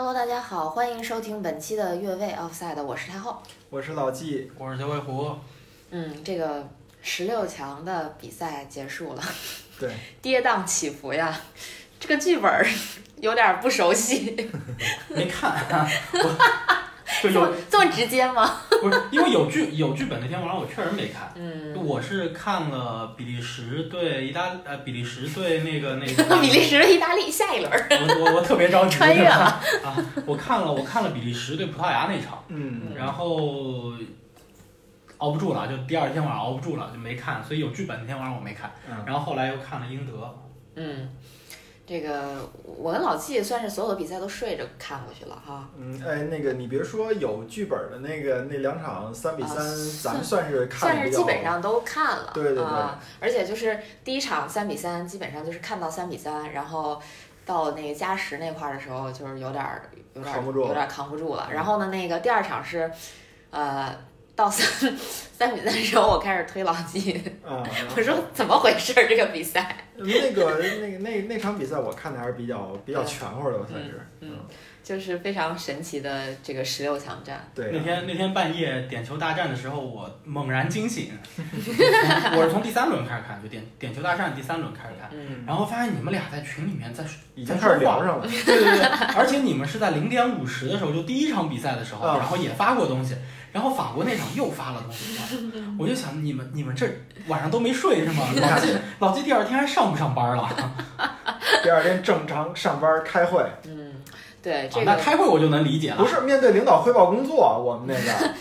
[0.00, 3.42] Hello，大家好，欢迎收听本期的越位 Offside，我是太后。
[3.68, 5.36] 我是老纪，我是小尾狐，
[5.90, 6.68] 嗯，这个
[7.02, 9.22] 十六强的比赛结束了，
[9.80, 9.92] 对，
[10.22, 11.36] 跌宕起伏呀。
[11.98, 12.64] 这个剧本儿
[13.18, 14.48] 有点儿不熟悉，
[15.08, 15.52] 没看，
[16.14, 18.60] 我就这么这么直接吗？
[18.82, 29.44] 不是因为有剧有剧本那天晚上我确实没看，嗯，我是看了比利时对意大呃比利时对那个那个 比利时、意大利下一轮儿我我我特别着急穿越了。
[29.84, 29.96] 啊！
[30.26, 33.92] 我看了我看了比利时对葡萄牙那场，嗯，然后
[35.18, 40.38] 熬不住了，就第二天晚上熬不住了就没看，所以有剧本那天晚上我没看，嗯然后后来又看了英德，
[40.76, 41.08] 嗯，
[41.88, 45.66] 这个我跟老季算是所有的比赛都睡着看过去了哈。
[45.78, 57.00] 嗯，哎，那个你别说有剧本的那个那两场三比三、啊咱们算是看算是基本上都看了，对对对啊，而且就是第一场三比三，基本上就是看到三比三，然后
[57.46, 61.46] 到那个加时那块儿的时候，就是有点儿有点儿扛不住有点儿扛不住了。
[61.48, 62.90] 嗯然后呢，那个第二场是，
[63.50, 63.96] 呃，
[64.38, 64.64] 到三
[65.36, 69.76] 三比三的时候，我开始推老纪，啊， 我说怎么回事儿这个比赛？
[69.96, 74.30] 那个那个那那场比赛我看的还是比较比较全乎的，我算是，嗯，
[74.84, 77.50] 就是非常神奇的这个十六强战。
[77.52, 81.10] 对，那天那天半夜点球大战的时候，我猛然惊醒，
[82.36, 87.02] 我是从第三轮开始看，就点点球大战第三轮开始看，嗯，然后发现你们俩在群里面在
[87.34, 88.84] 已经开始聊上了，对对对，
[89.16, 93.16] 而且你们是在零点五十的时候，就第一场比赛的时候，啊然后也发过东西，
[93.52, 95.18] 然后法国那场又发了东西，
[95.78, 96.86] 我就想你们你们这
[97.26, 98.24] 晚上都没睡是吗？
[98.40, 100.48] 老季老季第二天还上不上班了？
[101.62, 103.94] 第二天正常上班开会，嗯，
[104.42, 104.96] 对这啊那。
[104.96, 108.34] 开会我就能理解了不是面对领导汇报工作，我们那个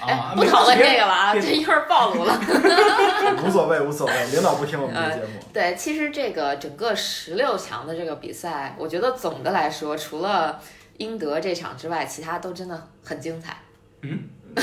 [0.00, 1.06] 哎啊，，不讨论这个。
[1.06, 2.40] 了啊，别这一会儿暴露了。
[3.44, 10.60] 无所谓无所谓，领导不听我们的节目，对，其实这个整个十六强的这个比赛，我觉得总的来说，除了
[10.96, 13.56] 英德这场之外，其他都真的很精彩。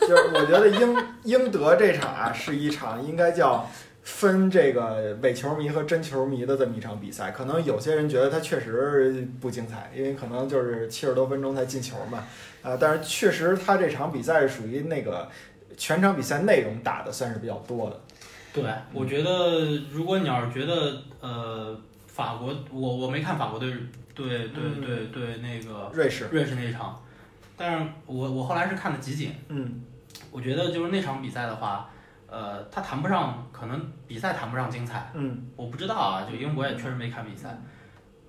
[0.00, 3.68] 就是我觉得英英德这场啊是一场应该叫
[4.02, 7.30] 分这个伪球迷和真球迷的这么一场比赛。
[7.30, 12.24] 可能有些人觉得它确实不精彩，因为可能就是七十多分钟才进球嘛。
[12.62, 15.28] 呃，但是确实他这场比赛是属于那个
[15.76, 18.00] 全场比赛内容打的算是比较多的。
[18.52, 23.72] 对，我觉得如果你要是觉得呃法国，我我没看法国队
[24.14, 27.00] 对对嗯对对那个瑞士，瑞士那一场，
[27.58, 29.34] 但是我我后来是看了集锦。
[29.48, 29.82] 嗯。
[30.30, 31.90] 我觉得就是那场比赛的话，
[32.26, 35.50] 呃，他谈不上，可能比赛谈不上精彩，嗯。
[35.56, 37.58] 我不知道啊，就因为我也确实没看比赛，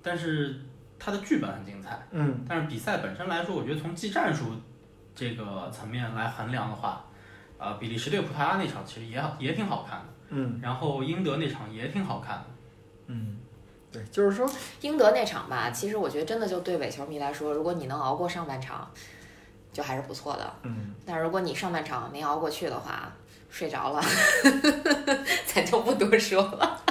[0.02, 0.60] 但是
[0.98, 2.44] 他的剧本很精彩，嗯。
[2.48, 4.46] 但是比赛本身来说，我觉得从技战术
[5.14, 7.04] 这个层面来衡量的话，
[7.58, 10.58] 呃，比利时对葡萄牙那场其实也好也挺好看的，嗯。
[10.62, 12.44] 然后英德那场也挺好看的，
[13.08, 13.36] 嗯，
[13.92, 18.90] 对，就是说，英德那场吧，其实我觉得真的就对伪球迷来说，如果你能熬过上半场，
[19.72, 20.52] 就还是不错的。
[20.62, 23.12] 嗯但如果你上半场没熬过去的话，
[23.50, 24.02] 睡着了，
[25.46, 26.82] 咱就不多说了。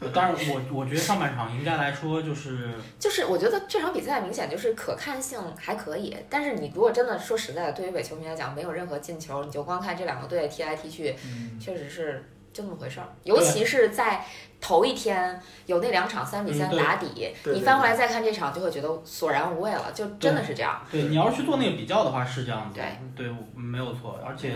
[0.00, 13.06] 呃但是我我觉得上半场应该来说就是就是我觉得这场比赛明显就是可看性还可以，但是你如果真的说实在的，对于伪球迷来讲，没有任何进球，你就光看这两个队踢来踢去，嗯确实是就那么回事儿。
[13.22, 14.24] 尤其是在
[14.62, 20.80] 头一天有那两场三比三打底，你翻过来再看这场，就会觉得索然无味了，就真的是这样。
[20.90, 22.80] 对你要是去做那个比较的话是这样子，
[23.16, 24.18] 对对，没有错。
[24.24, 24.54] 而且，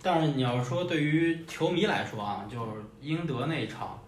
[0.00, 2.70] 但是你要说对于球迷来说啊，就是
[3.02, 4.00] 英德那一场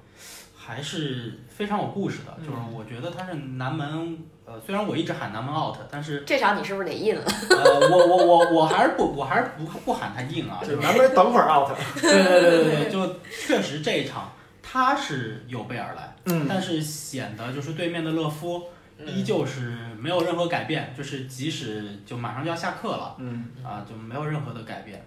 [0.57, 2.35] 还是非常有故事的。
[2.39, 7.25] 嗯就是我觉得他是南门，呃，虽然我一直喊南门 out，但是这场你是不是得印了？
[7.51, 11.69] 呃，我我我我还是不我还是不不喊他硬啊，就是南门等会儿 out，
[12.01, 13.17] 对对对对对，就
[13.47, 14.33] 确实这一场
[14.75, 18.61] 他是有备而来，嗯但是显得就是对面的勒夫。
[18.99, 25.05] 依嗯，旧是没有任何改变，就是即使就马上就要下课了嗯啊，就没有任何的改变。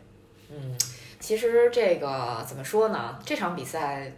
[0.49, 0.75] 嗯，
[1.19, 3.17] 其实这个怎么说呢？
[3.25, 4.13] 这场比赛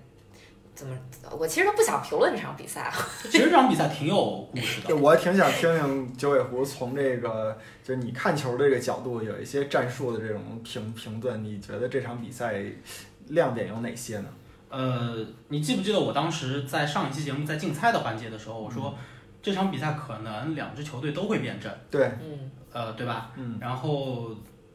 [0.73, 0.95] 怎么？
[1.37, 2.93] 我其实都不想评论这场比赛啊。
[3.29, 12.63] 其实这场比赛挺有故事对，的， 我挺想听听九尾狐从这个就是你看球的这个角度，有一些战术的这种评评论，你觉得这场比赛
[13.27, 14.29] 亮点有哪些呢？
[14.69, 18.95] 呃，你记不记得我当时在上一期节目在竞猜的环节的时候，我说
[19.41, 23.31] 这场比赛可能两支球队都会变阵，对，嗯呃，对吧？
[23.35, 24.29] 嗯然后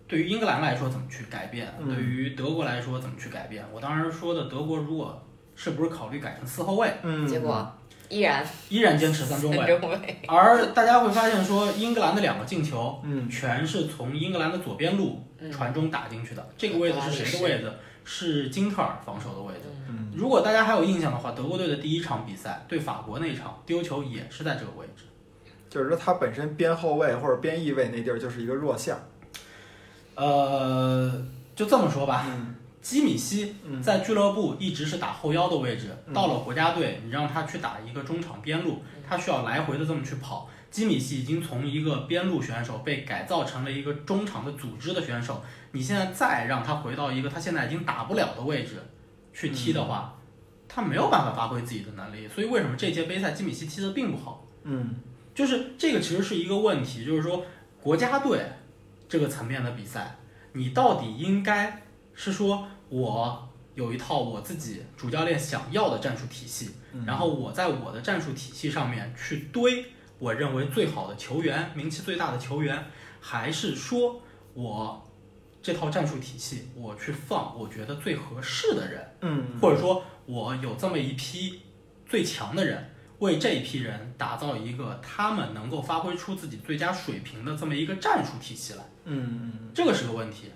[0.08, 3.64] 对于英格兰来说怎么去改变，嗯对于德国来说怎么去改变？
[3.72, 5.22] 我当时说的德国如果
[5.54, 7.72] 是不是考虑改成四后卫，嗯，结果
[8.08, 10.18] 依然依然坚持三中卫，中卫。
[10.26, 13.00] 而大家会发现说英格兰的两个进球。
[13.04, 16.46] 嗯全是从英格兰的左边路嗯传中打进去的。
[16.58, 17.72] 这个位置是谁的位置？
[18.06, 19.60] 是金特尔防守的位置。
[20.14, 25.04] 如果大家还有印象的话，德国队的第一场比赛对法国那一场丢球也是在这个位置。
[25.68, 28.96] 就是说他本身边后卫或者边翼位那地儿就是一个弱项。
[30.14, 31.12] 呃，
[31.56, 40.48] 就这么说吧，嗯基米希嗯在俱乐部一直是打后腰的位置，嗯到了国家队，你让他去打一个中场边路，他需要来回的这么去跑。
[40.70, 48.82] 基米希已经从一个边路选手被改造成了一个中场的组织的选手，你现在再让他回到一个他现在已经打不了的位置
[49.34, 50.18] 去踢的话，
[50.66, 52.26] 他没有办法发挥自己的能力。
[52.28, 54.46] 所以为什么这届杯赛基米希踢得并不好？
[54.62, 54.94] 嗯
[55.34, 57.44] 就是这个其实是一个问题，就是说
[57.82, 58.40] 国家队
[59.08, 60.16] 这个层面的比赛，
[60.52, 61.82] 你到底应该
[62.14, 69.84] 是说我有一套我自己主教练想要的战术体系，嗯然后我在我的战术体系上面去堆
[70.20, 72.86] 我认为最好的球员、名气最大的球员，
[73.20, 74.22] 还是说
[74.54, 75.03] 我
[75.64, 79.02] 这套战术体系我去放我觉得最合适的人？
[79.22, 81.62] 嗯或者说我有这么一批
[82.06, 82.90] 最强的人，
[83.20, 90.50] 为这一批人打造一个他们能够发挥出自己最佳水平的这么一个战术体系来，嗯这个是个问题。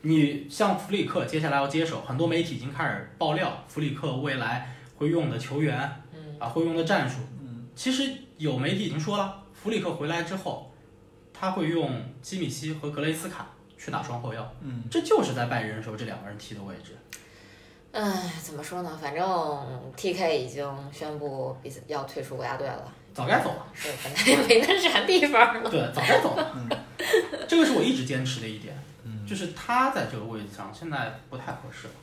[0.00, 7.18] 你像弗里克接下来要接手，很多媒体已经开始爆料弗里克未来会用的球员嗯啊，会用的战术。
[7.40, 10.74] 嗯其实有媒体已经说了，弗里克回来之后，
[11.32, 13.48] 他会用基米希和格雷斯卡
[13.82, 16.96] 去打双后腰，嗯这就是在拜仁的时候这两个人踢的位置。
[17.90, 18.96] 唉，怎么说呢？
[19.02, 19.22] 反正
[19.96, 23.66] TK 已经宣布比赛要退出国家队了，早该走了。
[23.74, 25.68] 是本来也没那啥地方了。
[25.68, 26.86] 对，早该走了。
[27.48, 28.72] 这个是我一直坚持的一点，
[29.04, 31.94] 嗯就是他在这个位置上现在不太合适了。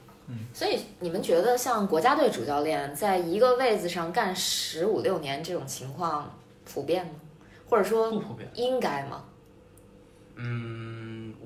[0.54, 6.38] 所以你们觉得像国家队主教练在一个位子上干十五六年这种情况
[6.72, 7.14] 普遍吗？
[7.68, 8.48] 或者说不普遍。
[8.54, 9.24] 应该吗？
[10.36, 10.99] 嗯，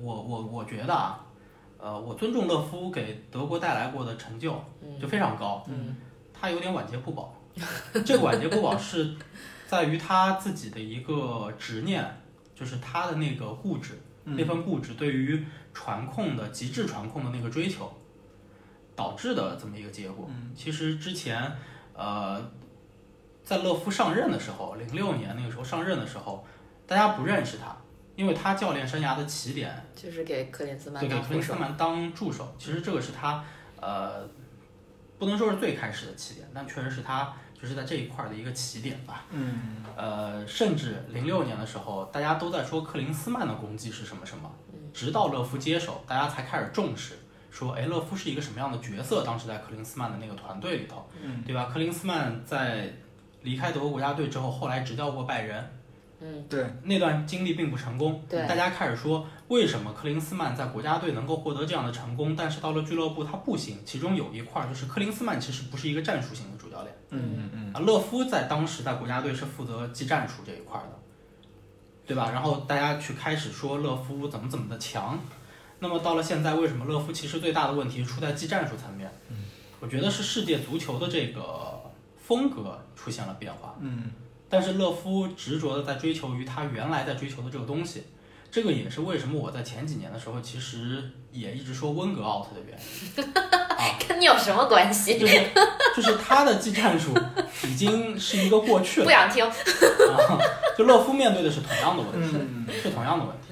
[0.04, 1.24] 我我我觉得啊，
[1.78, 5.96] 呃，我尊重勒夫给德国带来过的成就嗯就非常高，嗯
[6.32, 7.34] 他有点晚节不保。
[8.04, 9.14] 这个晚节不保是
[9.66, 12.04] 在于他自己的一个执念，
[12.54, 17.92] 就是他的那个固执，嗯那份固执对于传控的极致传控的那个追求，
[18.94, 20.26] 导致的这么一个结果。
[20.28, 21.50] 嗯其实之前，
[21.94, 22.44] 呃，
[23.42, 26.44] 在勒夫上任的时候，零六年那个时候上任的时候，
[26.86, 27.76] 大家不认识他，
[28.16, 31.28] 因为他教练生涯的起点就是给克林斯曼对给当副手。
[31.28, 33.44] 克林斯曼当助手，其实这个是他
[33.80, 34.28] 呃，
[35.18, 39.24] 不能说是最开始的起点，但确实是他就是在这一块儿的一个起点吧。
[39.30, 44.50] 嗯呃，甚至零六年的时候，大家都在说克林斯曼的功绩是什么什么，
[44.92, 47.14] 直到勒夫接手，大家才开始重视，
[47.50, 49.24] 说，哎，勒夫是一个什么样的角色？
[49.24, 51.70] 当时在克林斯曼的那个团队里头，嗯对吧？
[51.72, 52.92] 克林斯曼在
[53.42, 55.64] 离开德国国家队之后，后来执教过拜仁，
[56.26, 63.78] 嗯，对，那段经历并不成功，对大家开始说，为什么克林斯曼在国家队能够获得这样的成功，但是到了俱乐部他不行？
[63.84, 66.94] 其中有一块儿就是克林斯曼其实不是一个战术型的主教练。
[67.10, 70.98] 嗯嗯啊，勒夫在当时在国家队是负责技战术这一块儿的，
[72.06, 72.30] 对吧？
[72.32, 75.18] 然后大家去开始说勒夫怎么怎么的强，
[75.80, 79.12] 那么到了现在，为什么勒夫其实最大的问题出在技战术层面？
[79.28, 79.36] 嗯
[79.80, 81.78] 我觉得是世界足球的这个
[82.16, 84.10] 风格出现了变化，嗯
[84.54, 88.04] 但是勒夫执着的在追求于他原来在追求的这个东西。
[88.52, 91.02] 这个也是为什么我在前几年的时候，其实
[91.32, 93.34] 也一直说温格 out 的原因。
[93.74, 95.18] 啊，跟你有什么关系？
[95.18, 95.42] 就是
[95.96, 97.12] 就是他的技战术
[97.64, 99.44] 已经是一个过去了不想听。
[99.44, 99.52] 啊，
[100.78, 103.43] 就勒夫面对的是同样的问题，嗯是同样的问题。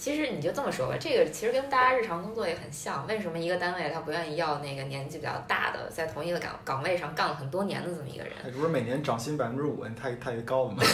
[0.00, 3.06] 其实你就这么说吧，这个其实跟大家日常工作也很像。
[3.06, 8.32] 为什么一个单位他不愿意要那个年纪比较大的，在同一个岗岗位上干了很多年的这么一个人？
[8.42, 10.82] 哎，不是每年涨薪百分之五，太太高了吗？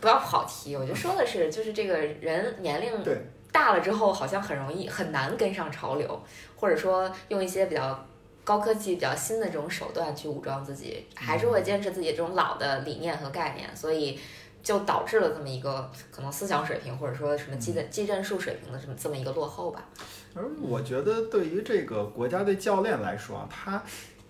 [0.00, 2.90] 不要跑题，我就说的是，就是这个人年龄
[3.52, 6.20] 大了之后，好像很容易很难跟上潮流，
[6.56, 8.04] 或者说用一些比较
[8.42, 14.18] 高科技、比较新的这种手段去武装自己，还是会坚持自己这种老的理念和概念，所以
[14.62, 19.88] 就导致了这么一个可能思想水平或者说什么技技战术水平的这么这么一个落后吧。
[20.34, 23.82] 而我觉得对于这个国家队教练来说啊，他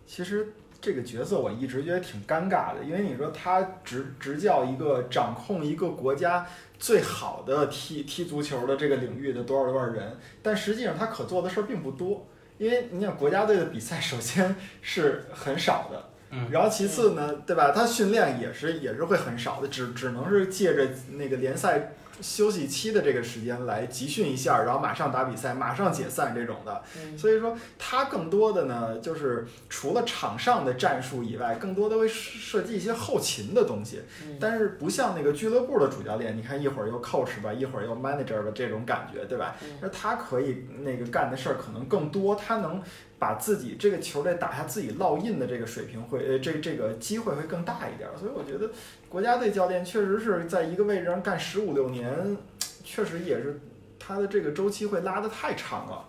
[0.06, 6.46] 其实这个角色我一直觉得挺尴尬的，因为你说他执执教一个掌控一个国家
[6.78, 12.26] 最好的踢踢足球的这个领域的多少多少人，但实际上他可做的事儿并不多。
[12.56, 17.72] 因为你想国家队的比赛，首先是很少的，嗯然后其次呢，对吧？
[17.74, 26.82] 他训练也是也是会很少的，只只能是借着那个联赛休息期的这个时间来集训一下，然后马上打比赛，马上解散这种的。
[26.98, 34.02] 嗯所以说，他更多的呢，就是除了场上的战术以外，更多的会设计一些后勤的东西。
[34.22, 39.56] 嗯但是不像那个俱乐部的主教练，你看一会儿又 coach 吧，一会儿又 manager 吧，这种感觉，对吧？
[39.62, 42.82] 嗯那他可以那个干的事儿可能更多，他能
[43.20, 48.16] 把自己这个球队打下自己烙印的这个水平会呃这这个机会会更大一点儿。
[48.18, 48.72] 所以我觉得
[49.08, 52.36] 国家队教练确实是在一个位置上干十五六年，
[52.82, 53.60] 确实也是
[53.98, 56.04] 他的这个周期会拉得太长了。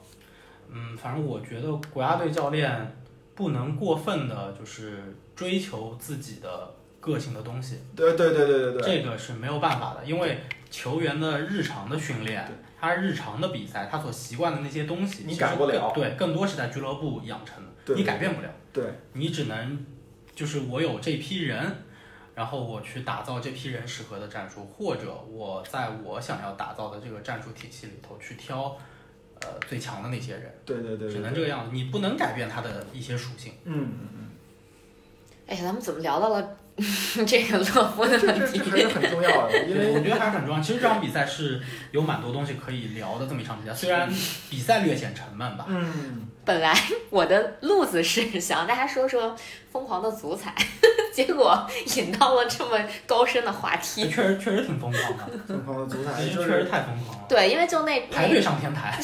[0.73, 2.95] 嗯，反正我觉得国家队教练
[3.35, 10.39] 不能过分的，就是追求自己的个性的东西，对对对对对对，这个是没有办法的，因为
[10.69, 18.83] 球员的日常的训练对，他日常的比赛，他所习惯的那些东西，你改不了对，更多是在俱乐部养成的，你改变不了，对
[19.13, 19.85] 你只能
[20.33, 21.63] 就是我有这批人。
[22.33, 28.75] 然后我去打造这批人适合的战术，或者我在我想要打造的这个战术体系里头去挑，
[29.41, 33.51] 呃最强的那些人，对对对，只能这个样子，你不能改变他的一些属性。
[33.65, 34.29] 嗯嗯嗯。
[35.45, 36.57] 哎，咱们怎么聊到了
[37.27, 38.71] 这个乐福的这问题这这？
[38.71, 40.61] 还是很重要的， 因为我觉得还是很重要。
[40.61, 41.61] 其实这场比赛是
[41.91, 44.09] 有蛮多东西可以聊的，这么一场比赛，虽然
[44.49, 45.65] 比赛略显沉闷吧。
[45.67, 46.75] 嗯，本来
[47.09, 49.35] 我的路子是想让大家说说
[49.71, 50.55] 疯狂的足彩，
[51.13, 54.09] 结果引到了这么高深的话题。
[54.09, 57.25] 确实确实挺疯狂的，疯狂的足彩确实就是太疯狂了。
[57.29, 58.97] 对，因为就那排队，上天台，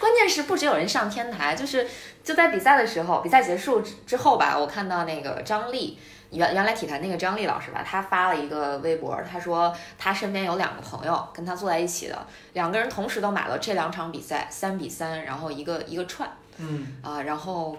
[0.00, 1.86] 关键是不只有人上天台，就是
[2.24, 5.98] 就在比赛的时候，比赛结束之之后吧，我看到那个张丽。
[6.30, 17.76] 原原来体坛那个张丽老师吧，他发了一个微博，他说他身边有两个朋友跟他坐在一起的，两个人同时都买了这两场比赛，三比三，然后一个一个串，嗯，啊，然后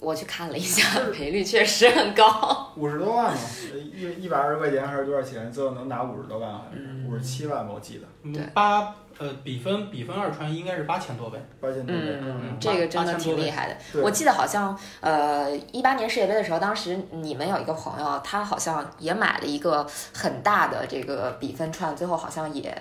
[0.00, 2.72] 我去看了一下，赔率确实很高。
[2.76, 3.38] 五十多万嘛，
[3.72, 5.52] 呃一一百二十块钱还是多少钱？
[5.52, 11.38] 最后能拿五十多万，好像是嗯五十七万吧，我记得嗯对八呃比分比分二传应该是八千多倍。
[11.60, 12.18] 八千多倍。
[12.22, 13.76] 嗯，这个真的挺厉害的。
[14.02, 22.74] 我记得好像，呃，一八年世界杯的时候，当时你们有一个朋友，他好像也买了一个很大的这个比分串，最后好像也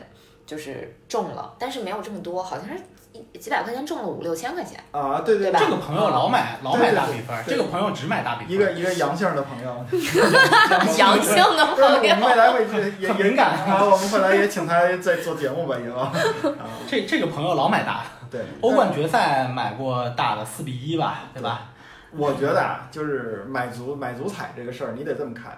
[0.45, 2.79] 就是中了，但是没有这么多，好像是一
[3.39, 4.79] 几百块钱中了五六千块钱。
[4.91, 5.59] 啊，对对吧？
[5.59, 8.53] 这个朋友老买老买大比分，这个朋友只买大比分。
[8.53, 9.85] 一个一个 阳性的朋友，
[10.97, 11.87] 阳性的朋友。
[11.87, 13.51] 我，们未来会也也很敏感。
[13.65, 15.99] 啊，我们未来也请他再做节目吧，以后。
[16.51, 21.41] 啊，这这个朋友老买大，对，欧冠决赛买过大的四比一吧，对。
[21.41, 21.71] 吧？
[22.11, 25.55] 我觉得啊，就是买足买足彩这个事儿，你得这么看，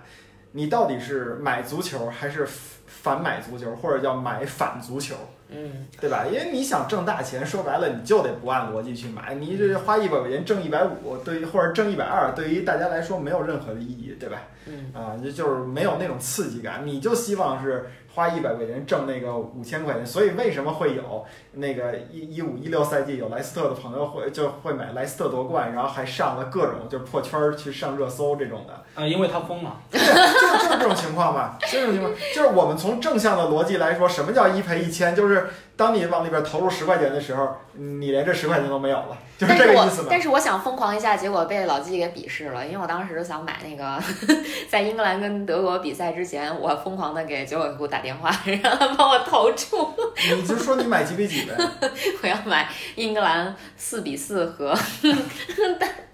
[0.51, 2.45] 你到底是买足球还是
[2.85, 5.15] 反买足球，或者叫买反足球？
[5.51, 6.25] 嗯，对吧？
[6.25, 9.35] 因为你想挣大钱，说白了你就得不按逻辑去买。
[9.35, 14.41] 你这花一百块钱挣一百五，对于或者挣一百二，对于大家来说没有任何的意义，对吧？
[14.67, 16.81] 嗯，啊，就就是没有那种刺激感。
[16.85, 20.05] 你就希望是花一百块钱挣那个五千块钱。
[20.05, 28.73] 所以为什么会有那个一一五一六赛季有莱斯特的朋友会就会买莱斯特夺冠，然后还上了各种就是破圈儿去上热搜这种的。
[28.93, 29.79] 啊，因为他疯了。
[29.91, 35.15] 就是就是这种情况吧，就是这种情况，就是我们从正向的逻辑来说，什么叫一赔一千？
[35.15, 35.47] 就是
[35.81, 40.07] 当你往里边投入十块钱的时候，你连这十块钱都没有了， 就是这个意思嘛。
[40.11, 43.99] 但是我想疯狂一下，结果被老季给鄙视了，因为我当时想买那个，
[44.69, 48.29] 在英格兰跟德国比赛之前，我疯狂的给九尾狐打电话，
[48.61, 49.91] 让他帮我投注，
[50.35, 51.55] 你就说你买几比几呗，
[52.21, 54.77] 我要买英格兰四比四和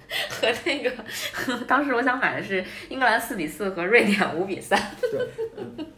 [0.30, 0.92] 和那个，
[1.68, 4.80] 当时我想买的是英格兰四比四和瑞典五比三。
[5.02, 5.28] 对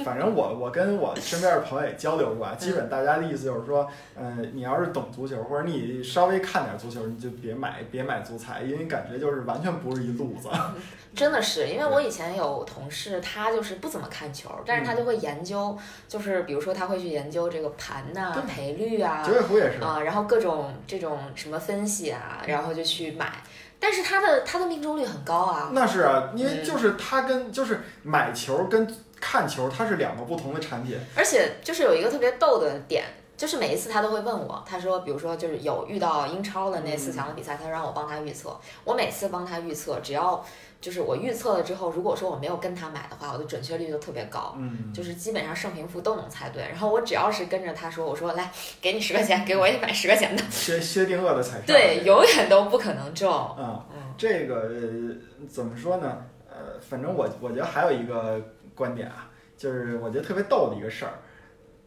[0.04, 10.50] 反正我我跟我身边的朋友也交流过啊，基本大家的意思就是说，呃，你要是懂足球，或者你稍微看点足球，你就别买别买足彩，因为感觉就是完全不是一路子。
[11.16, 23.42] 真的是，因为我以前有同事，他就是不怎么看球，但是他就会研究，就是比如说他会去研究这个盘呐、对赔率啊，九尾狐也是，啊，然后各种这种什么分析啊，然后就去买，
[23.80, 25.70] 但是他的他的命中率很高啊。
[25.74, 28.88] 那是啊，因为嗯就是它跟就是买球跟
[29.20, 30.98] 看球，它是两个不同的产品。
[31.16, 33.06] 而且就是有一个特别逗的点，
[33.40, 40.44] 就是每一次他都会问我，他说，比如说就是有遇到英超的那四强的比赛，他让我帮他预测，我每次帮他预测，只要
[40.82, 44.56] 就是我预测了之后，如果说我没有跟他买的话，我的准确率就特别高。
[44.58, 51.68] 嗯，就是基本上胜平负都能猜对，然后我只要是跟着他说，我说来给你十块钱，给我也买十块钱的， 薛薛定谔的彩票。
[51.68, 53.32] 对，永远都不可能中。
[53.32, 56.18] 啊、嗯这个呃怎么说呢？
[56.50, 58.42] 呃，反正我我觉得还有一个
[58.76, 61.14] 观点啊，就是我觉得特别逗的一个事儿。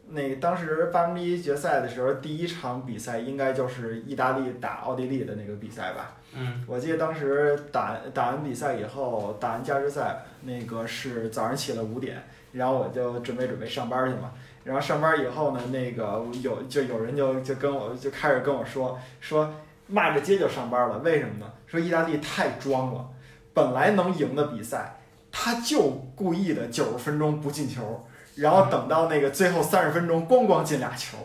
[0.09, 6.15] 那个当时八分之一决赛的时候，第一场比赛应该就是意大利打奥地利的那个比赛吧？
[6.35, 14.31] 嗯，我记得当时打打完比赛以后，打完加时赛，那个是早上起了五点，然后我就准备准备上班去嘛。
[14.63, 19.53] 然后上班以后呢，那个有就有人就就跟我就开始跟我说说
[19.87, 21.51] 骂着街就上班了，为什么呢？
[21.67, 23.09] 说意大利太装了，
[23.53, 24.95] 本来能赢的比赛，
[25.31, 28.05] 他就故意的九十分钟不进球，
[28.35, 31.17] 然后等到那个最后三十分钟咣咣进俩球，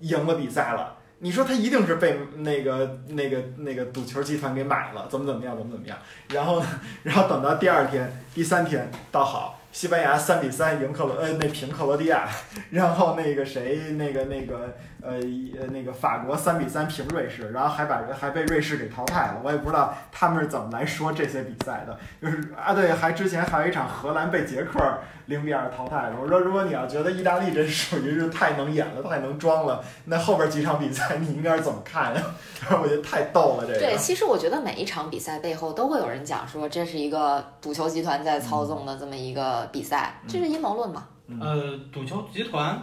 [0.00, 0.98] 赢了比赛了。
[1.18, 5.96] 你说他一定是被那个那个那个赌球集团给买了，怎么怎么样，怎么怎么样？
[6.30, 6.60] 然后，
[7.04, 12.28] 然后等到第二天、第三天倒好，西班牙三比三赢克罗呃那平克罗地亚，
[12.70, 15.14] 然后那个谁那个那个呃
[15.58, 19.40] 呃那个法国三比三平瑞士，然后还把还被瑞士给淘汰了。
[19.42, 21.98] 我也不知道他们是怎么来说这些比赛的。
[22.20, 24.78] 就是啊，对，还之前还有一场荷兰被捷克
[25.26, 26.16] 零比二淘汰了。
[26.20, 32.22] 我说如果你要觉得意大利这属于是太能演了，太能装了，那后边几场比赛你应该是怎么看呀？
[32.80, 33.78] 我觉得太逗了这个。
[33.78, 41.08] 对，其实我觉得每一场比赛背后都会有人讲说这是一个赌球集团在操纵的这么一个比赛，这是阴谋论嘛？
[41.40, 42.78] 呃，赌球集团，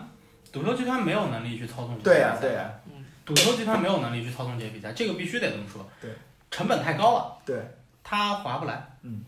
[0.52, 2.70] 赌球集团没有能力去操纵这些对呀、比赛对呀、
[3.26, 5.88] 赌球集团没有能力去操纵这些比赛，这个必须得这么说。
[6.02, 6.12] 对，
[6.50, 7.58] 成本太高了，对，
[8.04, 8.88] 它划不来。
[9.04, 9.24] 嗯，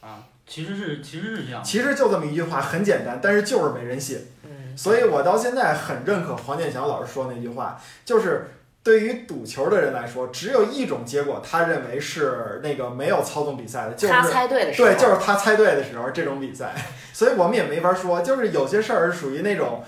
[0.00, 1.64] 啊，其实是其实是这样。
[1.64, 4.18] 其实就这么一句话，很简单，但是就是没人信。
[4.44, 8.50] 嗯，所以我到现在很认可黄健翔老师说那句话，就是
[8.82, 16.74] 对于赌球的人来说，只有一种结果，他认为是那个没有操纵比赛的，就是他猜对的时候，对，就是他猜对的时候这种比赛。
[17.12, 19.82] 所以我们也没法说，就是有些事儿是属于那种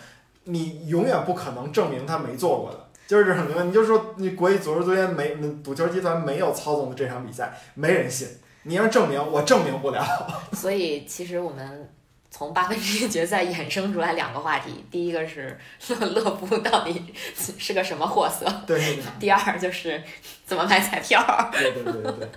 [0.49, 2.89] 你永远不可能证明他没做过的。
[3.07, 8.29] 就是这种情况，你就说你国际足球足联没赌球集团没有操纵的这场比赛，没人信。
[8.65, 10.05] 你要证明，我证明不了。
[10.53, 11.91] 所以其实我们
[12.31, 17.03] 从八分之一决赛衍生出来两个话题，第一个是乐乐布到底
[17.35, 20.03] 是个什么货色，对对对第二就是
[20.45, 21.25] 怎么买彩票。
[21.51, 22.29] 对对对对对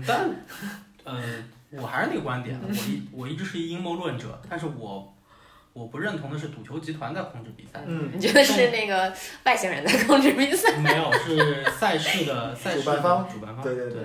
[0.08, 0.30] 但
[1.04, 1.22] 呃，
[1.72, 5.13] 我还是那个观点，我一我一直是一阴谋论者，但是我
[5.74, 9.12] 我不认同的是赌球集团在控制比赛，嗯，你觉得是那个
[9.44, 10.76] 外星人在控制比赛？
[10.78, 13.28] 没有是赛事的 赛事主办方。
[13.28, 14.02] 主办方，对对对对，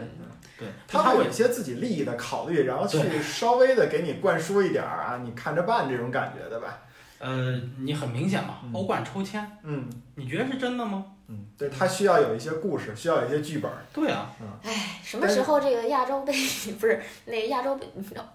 [0.57, 6.79] 对，他会有一些自己利益的考虑，然后去稍微的给你灌输一点儿啊，你看着办这种感觉的吧。
[7.19, 11.05] 呃，你很明显嘛嗯，欧冠抽签，嗯你觉得是真的吗？
[11.31, 13.69] 嗯，对，他需要有一些故事，需要有一些剧本。
[13.93, 14.31] 对啊，
[14.63, 16.33] 哎，什么时候这个亚洲杯
[16.79, 17.87] 不是那个亚洲杯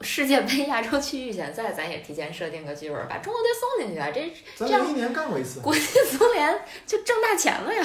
[0.02, 4.08] 世界杯亚洲区预选赛，咱也提前设定个剧本，把中国队送进去啊！
[4.14, 4.32] 这
[4.64, 5.58] 这样一年干过一次。
[5.60, 5.80] 国际
[6.16, 6.56] 足联
[6.86, 7.82] 就挣大钱了呀！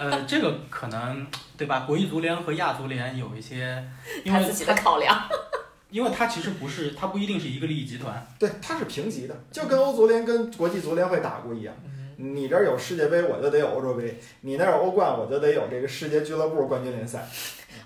[0.00, 1.26] 呃，这个可能
[1.58, 1.80] 对吧？
[1.80, 3.84] 国际足联和亚足联有一些，
[4.24, 5.28] 因为他自己的考量。
[5.96, 8.26] 因为它其实不是，它不一定是一个利益集团。
[8.38, 11.74] 对，它是平级的，就跟欧足联跟国际足联会打过一样。
[12.18, 14.04] 你这儿有世界杯，我就得有欧洲杯；
[14.42, 17.26] 你那儿有欧冠，我就得有这个世界俱乐部冠军联赛。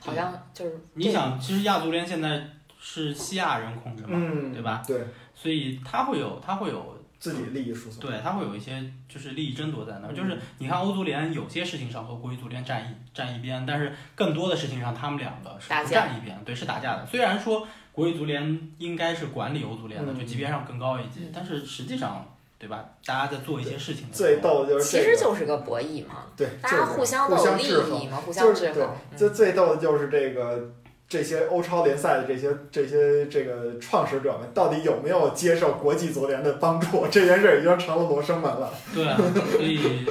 [0.00, 2.42] 好像就是你想，其实亚足联现在
[2.80, 4.82] 是西亚人控制嘛，嗯，对吧？
[4.84, 8.00] 对所以它会有，它会有，自己利益输送。
[8.00, 10.12] 对，它会有一些就是利益争夺在那儿。
[10.12, 17.06] 嗯就是你看欧足联有些事情上和国际足联站一站一边，但是更多的事情上他们两个是不打架站一边，对，是打架的。
[17.06, 22.24] 虽然说国际足联应该是管理欧足联的，嗯就级别上更高一级，嗯但是实际上，
[22.58, 22.84] 对吧？
[23.04, 30.70] 大家在做一些事情的时最候，逗的就是其实，就是个博弈嘛，对，大家互相都有利互相制衡益嘛，互相就是对制衡。，嗯最最逗的就是这个
[31.08, 37.06] 这些欧超联赛的这些这些这个创始者们，到底有没有接受国际足联的帮助？
[37.10, 38.72] 这件事已经成了罗生门了。
[38.94, 39.18] 对啊，
[39.50, 40.06] 所以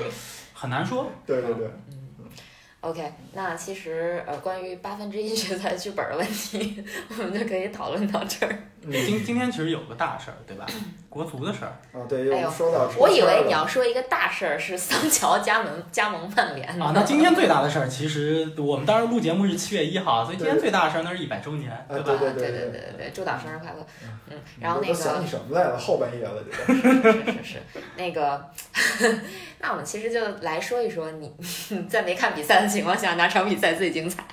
[0.54, 1.10] 很难说。
[1.26, 1.96] 对对对，嗯
[2.82, 6.84] OK，那其实呃，关于八分之一决赛剧本的问题，
[7.18, 8.58] 我们就可以讨论到这儿。
[8.82, 10.66] 嗯，今今天其实有个大事儿，对吧？
[11.10, 16.92] 国足的事儿啊对，哎呦又说到我以为你要说一个大事儿是桑乔加盟加盟曼联啊。
[16.96, 22.06] 那今天最大的事儿，其实我们当时录节目是七月一号，所以今天最大的事儿那是一百周年，啊对吧？
[22.06, 23.86] 对对对对对对，祝党生日快乐。
[24.30, 25.78] 嗯，然后那个都想起什么来了？
[25.78, 27.12] 后半夜了，这个。
[27.12, 27.60] 是是是，
[27.98, 28.50] 那个，
[29.60, 31.34] 那我们其实就来说一说你
[31.90, 34.24] 在没看比赛的情况下哪场比赛最精彩？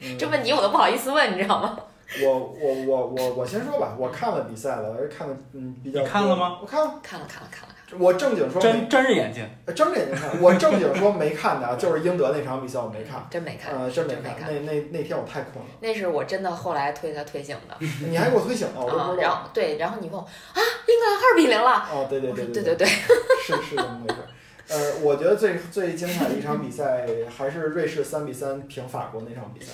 [0.00, 1.78] 嗯这问题我都不好意思问，你知道吗？
[2.22, 6.00] 我我我我我先说吧，我看了比赛了，而且看了嗯比较。
[6.00, 6.58] 你看了吗？
[6.62, 10.40] 我看了，看了看了看了看了，我正经说没，睁睁着眼睛，呃睁着眼睛看。
[10.40, 14.22] 我正经说没看的啊， 就是英德那场比赛我没看，真没看，呃，真没看。
[14.22, 14.64] 没看。
[14.64, 17.76] 那那那天我太困了，那是我真的后来推他推醒的
[18.08, 19.22] 你还给我推醒了，我都啊不，知道。
[19.22, 24.26] 然后对，然后你问我啊，英格兰二比零了，哦，对对我对对说对 对对，是是这么回事儿。
[24.68, 29.72] 呃，我觉得最最精彩的一场比赛还是瑞士三比三平法国那场比赛。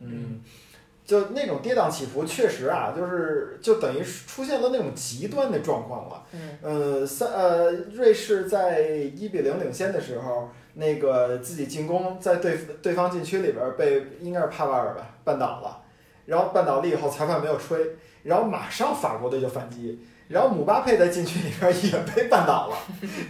[0.00, 0.40] 嗯，
[1.04, 6.24] 就那种跌宕起伏，确实啊，就是就等于出现了那种极端的状况了。
[6.32, 15.82] 嗯呃，三呃，瑞士在一比零领先的时候，那个自己进攻在对对方禁区里边儿被应该是帕瓦尔吧绊倒了，
[16.24, 20.00] 然后绊倒了以后裁判没有吹，然后马上法国队就反击，
[20.30, 22.78] 然后姆巴佩在禁区里边也被绊倒了，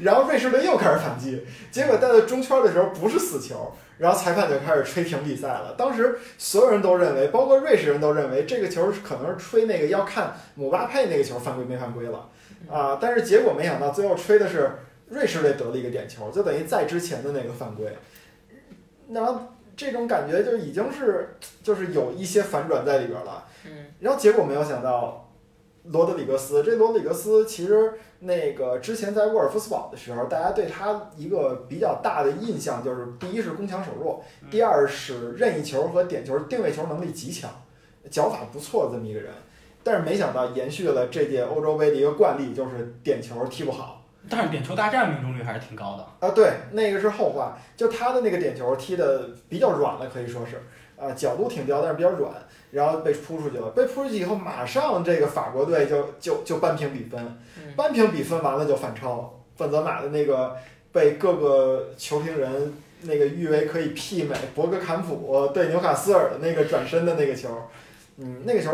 [0.02, 5.74] 然后瑞士队又开始反击，结果带到中圈的时候不是死球，然后裁判就开始吹停比赛了。
[5.78, 12.28] 当时所有人都认为，包括瑞士人都认为这个球是可能是吹那个要看姆巴佩那个球犯规没犯规了
[12.70, 14.70] 啊，但是结果没想到最后吹的是
[15.08, 17.96] 瑞士队得了一个点球，就等于在之前的那个犯规。
[19.08, 19.40] 然后
[19.74, 23.46] 这种感觉就已经是就是有一些反转在里边了。
[23.64, 25.29] 嗯，然后结果没有想到，
[25.84, 37.50] 罗德里格斯这罗德里格斯其实那个之前在沃尔夫斯堡的时候，大家对他一个比较大的印象就是，第一是攻强守弱，第二是任意球和点球定位球能力极强，
[38.10, 39.32] 脚法不错的这么一个人。
[39.82, 44.04] 但是没想到延续了这届欧洲杯的一个惯例，就是点球踢不好。
[44.28, 46.28] 但是点球大战命中率还是挺高的。
[46.28, 50.62] 啊，对，那个是后话，就他的那个点球踢的比较软了，可以说是，
[51.02, 52.30] 啊，角度挺刁，但是比较软，
[52.70, 53.70] 然后被扑出去了。
[53.70, 57.20] 被扑出去以后，马上这个法国队就就就扳平比分，
[57.58, 59.40] 嗯扳平比分完了就反超。
[59.56, 60.56] 本泽马的那个
[60.92, 67.48] 被各个球评人那个誉为可以媲美博格坎普对纽卡斯尔的那个转身的那个球，
[68.16, 68.70] 嗯，那个球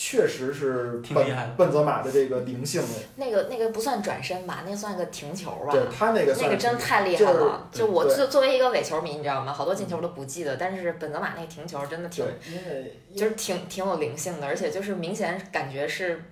[0.00, 2.80] 确实是挺厉害的本泽马的这个灵性，
[3.16, 5.72] 那个那个不算转身吧，那算个停球吧。
[5.72, 7.68] 对他那个那个真太厉害了！
[7.72, 9.52] 就我对作作为一个伪球迷，你知道吗？
[9.52, 16.22] 好多进球都不记得，但是本泽马那个停球真的挺对，因为就是挺挺有灵性的，而且就是明显感觉是，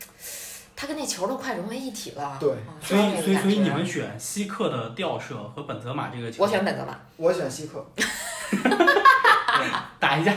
[0.76, 2.37] 他跟那球都快融为一体了。
[2.38, 7.85] 对嗯所以所以所以你们选西克的吊射和本泽马这个球，我选本泽马，我选西克。
[9.98, 10.33] 打一架。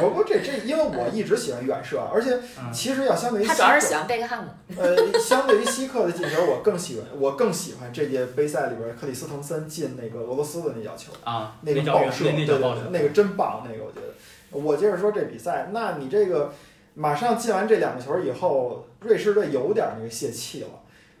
[0.00, 4.50] 不不，这这，因为我一直喜欢远射，而且嗯，其实要相对于希克，他主要是喜欢贝克汉姆。
[4.78, 14.08] 呃，相对于希克的进球，我更喜欢，我更喜欢这届杯赛里边克里斯滕森进那个俄罗斯的那脚球，啊，那个脚远，爆射，那对对那个真棒，那个我觉得。
[14.50, 16.54] 我接着说这比赛，那你这个
[16.94, 20.68] 马上进完这两个球以后，瑞士队有点那个泄气了，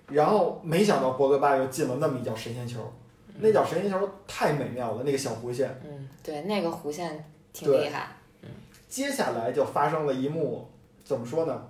[0.08, 2.90] 然后没想到博格巴又进了那么一脚神仙球，
[3.40, 5.80] 那脚神仙球太美妙了，那个小弧线。
[5.84, 8.08] 嗯，对，那个弧线挺厉害。
[8.88, 10.68] 接下来就发生了一幕，
[11.04, 11.66] 怎么说呢？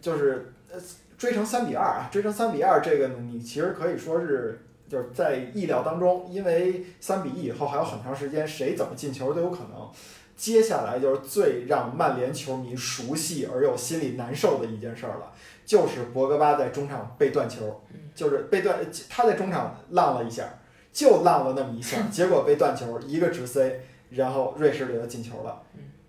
[0.00, 0.78] 就是呃
[1.16, 9.90] 追成三比二啊，追成三比二，这个呢，你其实可以说是就是在意料当中，因为三比一以后还有很长时间，谁怎么进球都有可能。
[10.36, 15.32] 接下来就是最让曼联球迷熟悉而又心里难受的一件事儿了，
[15.66, 17.82] 就是博格巴在中场被断球，
[18.14, 18.78] 就是被断，
[19.10, 20.48] 他在中场浪了一下，
[20.92, 25.62] 就浪了那么一下， 结果被断球，一个直塞，然后瑞士队就进球了。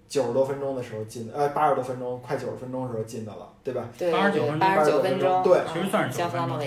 [0.08, 3.88] 九十多分钟的时候进的，呃，八十多分钟，快九十分钟的时候进的了，对吧？
[3.96, 6.58] 对89对，分钟八十九分钟，对其实算是90加夫拉分钟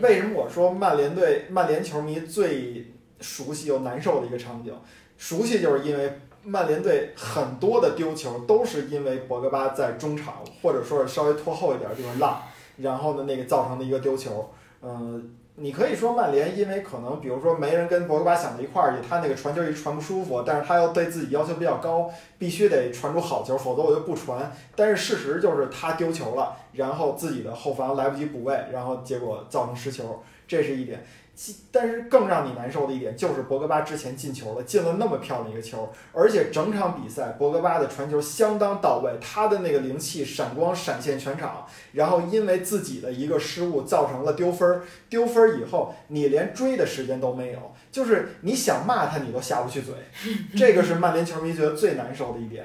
[0.00, 4.72] 为什么我说曼联队、曼联球迷最熟悉又难受的一个场景？
[5.18, 12.42] 熟悉就是因为曼联队很多的丢球都是因为博格巴在中场或者说是稍微拖后一点的地方浪，
[12.76, 14.48] 然后呢那个造成的一个丢球。
[14.82, 24.52] 嗯、你可以说曼联因为可能比如说没人跟博格巴想在一块儿去，他那个传球一传不舒服，但是他又对自己要求比较高，必须得传出好球，否则我就不传。
[24.74, 31.04] 但是事实就是他丢球了，然后自己的后防来不及补位，然后结果造成失球，这是一点。
[31.36, 49.94] 其但是更让你难受的一点就是博格巴之前进球了，进了那么漂亮一个球，而且整场比赛博格巴的传球相当到位，他的那个灵气闪光闪现全场，然后因为自己的一个失误造成了丢分儿，丢分儿以后你连追的时间都没有，就是你想骂他你都下不去嘴，
[50.56, 52.64] 这个是曼联球迷觉得最难受的一点，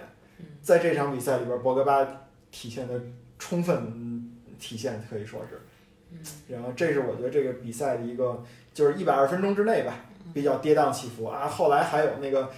[0.61, 2.07] 在这场比赛里边，博格巴
[2.51, 2.93] 体现的
[3.39, 5.59] 充分嗯体现可以说是。
[6.47, 9.93] 然后这是我觉得这个比赛的一个，就是一百二十分钟之内吧，
[10.33, 11.47] 比较跌宕起伏啊。
[11.47, 12.49] 后来还有那个，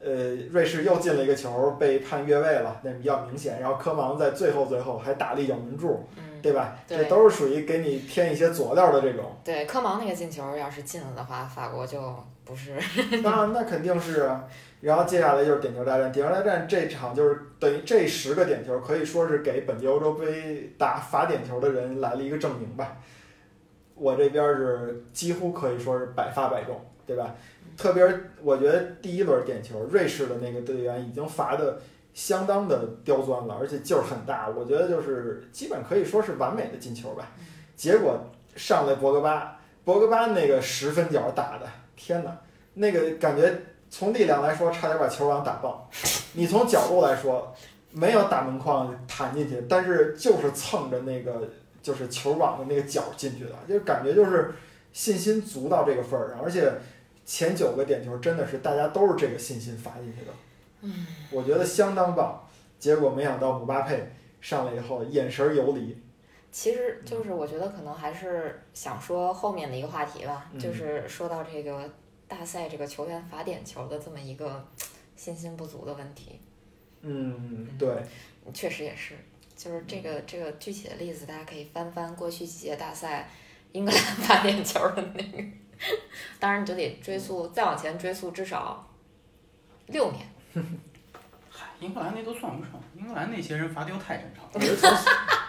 [0.00, 3.60] 呃，瑞士又进了一个球，被判越位了，那比较明显。
[3.60, 6.76] 然后科芒在最后最后还打了一脚门柱，嗯，对吧？
[6.86, 9.24] 对这都是属于给你添一些佐料的这种。
[9.44, 12.74] 对，科芒那个进球要是进了的话，法国就不是。
[13.22, 14.44] 那那肯定是啊。
[14.80, 22.96] 然后接下来就是点球大战，点球大战这场就是等于这十个点球可以说是给本届欧洲杯打罚点球的人来了一个证明吧。
[24.00, 27.34] 我这边是几乎可以说是百发百中，对吧？
[27.76, 28.02] 特别
[28.42, 31.78] 我觉得第一轮点球，瑞士的那个队员已经罚的
[32.14, 37.28] 相当的刁钻了，而且劲儿很大，我觉得就是基本可以说是完美的进球吧。
[37.76, 38.18] 结果
[38.56, 42.36] 上来博格巴，博格巴那个十分角打的，天哪，
[42.74, 43.52] 那个感觉
[43.88, 45.88] 从力量来说差点把球网打爆，
[46.32, 47.54] 你从角度来说
[47.92, 51.48] 没有打门框弹进去，但是就是蹭着那个
[51.82, 54.52] 就是球网的那个角进去的，就感觉就是
[54.92, 56.72] 信心足到这个份儿上，而且
[57.24, 60.32] 前九个点球真的是大家都是这个信心发进去的，
[60.82, 62.46] 嗯，我觉得相当棒。
[62.78, 65.94] 结果没想到姆巴佩上来以后眼神游离，
[66.50, 71.88] 其实就是我觉得可能还是想说后面的一个话题吧，嗯就是说到这个
[72.26, 74.66] 大赛这个球员罚点球的这么一个
[75.14, 76.40] 信心不足的问题，
[77.02, 78.02] 嗯，对，
[78.54, 79.14] 确实也是，
[79.62, 83.28] 就是这个这个具体的例子，大家可以翻翻过去几届大赛
[83.72, 85.44] 英格兰罚点球的那个，
[86.38, 88.88] 当然你就得追溯再往前追溯至少
[89.88, 90.26] 六年。
[91.50, 94.50] 嗨，英格兰那都算不上，英格兰那些人罚丢太正常了，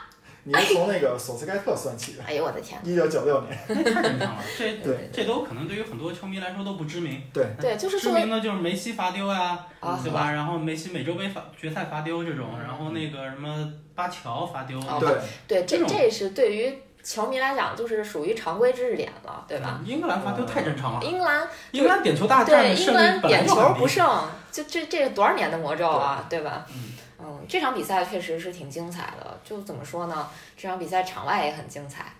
[0.43, 2.80] 你是从那个索斯盖特算起的，哎呦我的天！
[2.84, 4.43] 一九九六年，太正常了。
[4.58, 7.21] 这对这都可能对于很多球迷来说都不知名。
[7.32, 10.32] 对，对，就是知说名的就是梅西罚丢呀，啊，对吧？
[10.32, 16.73] 然后梅西美洲杯罚决赛罚丢这种，然后那个什么巴乔罚丢，哦对，对，这这是对于
[17.04, 19.80] 球迷来讲，就是属于常规知识点了，对吧？
[19.86, 26.65] 英格兰罚丢太正常了，英格兰英格兰点球大战对英的胜率格兰点球不胜，就这这是多少年的魔咒啊，对吧？
[26.69, 29.38] 嗯嗯，这场比赛确实是挺精彩的。
[29.43, 30.27] 就怎么说呢？
[30.57, 32.12] 这场比赛场外也很精彩。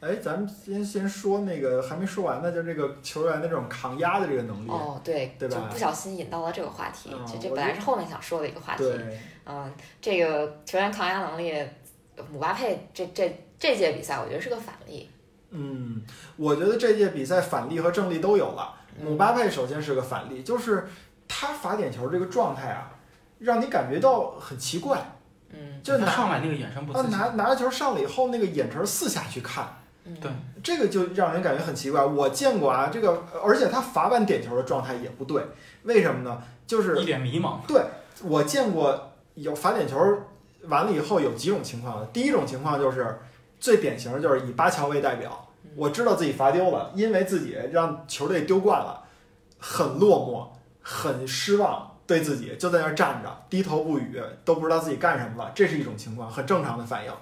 [0.00, 7.10] 哎，咱们先先说那个还没说完呢，就这个球员的这种抗压的这个能力，哦，对，对吧就不小心引到了这个话题。
[7.12, 8.84] 嗯这这本来是后面想说的一个话题。
[8.84, 11.52] 对，嗯，这个球员抗压能力，
[12.30, 15.10] 姆巴佩这这这届比赛我觉得是个反例。
[15.50, 16.02] 嗯，
[16.36, 18.74] 我觉得这届比赛反例和正例都有了。
[19.00, 20.86] 姆巴佩首先是个反例，就是
[21.26, 22.88] 他罚点球这个状态啊，
[23.38, 25.16] 让你感觉到很奇怪，
[25.50, 29.66] 嗯就拿上来那个眼神不啊自信，拿拿着球上了以后，那个眼神四下去看。
[30.04, 30.30] 嗯，对
[30.62, 32.04] 这个就让人感觉很奇怪。
[32.04, 35.42] 我见过啊，这个而且他罚完点球的状态也不对，
[35.82, 36.42] 为什么呢？
[36.66, 37.58] 就是一脸迷茫。
[37.66, 37.82] 对
[38.22, 39.98] 我见过有罚点球
[40.62, 43.20] 完了以后有几种情况，第一种情况就是
[43.60, 49.04] 最典型的就是以巴乔为代表，我知道自己罚丢了，因为自己让球队丢惯了，
[49.58, 51.87] 很落寞，很失望。
[52.08, 57.12] 对自己就在那儿站着，低头不语，都不知道自己干什么了，这是一种情况，很正常的反应。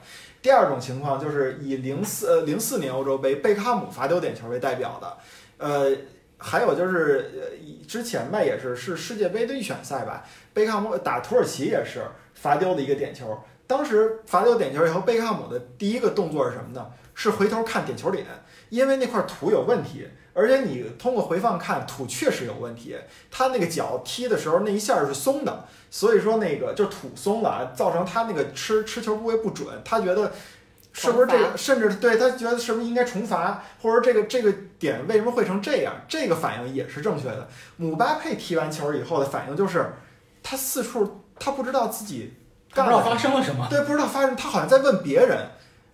[0.40, 5.16] 第二种情况就是以零四呃零四年欧洲杯贝克汉姆罚丢点球为代表的，
[5.58, 5.90] 呃，
[6.38, 13.36] 还有就是呃以之前吧也是是世界杯的预选赛吧，贝克汉姆打土耳其也是罚丢的一个点球。
[13.66, 16.86] 当时罚丢点球以后，贝克汉姆的第一个动作是什么呢？
[17.12, 18.24] 是回头看点球点，
[18.68, 22.94] 因为那块土有问题，而且你通过回放看土确实有问题，
[23.30, 30.30] 他那个脚踢的时候那一下是松的，所以说那个就土松了，啊造成他那个吃吃球部位不准，他觉得。
[30.98, 31.54] 是不是这个？
[31.54, 35.92] 甚至对他觉得是不是应该重罚，或者这个这个点为什么会成这样？
[36.08, 37.46] 这个反应也是正确的。
[37.76, 39.92] 姆巴佩踢完球以后的反应就是，
[40.42, 42.32] 他四处他不知道自己
[42.72, 45.36] 他不知道干了发生了什么，对，不知道发生，他好像在问别人。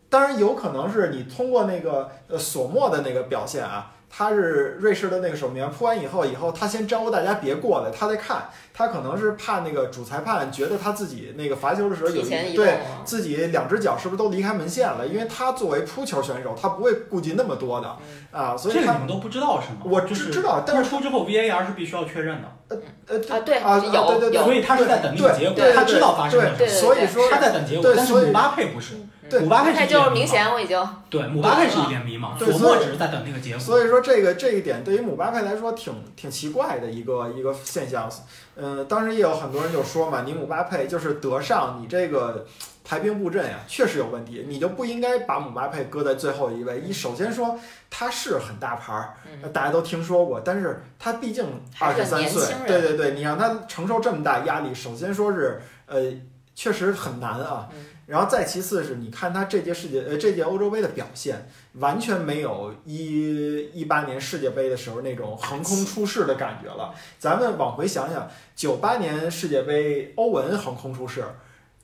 [0.08, 12.78] 当然，有可能是你通过那个呃索莫的那个表现啊，他是瑞士的那个守门员扑完以后，以后他先招呼大家别过来，他在看，他可能是怕那个主裁判觉得他自己那个罚球的时候有提前移动对。
[13.04, 15.06] 自己两只脚是不是都离开门线了？
[15.06, 17.96] 因为他作为扑球选手，他不会顾及那么多的
[18.32, 19.78] 嗯啊，所以他这个你们都不知道是吗？
[19.84, 27.96] 我就是知知道，但是播出之后 VAR 是必须要确认的，呃啊，对，啊有对对对有所以他是在等那个结果对，他知道发生了什对么，所以说他在等结果对。
[27.96, 29.00] 所以但是姆巴佩不是，对
[29.40, 33.60] 姆巴佩他就是明显我已经对，姆巴佩是一点迷茫，对所以索莫只是在等那个结果。
[33.60, 38.10] 所以说这个这一点对于姆巴佩来说挺挺奇怪的一个一个现象。
[38.54, 42.46] 嗯，当时也有很多人就说嘛，你姆巴佩就是德尚，你这个
[42.84, 46.80] 排兵布阵呀，确实有问题，你就不应该把姆巴佩搁在最后一位。
[46.80, 49.14] 一首先说他是很大牌
[49.52, 51.46] 大家都听说过，但是他毕竟
[51.78, 56.12] 二十三岁年轻，人对对对，你让他承受这么大压力，首先说是呃
[56.54, 57.68] 确实很难啊。
[57.74, 66.92] 嗯然后再其次是你看他这届世界呃这届欧洲杯的表现，完全没有一一八年世界杯的时候那种横空出世的感觉了。
[67.18, 71.24] 咱们往回想想，九八年世界杯欧文横空出世，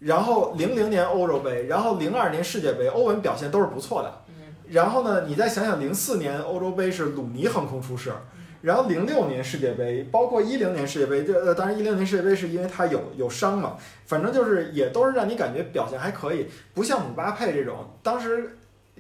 [0.00, 4.22] 然后零零年欧洲杯，然后零二年世界杯欧文表现都是不错的。
[4.28, 4.35] 嗯
[4.70, 8.12] 然后呢，你再想想零四年欧洲杯是鲁尼横空出世，
[8.60, 18.56] 然后零六年世界杯，包括一零年世界杯，这呃当然一零年世界杯是因为他有有伤嘛，反正就是也都是让你感觉表现还可以，不像姆巴佩这种，当时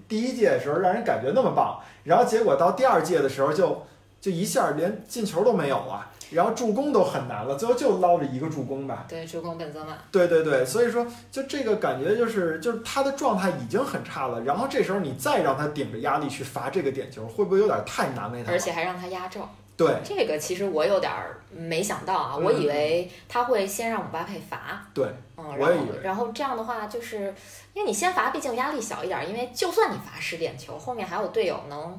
[0.06, 3.82] 第一届的时候让人感觉那么棒，然后结果到第二届的时候就
[4.20, 9.06] 就一下连进球都没有了，然后助攻都很难了，最后就捞着一个助攻吧。
[9.08, 18.56] 对助攻本泽马，对对对，所以说就这个感觉就是就是他的状态已经很差了，然后这时候你再让他顶着压力去罚这个点球，会不会有点太难为他了？
[18.56, 19.40] 而且还让他压轴。
[19.76, 24.84] 对这个其实我有点儿没想到啊，嗯我以为他会先让姆巴佩罚。
[24.92, 27.32] 对，嗯，然后我也以为然后这样的话，就是
[27.74, 31.98] 因为你先罚，毕竟压力小一点儿，因为就算你罚失点球，后面还有队友能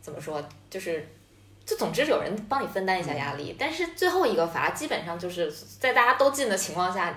[0.00, 1.08] 怎么说，就是。
[1.66, 7.12] 就总之有人帮你分担一下压力，但是最后一个罚基本上就是在大家都进的情况下，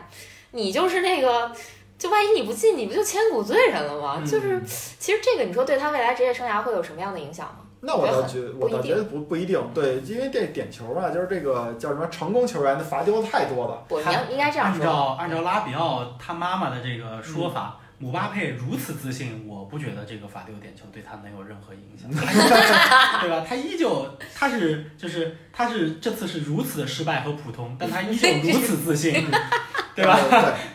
[0.51, 1.51] 你就是那个，
[1.97, 4.15] 就万一你不进，你不就千古罪人了吗？
[4.17, 7.59] 嗯就是其实这个你说对他未来职业生涯会有什么样的影响吗？
[7.81, 13.81] 那我倒觉我觉得不不一定，对，因为这点球啊，就是这个叫什么成功球员的罚丢的太多了。
[13.87, 14.91] 不，你要应该这样说按。
[14.91, 22.09] 照按照拉比奥他妈妈的这个说法，姆巴佩如此自信，我不觉得这个法丢点球对他能有任何影响，
[23.21, 23.45] 对吧？
[23.47, 29.13] 他依旧他是就是他是这次是如此的失败和普通，但他依旧如此自信，
[29.93, 30.17] 对吧？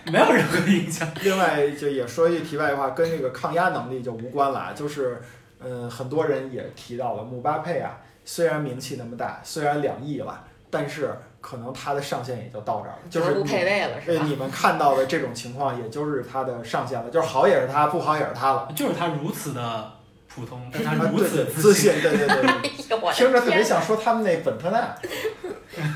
[0.04, 1.08] 对， 没有任何影响。
[1.22, 5.20] 另外就也说一句题外话，跟这个抗压能力就无关了啊，就是
[5.60, 11.10] 嗯，很多人也提到了姆巴佩啊，虽然名气那么大，虽然两亿了，但是。
[11.46, 14.24] 可能他的上限也就到这儿了，就是不配位了，是吧？
[14.26, 18.66] 你们看到的这种情况，也就是他的上限了，就是好也是他，不好也是他了。
[18.74, 19.92] 就是他如此的
[20.26, 22.70] 普通，但他如此自信，对对对，
[23.12, 24.96] 听着特别想说他们那本特纳。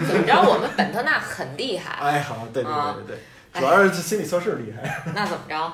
[0.07, 0.35] 怎么着？
[0.43, 1.95] 我们本特纳很厉害。
[1.95, 3.17] 哎，好，对对对对
[3.55, 5.03] 对，主要是心理测试厉害。
[5.17, 5.73] 那怎么着？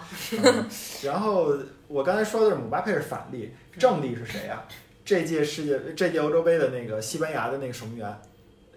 [1.03, 1.53] 然后
[1.89, 4.63] 我刚才说的是姆巴佩是反例，正例是谁呀？
[5.05, 8.17] 这届世界这届欧洲杯的那个西班牙的那个守门员。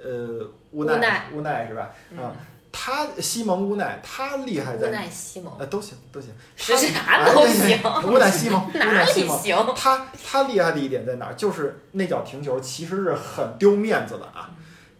[0.07, 1.89] 呃，无奈无奈是吧？
[2.17, 2.31] 啊，
[2.71, 7.77] 他西蒙乌奈，他厉害在乌奈西蒙，呃，都行都行，是哪都行。
[8.05, 9.73] 乌奈西蒙， 乌奈西蒙行。
[9.75, 11.33] 他他厉害的一点在哪儿？
[11.33, 14.51] 就是那脚停球其实是很丢面子的啊，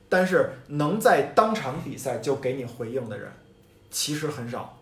[0.10, 3.32] 但是能在当场比赛就给你回应的人，
[3.89, 4.77] 其实很少。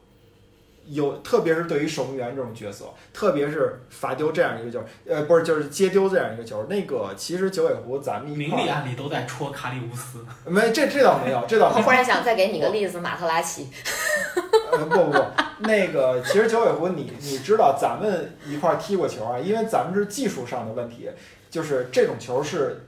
[0.87, 6.65] 有，特别是对于守门员这种角色，特别是罚丢这样一个球，呃，不是，就是接丢这样一个球。
[6.69, 10.25] 那个其实九尾狐咱们明里暗里都在戳卡里乌斯。
[10.45, 11.79] 没，这这倒没有，这倒没有。
[11.79, 13.67] 我忽然想再给你个例子，马特拉齐。
[14.71, 15.23] 呃，不不不，
[15.59, 19.39] 那个其实九尾狐，你你知道咱们一块踢过球啊？
[19.39, 21.09] 因为咱们是技术上的问题，
[21.49, 22.85] 就是这种球是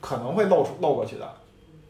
[0.00, 1.34] 可能会漏出漏过去的。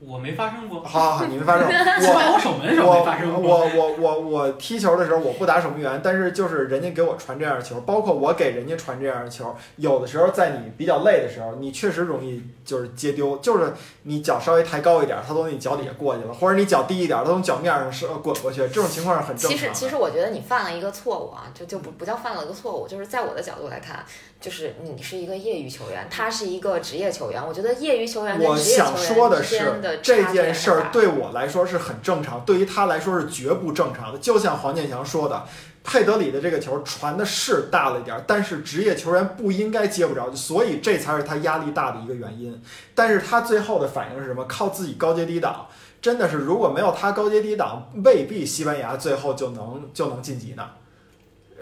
[0.01, 0.83] 我没发生过。
[0.83, 1.67] 好好好，你没发生。
[1.69, 3.41] 我我守门时候没发生过。
[3.43, 19.59] 我我我我踢球的时候，我不打守门员，但是就是人家给我传这样的球，包括我给人家传这样的球，有的时候在你比较累的时候，你确实容易就是接丢，就是你脚稍微抬高一点，他从你脚底下过去了，或者你脚低一点，他从脚面上是滚过去，这种情况是很正常。
[19.59, 24.03] 其实其实我觉得你犯了一个错误啊，就就不不叫犯了一个错误，就是在我的角度来看。
[24.41, 27.47] 就是你是一个业余球员，他是一个职业球员。
[27.47, 34.19] 我觉得业余球员跟职业球员之间的这件事儿对我来说是很正常，对于他来说是绝不正常的。
[34.19, 35.45] 就像黄健翔说的，
[35.83, 42.61] 佩德里的这个球传的是大了一点儿，但是职业球员不应该接不着，所以这才是他压力大的一个原因。
[42.95, 44.45] 但是他最后的反应是什么？
[44.47, 45.67] 靠自己高接低挡，
[46.01, 50.65] 真的是如果没有他高接低挡，未必西班牙最后就能就能晋级呢。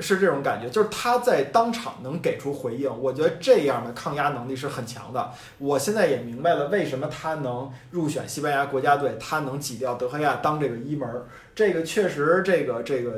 [0.00, 5.30] 是这种感觉，就是他在当场能给出回应，我觉得这样的抗压能力是很强的。
[5.58, 11.26] 我现在也明白了为什么他能入选西班牙国家队，他能挤掉德赫亚当这个一门儿。
[11.54, 13.14] 这个确实，这个这个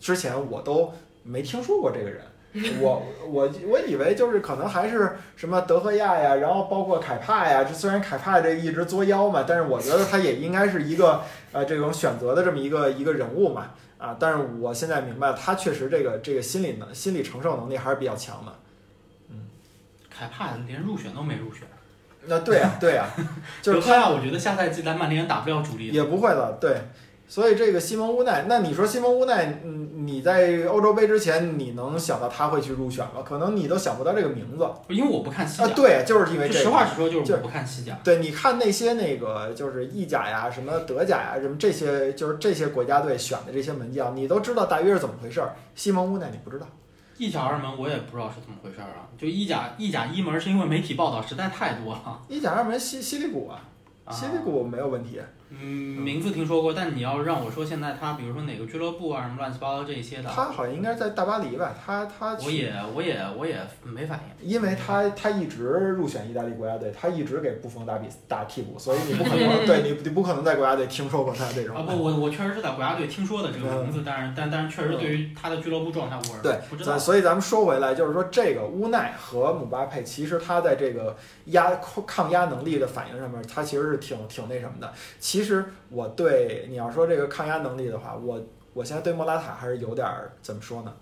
[0.00, 2.22] 之前我都没听说过这个人。
[2.80, 7.64] 我我我以为就是可能还是什么德赫亚呀，然后包括凯帕呀。
[7.64, 13.72] 这虽然凯帕这一直作妖嘛，但是我觉得他也应该是一个呃这种选择的这么一个一个人物嘛。
[13.96, 14.14] 啊！
[14.20, 18.52] 但是我现在明白，他确实这个这个心理能心理承受能力还是比较强的。
[19.30, 19.46] 嗯，
[20.10, 21.62] 凯帕连入选都没入选。
[22.26, 23.06] 那对呀，对呀，
[23.62, 24.10] 就是他。
[24.10, 25.88] 我觉得下赛季在曼联打不了主力。
[25.88, 26.76] 也不会了，对。
[27.34, 33.24] 所以这个西蒙乌奈，那你说西蒙乌奈，嗯，你在欧洲杯之前，你能想到他会去入选吗？
[33.24, 35.64] 可能你都想不到这个名字，因为我不看西甲。
[35.64, 36.56] 啊，对，就是因为这。
[36.56, 37.98] 实话实说，就是我不看西甲。
[38.04, 45.56] 对，你看那些那个就是意甲呀、什么德甲呀、什么这些，就是这些国家队选的这些门将，你都知道大约是怎么回事儿。
[45.74, 46.68] 西蒙乌奈你不知道？
[47.18, 49.10] 意甲二门我也不知道是怎么回事儿啊。
[49.18, 52.22] 就意甲意甲一门是因为媒体报道实在太多了。
[52.28, 53.58] 意甲二门西西里古啊，
[54.12, 55.20] 西里古没有问题。
[55.50, 61.74] 嗯，名字听说过，但你要让我说现在他，比如说哪个俱乐部啊，什么乱七八糟这些的，他好像应该在大巴黎吧？
[61.84, 71.76] 他他我也我也我也没反应，因为他他一直入选意大利国家队，他一直给布冯打比打替补，所以你不可能 对你你不可能在国家队听说过他这种。
[71.76, 81.76] 啊不我我确实是在国家队听说的这个名字，但是但但是确实对于他的俱乐部状态我是对不知道，所以咱们说回来就是说这个乌奈和姆巴佩其实他在这个压
[82.06, 85.64] 抗压能力的反应上面，他其实是挺挺那什么的，其实。
[85.90, 88.40] 我对你要说这个抗压能力的话，我
[88.72, 90.06] 我现在对莫拉塔还是有点
[90.42, 90.92] 怎么说呢？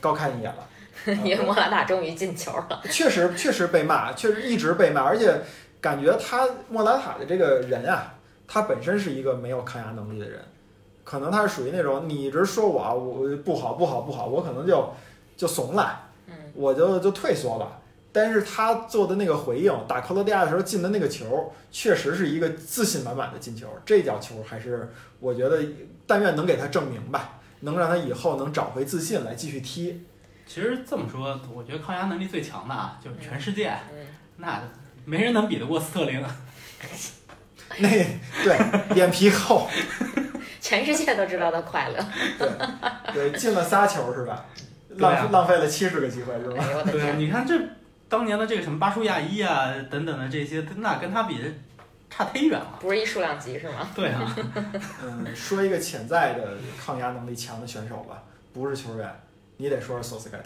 [0.00, 0.68] 高看一眼了。
[1.24, 2.80] 因为莫拉塔终于进球了。
[2.90, 5.42] 确实，确实被骂，确实一直被骂，而且
[5.80, 8.14] 感觉他莫拉塔的这个人啊，
[8.46, 10.40] 他本身是一个没有抗压能力的人，
[11.02, 14.88] 可能他是属于那种你一直说我我不好不好不好，我可能就
[15.36, 16.00] 就怂了，
[16.54, 17.80] 我就就退缩了。
[18.14, 23.66] 但是他做的那个回应，打克罗地亚的时候进的那个球，确实是一个自信满满的进球。
[23.84, 24.88] 这脚球还是
[25.18, 25.60] 我觉得，
[26.06, 30.06] 但愿能给他证明吧，能让他以后能找回自信来继续踢。
[30.46, 33.76] 其实这么说，我觉得抗压能力最强的啊，就是全世界，
[34.36, 34.62] 那
[35.04, 36.22] 没人能比得过斯特林。
[37.78, 37.88] 那
[38.44, 39.68] 对脸皮厚。
[40.60, 41.98] 全世界都知道他快乐。
[42.38, 42.48] 对
[43.30, 44.46] 对，进了仨球是吧？
[44.96, 46.64] 浪浪费了七十个机会是吧？
[46.90, 47.58] 对，你看这
[48.08, 51.38] 当年的这个什么巴舒亚伊啊等等的这些，那跟他比
[52.10, 52.78] 差忒远了。
[52.80, 53.88] 不是一数量级是吗？
[53.94, 54.36] 对啊，
[55.02, 59.20] 嗯，说一个潜在的抗压能力强的选手吧，不是球员，
[59.56, 60.44] 你得说是索斯盖特。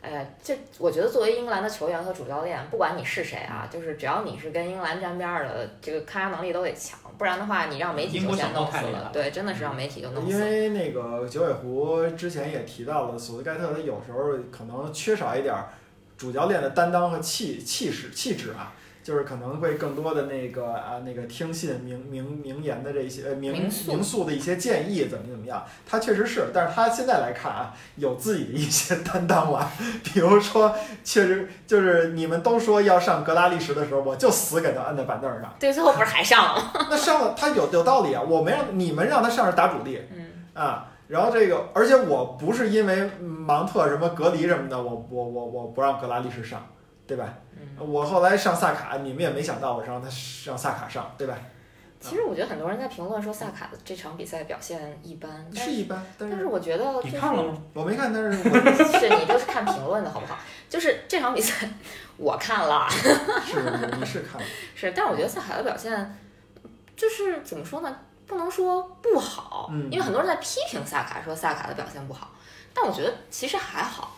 [0.00, 9.10] 哎呀，这我觉得作为英格兰的球员和主教练，不管你是谁啊，就是只要你是跟英格兰沾边儿的，这个抗压能力都得强，不然的话，你让媒体就先英国小弄死了。
[9.12, 10.44] 对，真的是让媒体就弄因死了。
[10.46, 15.68] 为那个九尾狐之前也提到了，索斯盖特他有时候可能缺少一点儿
[16.16, 18.72] 主教练的担当和气气势气质啊，
[19.04, 23.52] 就是可能会更多的那个啊那个听信名名名言的这些呃名
[23.86, 24.24] 名宿。
[24.24, 29.70] 的一些建议怎么怎么样，他确实是，但是他现在来看啊，有自己的一些担当了，
[30.02, 36.62] 比如说确实就是你们都说要上格拉利什的时候，我就死给他摁在板凳上，对，最后不是还上了？
[36.74, 36.86] 吗？
[36.90, 46.66] 那上了他有有道理啊，我没让你们让他上是打主力，嗯，啊，然后这个，而且我不是因为芒特什么隔离什么的，我我我我不让格拉利什上，
[47.06, 47.34] 对吧？
[47.58, 50.08] 嗯我后来上萨卡，你们也没想到我让他
[50.46, 51.36] 让萨卡上，对吧？
[51.98, 57.56] 其实我觉得很多人在评论说萨卡的这场比赛表现一般，但是是一般，但是但是我觉得就是你看了吗？
[57.72, 58.54] 我没看，但是我
[58.98, 60.38] 是你都是看评论的好不好？
[60.68, 61.66] 就是这场比赛
[62.16, 63.60] 我看了，是
[63.98, 64.46] 你是看了，
[64.76, 66.16] 是，但是我觉得萨卡的表现
[66.94, 67.96] 就是怎么说呢？
[68.26, 72.30] 不能说不好，嗯因为很多人在批评萨卡，说萨卡的表现不好，
[72.74, 74.16] 但我觉得其实还好。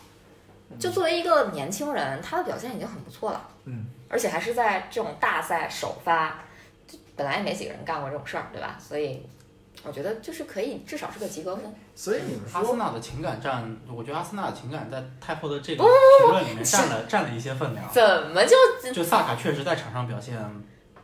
[0.77, 6.43] 就作为一个年轻人，他的表现已经很不错了，嗯，而且还是在这种大赛首发，
[6.87, 8.77] 就本来也没几个人干过这种事儿，对吧？
[8.79, 9.27] 所以
[9.83, 11.73] 我觉得就是可以，至少是个及格分。
[11.95, 15.89] 所以你们说，阿森纳的情感占，我觉得阿森纳的情感在太后的这个不
[16.21, 17.91] 评论里面占了占了一些分量。
[17.91, 18.55] 怎么就
[18.93, 20.37] 就萨卡确实在场上表现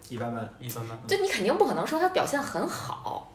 [0.09, 3.31] 一般般，一般般，就你肯定不可能说他表现很好，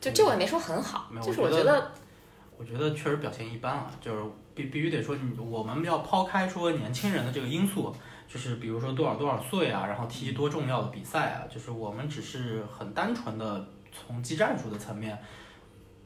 [0.00, 1.92] 就这我也没说很好没，有就是我觉得
[2.56, 4.22] 我觉得确实表现一般啊，就是
[4.54, 7.94] 必必须得说你，我们要抛开说年轻人的这个因素，
[8.26, 15.16] 就是比如说多少多少岁啊，然后踢多重要的比赛啊，就是我们只是很单纯的从技战术的层面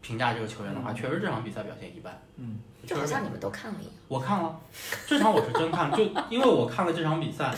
[0.03, 2.23] 评价这个球员的话，嗯确实这场比赛表现一般。
[2.37, 3.93] 嗯，就好像你们都看了一样。
[4.09, 4.61] 我看了，
[5.07, 7.55] 这场我是真看，就因为我看了这场比赛，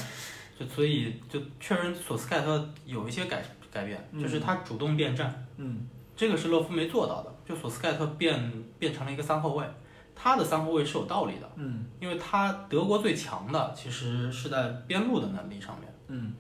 [0.58, 3.42] 就所以就确认索斯盖特有一些改
[3.72, 5.86] 改变，嗯就是他主动变阵，嗯。
[6.16, 9.66] 这个是勒夫没做到的，就索斯盖特变变成了一个三后卫，
[10.14, 11.84] 他的三后卫是有道理的，嗯。
[11.98, 16.32] 因为他德国最强的其实是在边路的能力上面，嗯。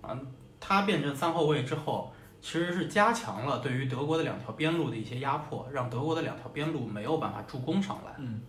[0.00, 0.18] 啊
[0.60, 8.12] 他变成三后卫之后，其实是加强了对于德国的两条边路的一些压迫，让德国的两条边路没有办法助攻上来。
[8.18, 8.40] 嗯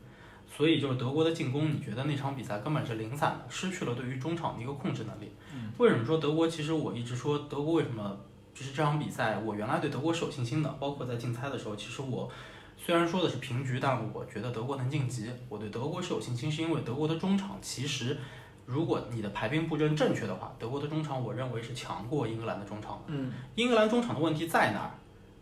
[0.60, 5.32] 所以就是德国的进攻，你觉得那场比赛根本是零散的，失去了对于中场的一个控制能力。
[5.54, 6.46] 嗯为什么说德国？
[6.46, 8.20] 其实我一直说德国为什么
[8.54, 12.30] 就是这场比赛，我原来对德国是有信心的，包括在竞猜的时候，其实我
[12.76, 18.18] 虽然说的是平局，但我觉得德国能晋级，我对德国是有信心，是因为德国的中场其实。
[18.66, 23.06] 如果你的排兵布阵正确的话，德国的中场我认为是强过英格兰的中场的。
[23.08, 24.92] 嗯英格兰中场的问题在哪儿？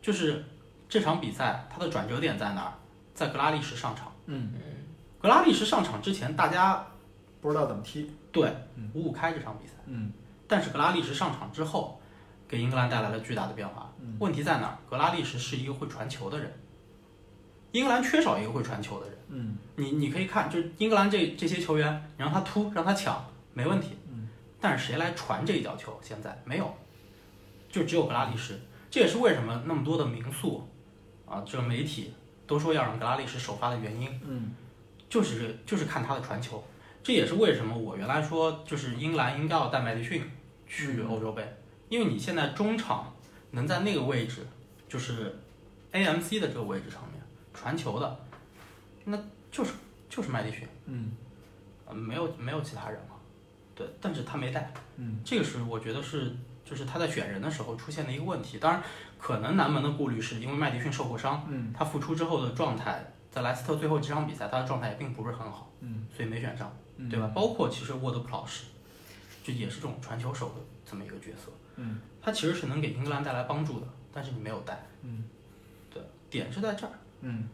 [0.02, 0.46] 就是
[0.88, 2.74] 这场比赛它的转折点在哪儿？
[3.14, 4.14] 在格拉利什上场。
[4.28, 4.54] 嗯，
[5.22, 6.86] 格拉利什上场之前，大家
[7.42, 10.12] 不知道怎么踢，对嗯五五开这场比赛，嗯
[10.48, 12.00] 但是格拉利什上场之后，
[12.48, 13.92] 给英格兰带来了巨大的变化。
[14.00, 14.78] 嗯问题在哪儿？
[14.90, 16.54] 格拉利什是一个会传球的人，
[17.72, 19.18] 英格兰缺少一个会传球的人。
[19.30, 23.98] 嗯你你可以看，就是英格兰这这些球员，你让他突，让他抢，没问题。
[24.10, 26.00] 嗯但是谁来传这一脚球？
[26.02, 26.74] 现在没有，
[27.70, 28.60] 就只有格拉利什。
[28.90, 30.68] 这也是为什么那么多的名宿
[31.26, 32.14] 啊，这个媒体
[32.48, 34.10] 都说要让格拉利什首发的原因。
[34.24, 34.52] 嗯
[35.10, 36.64] 就是就是看他的传球，
[37.04, 40.22] 这也是为什么我原来说就是英格兰应该要带麦迪逊
[40.68, 41.48] 去欧洲杯，
[41.90, 43.14] 因为你现在中场
[43.52, 44.46] 能在那个位置，
[44.90, 45.38] 就是
[45.92, 47.22] AMC 的这个位置上面
[47.54, 48.20] 传球的，
[49.06, 49.18] 那
[49.50, 49.72] 就是
[50.10, 51.12] 就是麦迪逊，嗯。
[51.90, 53.16] 呃没有没有其他人了，
[53.74, 55.22] 对，但是他没带，嗯。
[55.24, 56.36] 这个是我觉得是
[56.66, 58.84] 就是他在选人的时候出现的一个问题，当然
[59.18, 61.48] 可能南门的顾虑是因为麦迪逊受过伤。
[61.50, 61.72] 嗯。
[61.74, 63.02] 他复出之后的状态，
[63.32, 67.10] 在莱斯特最后几场比赛，他的状态也并不是很好，嗯，所以没选上，嗯。
[67.10, 67.32] 对吧？
[67.36, 68.66] 包括其实沃德普劳什，
[69.44, 75.24] 就也是这种传球手的这么一个角色，嗯，他其实是能给英格兰带来帮助的，但是你没有带，嗯，
[75.94, 77.48] 对，点是在这儿，嗯，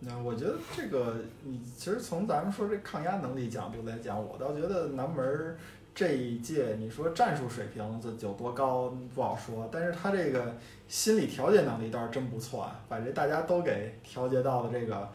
[0.00, 5.56] 那我觉得这个你其实从咱们说这抗压能力角度来讲，我倒觉得南门
[5.94, 15.10] 这一届你说战术水平这有多高不好说，但是他这个心理调节能力倒是真不错啊，把这大家都给调节到了这个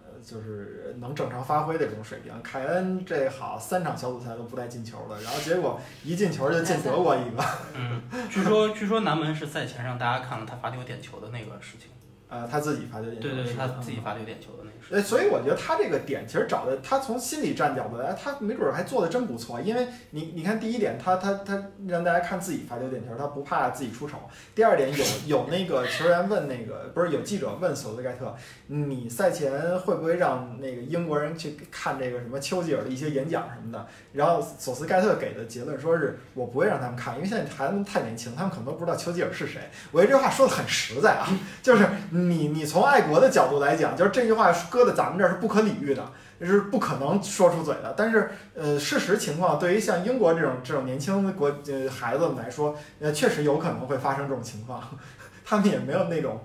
[0.00, 2.32] 呃就是能正常发挥的这种水平。
[2.42, 7.44] 凯恩这好，三场小组赛都不带进球的，然后结果一进球就进德国一个。
[7.74, 11.88] 嗯，据说据说南门是赛前让大家看了他罚丢点球的那个事情。
[12.34, 14.94] 呃，他自己罚丢点球，对对，是他自己罚丢点球的那个事。
[14.94, 19.60] 呃，所以我觉得他这个点其实找的，他从心理战角度来，他没准儿还做的真不错。
[19.60, 24.18] 因为你你看，第一点，他他他让大家看自己罚丢点球，他不怕自己出丑。
[24.52, 28.34] 第二点，有有那个球员问那个不是有记者问索斯盖特，
[28.66, 33.86] 你赛前会不会让那个英国人去看这个什么丘吉尔的一些演讲什么的？
[34.12, 39.62] 然后索斯盖特给的结论说是我不会让他们看，因为现在孩子们太年轻，他们可能都不知道丘吉尔是谁。
[39.92, 41.28] 我觉得这话说的很实在啊，
[41.62, 41.86] 就是
[42.28, 47.94] 你你从爱国的角度来讲，就是这句话搁在咱们这儿是不可理喻的，是不可能说出嘴的。
[47.96, 54.82] 但是呃，事实情况对于像英国这种这种年轻的国呃孩子们来说，呃，确实有可能会发生这种情况，
[55.44, 56.44] 他们也没有那种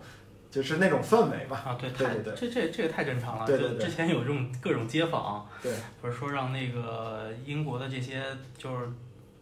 [0.52, 1.64] 就是那种氛围吧。
[1.66, 3.46] 啊，对，太对对对这这这个太正常了。
[3.46, 5.72] 对对对就之前有这种各种街访，对，
[6.02, 8.24] 不是说让那个英国的这些
[8.58, 8.90] 就是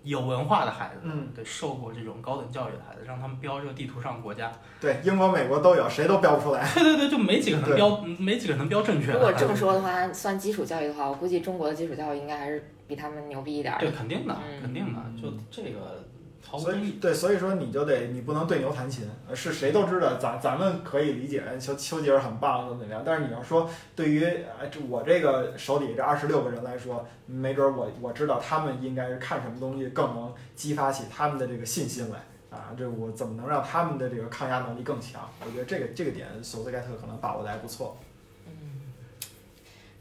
[0.08, 6.68] 有文化的孩子，嗯，对，受过这种高等教育的孩子，让他们标这个地图上的国家，对，英国、美国都有，谁都标不出来。
[6.74, 9.14] 对对对，就没几个能标，没几个能标正确的。
[9.14, 16.04] 如果这么说的话，算基础教育的话，我估计中国的基础教育应该还是比他们牛逼一点儿对，肯定的，嗯肯定的，就这个
[16.50, 16.80] 毫无争议。
[16.80, 32.20] 所以对，所以说你就得你不能对牛弹琴，呃是谁都知道，咱咱们可以理解丘丘吉尔很棒怎么怎么样，但是你要说对于呃这我这个手底这二十六个人来说，没准我我知道他们应该是看什么东西更能激发起他们的这个信心来
[32.50, 35.30] 啊，这我怎么能让他们的这个抗压能力更强？
[35.46, 37.98] 我觉得这个这个点索斯盖特可能把握的还不错。
[38.46, 38.54] 嗯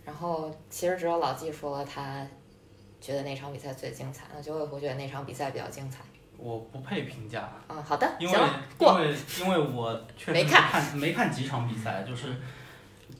[0.04, 2.24] 然后其实只有老纪说了他
[3.00, 5.98] 觉得那场比赛最精彩，那九尾狐觉得那场比赛比较精彩。
[6.38, 8.38] 我不配评价，嗯，好的，因为，
[8.78, 8.94] 因。
[8.94, 12.34] 为因为我 确实没没看看没看几场比赛，就是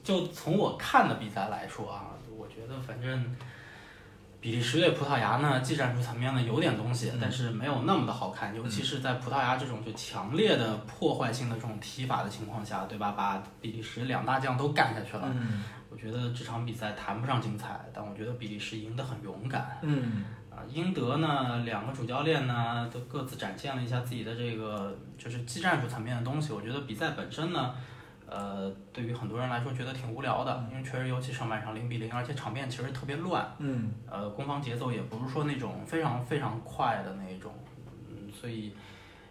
[0.03, 3.35] 就从我看的比赛来说啊，我觉得反正
[4.39, 13.11] 比利时对葡萄牙呢，技战术层面呢有点东西，嗯但是没有那么的好看，尤其是在葡萄牙这种就强烈的破坏性的这种踢法的情况下，对吧？
[13.17, 15.27] 把比利时两大将都干下去了。
[15.33, 19.79] 嗯我觉得这场比赛谈不上精彩，但我觉得比利时赢得很勇敢。
[19.81, 20.25] 嗯
[20.57, 26.51] 啊，英德呢，两个主教练呢，都各自展现了一下自己的这个就是技战术层面的东西。
[26.51, 27.75] 我觉得比赛本身呢，
[28.27, 37.53] 呃，对于很多人来说觉得挺无聊的，因为确实尤其上半场零比零，而且场面其实特别乱，嗯呃，攻防节奏也不是说那种非常非常快的那种，
[38.09, 38.73] 嗯，所以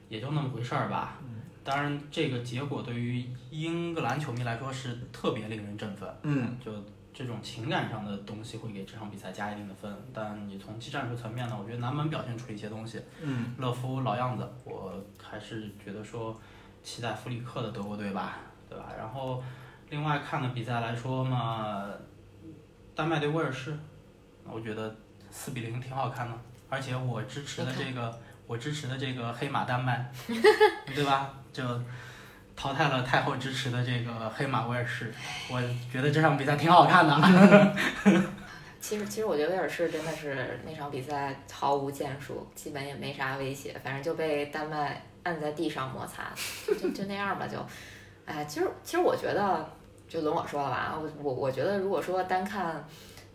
[0.08, 1.18] 也就那么回事儿吧。
[1.64, 6.08] 当然，这个结果对于英格兰球迷来说是特别令人振奋。
[6.22, 6.70] 嗯就
[7.18, 13.00] 这种情感上的东西会给这场比赛加一定的分，但你从技战术层面呢，我觉得南门表现出一些东西。
[13.22, 16.38] 嗯勒夫老样子，我还是觉得说
[16.82, 18.92] 期待弗里克的德国队吧，对吧？
[18.98, 19.42] 然后
[19.88, 21.88] 另外看的比赛来说嘛，
[22.94, 23.74] 丹麦对威尔士，
[24.44, 24.94] 我觉得
[25.30, 26.34] 四比零挺好看的，
[26.68, 28.14] 而且我支持的这个
[28.46, 30.12] 我支持的这个黑马丹麦，
[30.94, 31.32] 对吧？
[31.50, 31.64] 就
[32.56, 35.12] 淘汰了太后支持的这个黑马威尔士，
[35.50, 35.60] 我
[35.92, 37.76] 觉得这场比赛挺好看的。
[38.80, 46.30] 其实，其实我觉得威尔士真的是那场比赛毫无建树，基本也没啥威胁，反正就被丹麦按在地上摩擦，
[46.80, 47.58] 就就那样吧，就，
[48.24, 49.68] 哎，其实其实我觉得，
[50.08, 52.86] 就轮我说了吧，我我我觉得如果说单看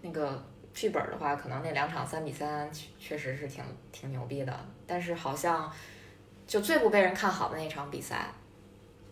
[0.02, 0.42] 那个
[0.74, 3.62] 剧本的话，可能那两场三比三确确实是挺
[3.92, 4.58] 挺牛逼的，
[4.88, 5.70] 但是好像
[6.48, 8.28] 就最不被人看好的那场比赛，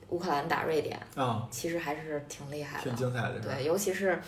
[0.09, 2.95] 乌克兰打瑞典，啊，其实还是挺厉害的挺。
[2.95, 3.39] 精彩的？
[3.39, 4.21] 对，尤其是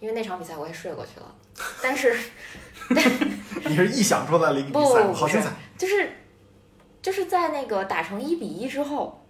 [0.00, 1.34] 因为那场比赛我也睡过去了，
[1.82, 2.16] 但是
[2.90, 5.50] 你是臆想出来了一个比赛，不好精彩。
[5.76, 6.10] 就是
[7.02, 9.26] 就是在那个打成一比一之后，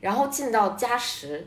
[0.00, 1.46] 然后进到加时，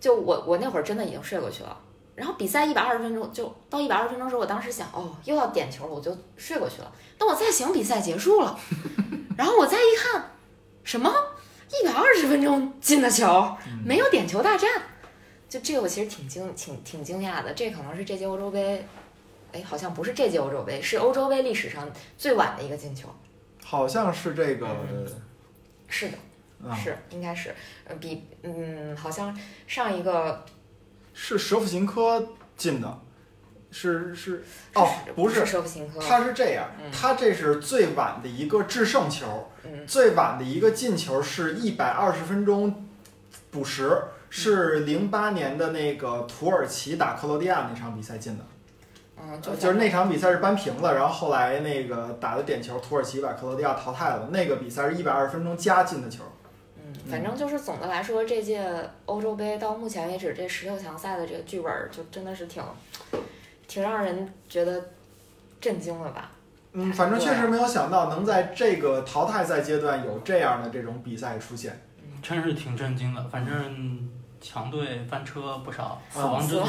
[0.00, 1.78] 就我我那会儿真的已经睡过去了。
[2.14, 6.90] 然后比赛一百二十分钟，就到一百二十分钟时候，我当时想，哦，又要点球了，我就睡过去了。
[7.18, 8.58] 等我再醒，比赛结束了，
[9.36, 10.30] 然后我再一看，
[10.82, 11.12] 什么
[11.68, 14.70] 一百二十分钟进的球，没有点球大战，
[15.48, 17.52] 就这个我其实挺惊挺挺惊讶的。
[17.54, 18.84] 这可能是这届欧洲杯，
[19.52, 23.08] 哎，好像不是这届欧洲杯，是欧洲杯历史上最晚的一个进球。
[23.64, 24.68] 好像是这个
[25.88, 26.18] 是的，
[26.68, 27.52] 啊，是应该是，
[27.84, 29.36] 呃，比嗯，好像
[29.66, 30.44] 上一个
[31.12, 33.00] 是舍甫琴科进的，
[33.70, 34.42] 是是
[34.74, 35.44] 哦，不是
[36.00, 39.86] 他是这样嗯，他这是最晚的一个制胜球，嗯。
[39.86, 42.86] 最晚的一个进球是一百二十分钟
[43.50, 48.44] 补时，是零八年的那个土耳其打克罗地亚那场比赛进的，
[49.16, 56.24] 嗯，就呃就是那场比赛是扳平了，然后后来那个打的点球，土耳其把克罗地亚淘汰了，那个比赛是一百二十分钟加进的球，
[56.76, 62.62] 嗯，嗯，反正就是总的来说，这届欧洲杯到目前为止这十六强赛的这个剧本儿，就真的是挺
[63.68, 64.82] 挺让人觉得
[65.60, 66.30] 震惊的吧。
[66.72, 71.80] 嗯，反正确实没有想到能在这个淘汰赛阶段有这样的这种比赛出现。
[72.22, 73.24] 真是挺震惊的。
[73.28, 74.08] 反正
[74.40, 76.62] 强队翻车不少，死啊亡之组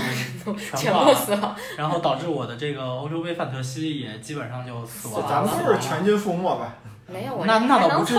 [0.56, 5.28] 全全挂了，部死亡，然后导致我的这个欧洲杯范特西也基本上就死亡了。
[5.28, 6.76] 咱们就是全军覆没吧，
[7.08, 8.18] 没有，我那那倒不至于。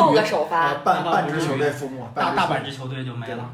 [0.85, 3.51] 半半支球队覆没，大大半支球队就没了。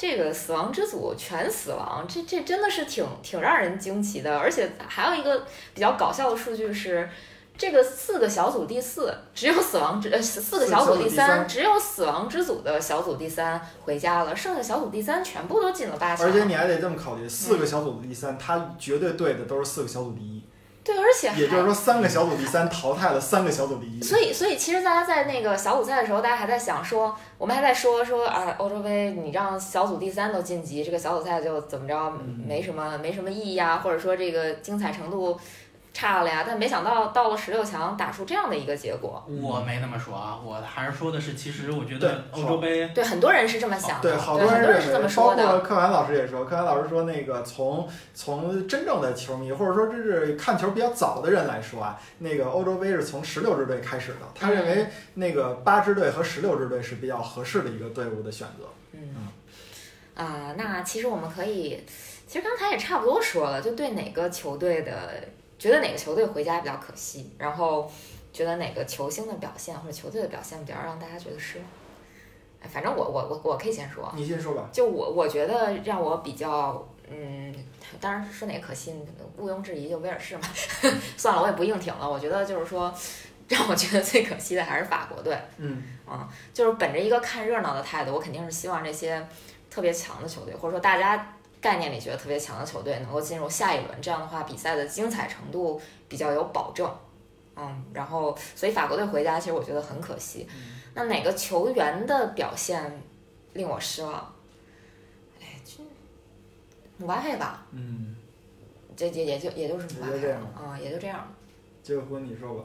[0.00, 4.38] 这个死亡之组全死亡，这这真的是挺挺让人惊奇的。
[4.38, 5.44] 而且还有一个
[5.74, 7.06] 比较搞笑的数据是，
[7.54, 16.26] 这个四个小组第四只有死亡之呃四个小组第三只有死亡之组的小组第三回家了，剩下小组第三全部都进了八强。
[16.26, 20.39] 而且你还得这么考虑，四个小组的第三，他绝对对的都是四个小组第一，
[20.94, 24.02] 对，而且还也就是说三个小组第三淘汰了三个小组第一。
[24.02, 35.38] 所以，所以其实大家在那个小组赛的时候，大家还在想说，我们还在说说啊，欧洲杯你让小组第三都晋级，这个小组赛就怎么着嗯没什么没什么意义啊，或者说这个精彩程度
[35.92, 36.44] 差了呀。
[36.46, 45.46] 但没想到到了十六强打出这样的一个结果，我没那么说啊，我还是说的是，其实我觉得欧洲杯对很多人是这么想的，对，好人对很多人是这认为，包么说的。
[45.46, 58.64] 括柯凡老师也说，柯凡老师说，那个从从真正的球迷或者说这是看球比较早的人来说啊，那个欧洲杯是从十六支队开始的，他认为那个八支队和十六支队是比较合适的一个队伍的选择。
[58.92, 59.28] 嗯，
[60.14, 61.82] 啊、那其实我们可以，
[62.26, 65.14] 其实刚才也差不多说了，就对哪个球队的，
[65.60, 67.88] 觉得哪个球队回家比较可惜，然后
[68.32, 71.66] 觉得哪个球星的表现或者球队的表现比较让大家觉得失望。
[72.62, 74.68] 哎，反正我我我我可以先说，你先说吧。
[74.72, 77.54] 就我我觉得让我比较，嗯，
[78.00, 78.94] 当然说哪个可惜，
[79.36, 80.42] 毋庸置疑就威尔士嘛。
[81.18, 82.10] 算了，我也不硬挺了。
[82.10, 82.92] 我觉得就是说，
[83.48, 85.38] 让我觉得最可惜的还是法国队。
[85.58, 85.82] 嗯
[86.54, 89.26] 就是本着一个看热闹的态度，我肯定是希望这些
[89.70, 96.90] 特别强的球队，或者说大家概念里觉得特别强的球队能够进入下一轮，这样的话比赛的精彩程度比较有保证。
[97.56, 100.48] 嗯，然后所以法国队回家，其实我觉得很可惜。
[100.94, 103.02] 那哪个球员的表现
[103.52, 104.34] 令我失望？
[105.40, 105.84] 哎，就
[106.96, 108.16] 姆巴佩吧，嗯，
[108.96, 111.30] 这也也就也就是姆巴佩也就这样了啊、也就这样。
[111.82, 112.64] 结婚你说吧。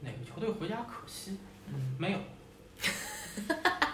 [0.00, 1.38] 哪个球队回家可惜？
[1.68, 2.18] 嗯没有。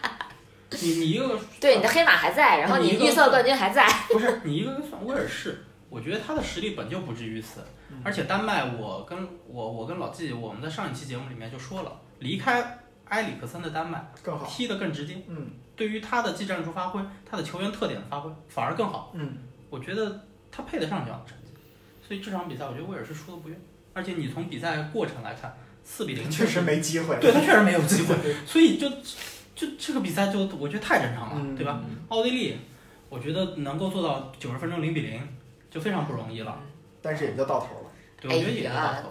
[0.81, 3.87] 你你一个个对，你的黑马还在，然后你一个你预测冠军还在。
[4.09, 7.61] 不是你一个个算威尔士，我觉得他的实力本就不至于此。
[7.91, 14.47] 嗯而且丹麦，我跟我我跟老季，我们在上一期节目里面就说了，离开埃里克森的丹麦更好。
[14.47, 19.13] 踢得更直接，嗯对于他的技战术发挥，他的球员特点的发挥反而更好。
[19.15, 19.37] 嗯，
[19.69, 21.53] 我觉得他配得上这样的成绩，
[22.07, 23.61] 所以这场比赛我觉得威尔士输的不冤。
[23.93, 25.55] 而且你从比赛过程来看，
[25.85, 27.19] 四比零确实没机会。
[27.21, 28.17] 对他确实没有机会，
[28.47, 28.89] 所以就
[29.55, 31.81] 就这个比赛就我觉得太正常了，嗯对吧？？
[32.09, 32.57] 奥地利，
[33.09, 35.21] 我觉得能够做到九十分钟零比零
[35.71, 36.59] 就非常不容易了，
[37.01, 37.91] 但是也就到头了。
[38.21, 39.11] 对，我觉得也就到头。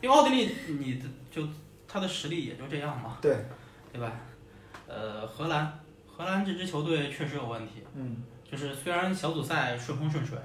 [0.00, 1.42] 因为奥地利你的就
[1.88, 3.36] 他的实力也就这样嘛，对，
[3.92, 4.12] 对吧？
[4.86, 8.16] 呃，荷兰，荷兰这支球队确实有问题，嗯，
[8.50, 10.38] 就是虽然小组赛顺风顺水，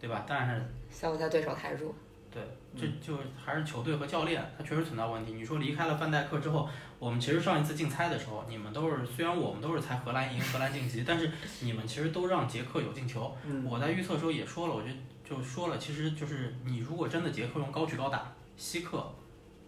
[0.00, 0.24] 对吧？
[0.26, 1.94] 但是小组赛对手太弱。
[2.36, 2.42] 对，
[2.78, 5.32] 这就还是球队和教练，他确实存在问题。
[5.32, 6.68] 你说离开了范戴克之后，
[6.98, 11.30] 我们其实上一次竞猜的时候，你们都是虽然我们都是猜荷兰赢、荷兰晋级，但是
[11.60, 13.34] 你们其实都让捷克有进球。
[13.46, 14.88] 嗯我在预测的时候也说了，我就
[15.24, 19.10] 就说了，其实就是你如果真的捷克用高举高打，希克，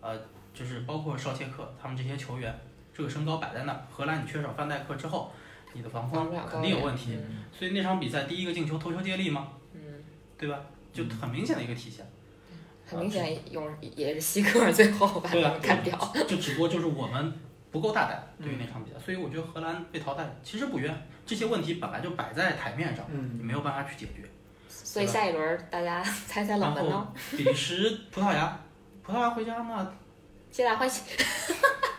[0.02, 0.20] 呃，
[0.52, 2.54] 就是包括绍切克他们这些球员，
[2.92, 5.32] 这个身高摆在那儿，荷兰你缺少范戴克之后，
[5.72, 7.16] 你的防空肯定有问题。
[7.16, 9.80] 嗯所以那场比赛第一个进球头球接力吗，嗯，
[10.36, 10.60] 对吧？
[10.92, 12.06] 就很明显的一个体现。
[12.88, 15.96] 很明显有也是西克最后把他干掉。
[16.26, 17.32] 就只不过就是我们
[17.70, 24.28] 不够大胆对于那场比赛，所以我觉得荷兰被淘汰其实不冤，这些问题本来就摆在台面上，你嗯，没有办法去解决。
[24.68, 27.08] 所以下一轮大家猜猜冷门然呢？
[27.36, 28.58] 比利时、葡萄牙，
[29.02, 29.92] 葡萄牙回家那
[30.50, 31.02] 皆大欢喜，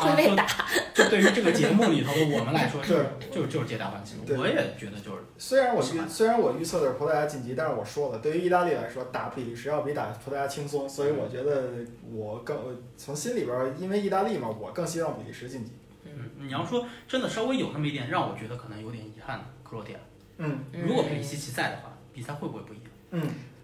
[0.06, 0.46] 会啊被打。
[0.94, 4.16] 就就对于这个节目里头的我们来说， 是就是就是皆大欢喜。
[4.28, 11.70] 我也觉得就是虽然我预虽然我预测的是葡萄牙晋级，但是我说了，对于意大利来说，打比利时要比打葡萄牙轻松，所以我觉得
[12.12, 12.56] 我更
[12.96, 15.72] 从心里边儿，因为意大利嘛，我更希望比利时晋级。
[16.04, 19.98] 嗯，你要说真的稍微有那么一点让我觉得可能有点遗憾的克罗地亚，
[20.38, 22.86] 嗯如果佩里西奇在的话，比赛会不会不一样？
[23.12, 23.22] 嗯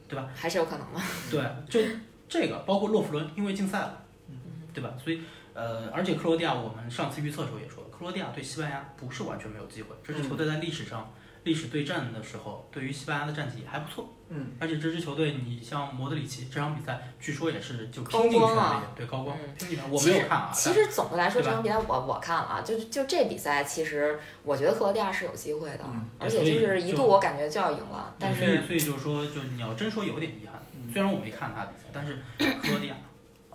[0.09, 1.01] 对吧还是有可能的。
[1.30, 1.80] 对，就
[2.28, 4.37] 这个包括洛夫伦，因为禁赛了，嗯
[4.72, 4.95] 对吧？
[5.03, 5.20] 所以
[5.57, 11.11] 呃，而且克罗地亚，我们上次预测的时候也说了，克罗地亚对西班牙不是完全没有机会，这支球队在历史上
[11.45, 14.13] 历史对战的时候，对于西班牙的战绩还不错。
[14.29, 19.95] 嗯，而且这支球队，你像莫德里奇这场比赛，据说也是就高拼尽全力光啊，对高光嗯拼尽全力。
[19.95, 32.17] 我没有看啊，其实总的来说，这场比赛我我看了啊，就就这比赛，其实我觉得克罗地亚是有机会的，嗯而且就是一度我感觉就要赢了，但所以是所以就是说，就你要真说有点遗憾，嗯虽然我没看他比赛，但是
[32.61, 32.97] 克罗地亚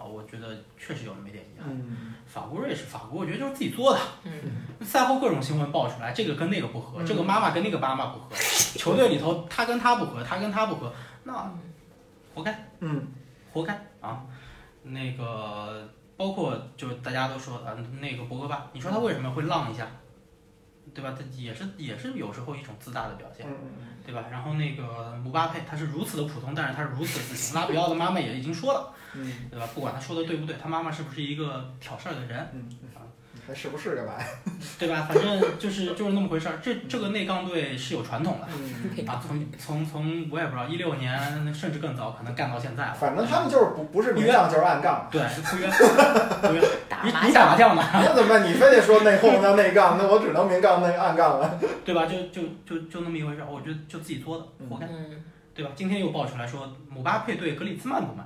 [0.01, 1.69] 啊，我觉得确实有那么一点遗憾。
[1.69, 3.99] 嗯法国、瑞士，法国我觉得就是自己做的。
[4.23, 4.31] 嗯，
[4.85, 8.27] 赛后各种新闻爆出来，这个跟那个不合，嗯这个妈妈跟那个妈妈不合，
[8.77, 10.93] 球队里头他跟他不合，他跟他不合，
[11.23, 11.53] 那
[12.33, 13.07] 活该，嗯
[13.51, 14.23] 活该啊！
[14.83, 19.85] 那个包括就是大家都说啊，那个博格巴，你说他为什么会浪一下，
[20.93, 21.13] 对吧？
[21.17, 23.45] 他也是也是有时候一种自大的表现。
[23.45, 23.53] 嗯
[24.05, 24.25] 对吧？
[24.31, 27.55] 然后那个姆巴佩，他是如此的普通，但是他是如此的自信。
[27.55, 29.67] 拉比奥的妈妈也已经说了，嗯对吧？
[29.73, 32.69] 不管他说的对不对，他妈妈是不是一个挑事儿的人，
[33.53, 34.23] 是不是这玩意？
[34.79, 35.07] 对吧？
[35.07, 36.59] 反正就是就是那么回事儿。
[36.61, 42.93] 这这个内杠队是有传统的嗯， 啊，从从从我也不知道一六年甚至更早，可能干到现在了。
[42.93, 45.07] 反正他们就是不不是明杠就是暗杠。
[45.11, 48.43] 对不约不约， 打麻你你打麻将，将呢，那怎么办？
[48.47, 51.59] 你非得说内讧叫内杠，那我只能明杠内暗杠了。
[51.85, 52.05] 对吧？
[52.05, 55.23] 就就就就那么一回事儿，我觉得就自己作的，活该，嗯，
[55.53, 55.71] 对吧？
[55.75, 58.25] 今天又爆出来说姆巴佩对格里兹曼不满，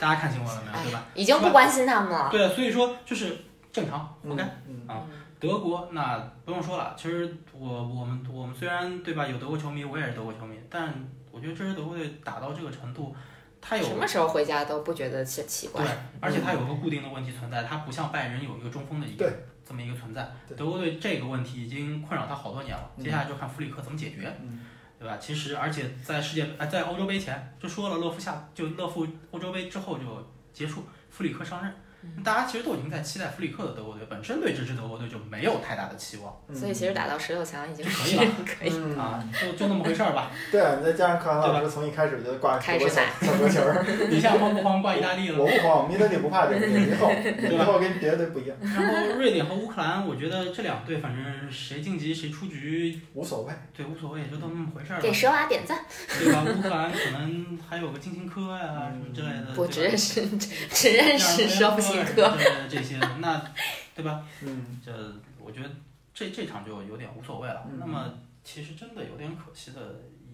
[0.00, 0.84] 大家看新闻了没有？
[0.84, 1.04] 对吧？
[1.14, 3.36] 已经不关心他们了，对，所以说就是
[3.72, 4.44] 正常，活该。
[4.66, 5.06] 嗯啊
[5.40, 10.92] 德国那不用说了，其实我我们我们虽然对吧有德国球迷，我也是德国球迷，但
[11.30, 13.16] 我觉得这支德国队打到这个程度，
[13.58, 15.90] 他有什么时候回家都不觉得奇奇怪对，，
[16.20, 19.32] 而且他有个固定的问题存在，他不像拜仁有一个中锋的一个
[19.66, 20.30] 这么一个存在。
[20.54, 24.60] 德国队这个问题已经困扰他好多年了，嗯接下来就看弗里克怎么解决，嗯
[24.98, 25.16] 对吧？
[25.16, 30.04] 其实而且在世界呃在欧洲杯前就说了，勒夫下就勒夫欧洲杯之后就
[30.52, 31.74] 结束，弗里克上任。
[32.24, 36.34] 大家其实都已经在期待弗里克的德国队，本身对这支德国队就没有太大的期望。
[36.48, 38.24] 嗯所以其实打到十六强已经可以了。
[38.44, 38.98] 可以，嗯。
[38.98, 40.30] 啊，就就那么回事儿吧。
[40.50, 42.84] 对，你再加上克兰老师从一开始就挂开始
[43.20, 45.38] 德国小 球儿，你现在慌不慌挂意大利了？
[45.38, 47.10] 我不慌，我们意大利不怕这个，以后
[47.50, 53.52] 以后跟别的队不一样，然后瑞典和乌克兰，我觉得这两队反正谁晋级谁出局，无所谓。
[53.76, 55.02] 对无所谓，就都那么回事儿吧。
[55.02, 55.78] 给，蛇娃点赞，
[56.18, 56.44] 对吧？
[56.44, 60.26] 乌克兰可能还有个金琴科呀、什么之类的，不只认识
[60.70, 63.42] 只认识舍甫琴科，之类的这些，那
[63.94, 64.24] 对吧？
[64.42, 64.92] 嗯这
[65.38, 65.70] 我觉得
[66.14, 67.66] 这这场就有点无所谓了。
[67.70, 68.12] 嗯那么
[68.42, 69.80] 其实真的有点可惜的，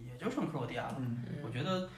[0.04, 0.96] 也就剩克罗地亚了。
[0.98, 1.88] 嗯我觉得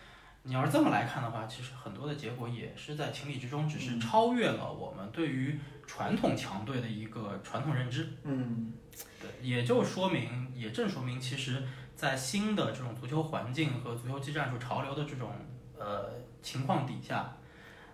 [0.42, 8.08] 你要是这么来看的话，其实很多的结果也是在情理之中，只是嗯超越了我们对于传统强队的一个传统认知。
[8.22, 8.72] 嗯
[9.20, 11.62] 对，也就说明，也正说明，其实，
[11.94, 15.30] 在新的这种足球环境和足球技战术潮流的这种
[15.78, 16.10] 呃
[16.42, 17.36] 情况底下，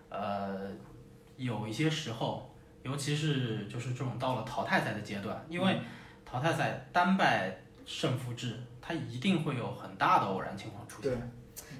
[0.09, 0.71] 呃，
[1.37, 2.51] 有一些时候，
[2.83, 5.81] 尤其是就是这种到了淘汰赛的阶段，因为
[6.25, 7.57] 淘汰赛单败
[7.87, 11.11] 胜负制，它一定会有很大的偶然情况出现。
[11.11, 11.19] 对，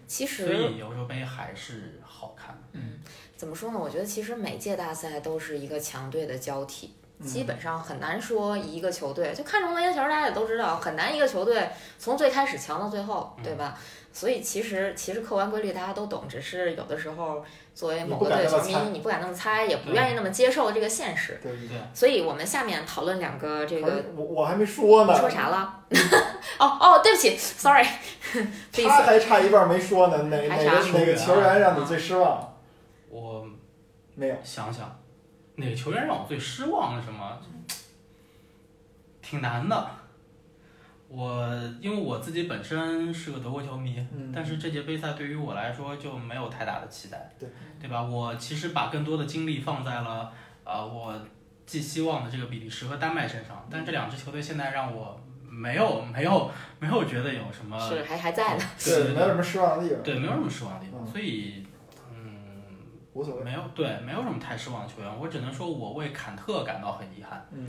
[0.07, 2.99] 其所以欧洲杯还是好看嗯。
[3.37, 3.79] 怎么说呢？
[3.79, 13.79] 我觉得其实每届大赛都是一个强队的交替，嗯基本上很难说一个球队就看中篮球，大家也都知道，很难一个球队从最开始强到最后，对吧？
[14.13, 17.45] 所以其实其实客观规律大家都懂，只是有的时候
[17.75, 21.41] 作为某个队的球迷你不敢那么猜，也不愿意那么接受这个现实。
[21.43, 24.05] 对对对，所以我们下面讨论两个这个。
[24.17, 25.81] 我我还没说呢，说啥了？
[26.59, 27.85] 哦哦，对不起，sorry，
[28.73, 29.03] 他。
[29.03, 32.55] 还差一半没说呢，哪哪个哪个球员让你最失望？
[33.11, 33.45] 我
[34.15, 34.97] 没有，想想，
[35.57, 37.07] 哪个球员让我最失望是？
[37.07, 37.39] 什么？
[39.21, 39.91] 挺难的。
[41.15, 41.49] 我
[41.81, 44.33] 因为我自己本身是个德国球迷，嗯。
[44.35, 47.49] 但是这届杯赛对于我来说就没有太大的期待，对。
[47.81, 48.03] 对吧？
[48.03, 50.33] 我其实把更多的精力放在了
[50.65, 51.15] 呃我
[51.67, 56.51] 寄希望的这个比利时和丹麦身上，但这两支球队现在让我没有 没有
[56.81, 61.07] 没有觉得有什么是还还在呢， 对，没有什么失望的地方，对没有什么失望的地方，嗯。
[61.07, 61.65] 所以
[62.11, 62.41] 嗯
[63.13, 63.45] 无所谓。
[63.45, 67.47] 没有对没有什么太失望的球员，我只能说我为坎特感到很遗憾。
[67.53, 67.65] 嗯，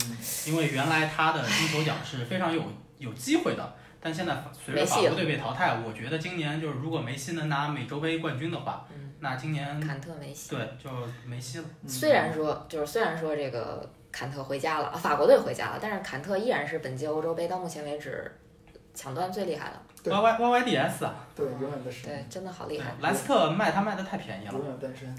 [0.46, 2.62] 因为原来他的金球奖是非常有
[2.98, 10.50] 有机会的，但现在随着法国队被淘汰，我觉得今年就是如果梅西能拿美洲杯冠军的话，嗯那今年坎特梅西。
[10.50, 10.90] 对就
[11.24, 11.64] 梅西了。
[11.82, 18.30] 嗯虽然说就是虽然说这个坎特回家了，法国队回家了，但是坎特依然是本届欧洲杯到目前为止
[18.94, 20.10] 抢断最厉害的。
[20.10, 22.94] Y Y Y Y D S 啊，对，永远的是对，真的好厉害。
[23.00, 24.64] 莱斯特卖他卖的太便宜了永。
[24.64, 25.16] 远单身。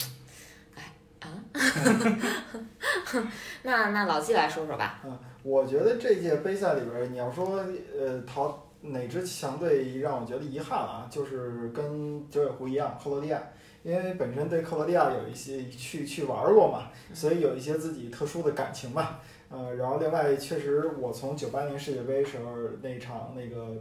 [3.64, 5.02] 那那老季来说说吧。
[5.48, 7.64] 我觉得这届杯赛里边，你要说
[7.98, 13.42] 呃淘哪支强队让我觉得遗憾啊，就是跟九尾狐一样，克罗地亚，
[13.82, 19.22] 因为本身对克罗地亚有一些去去玩过嘛，所以有一些自己特殊的感情吧。
[19.50, 23.74] 呃，然后另外确实我从九八年世界杯时候那场那个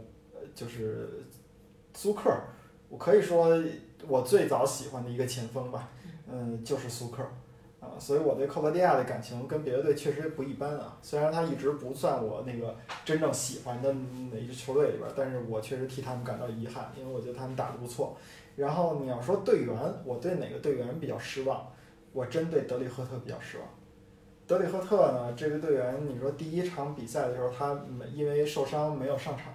[0.55, 1.09] 就是
[1.93, 2.31] 苏克，
[2.87, 3.61] 我可以说
[4.07, 5.89] 我最早喜欢的一个前锋吧，
[6.31, 7.21] 嗯，就是苏克。
[7.99, 10.97] 所以我对克罗地亚的感情跟别的队确实不一般啊。
[11.01, 12.75] 虽然他一直不算我那个
[13.05, 13.91] 真正喜欢的
[14.31, 18.15] 哪支球队里边，但是我确实替他们感到遗憾，因为我觉得他们打得不错。
[18.55, 21.67] 然后你要说队员，我对哪个队员比较失望？
[22.13, 23.67] 我真对德里赫特比较失望。
[24.47, 29.53] 德里赫特呢，这个队员，你说第一场比赛的时候他没因为受伤没有上场，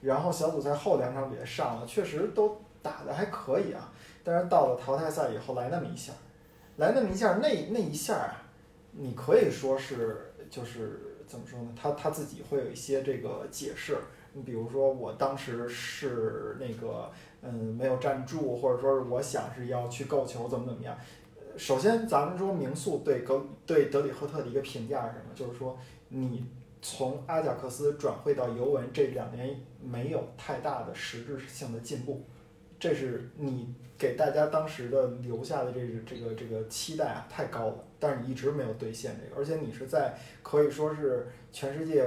[0.00, 3.92] 然后小组赛后两场比赛上了，确实都打得还可以啊。
[4.24, 6.12] 但是到了淘汰赛以后来那么一下。
[6.76, 8.42] 来那么一下，那那一下啊，
[8.92, 11.68] 你可以说是就是怎么说呢？
[11.74, 13.96] 他他自己会有一些这个解释。
[14.34, 17.12] 你比如说，我当时是那个
[17.42, 20.96] 嗯没有站住，或者说是我想是要去够球，怎么怎么样。
[21.58, 25.34] 首先，咱们说名宿对格对德里赫特的一个评价是什么？
[25.34, 26.46] 就是说你
[26.80, 32.24] 从阿贾克斯转会到尤文这两年没有太大的实质性的进步，
[32.82, 33.74] 这是你。
[33.98, 42.04] 给大家当时的留下的这个这个这个期待啊太高了，但是你一直没有兑现这个，而且你是在可以说是全世界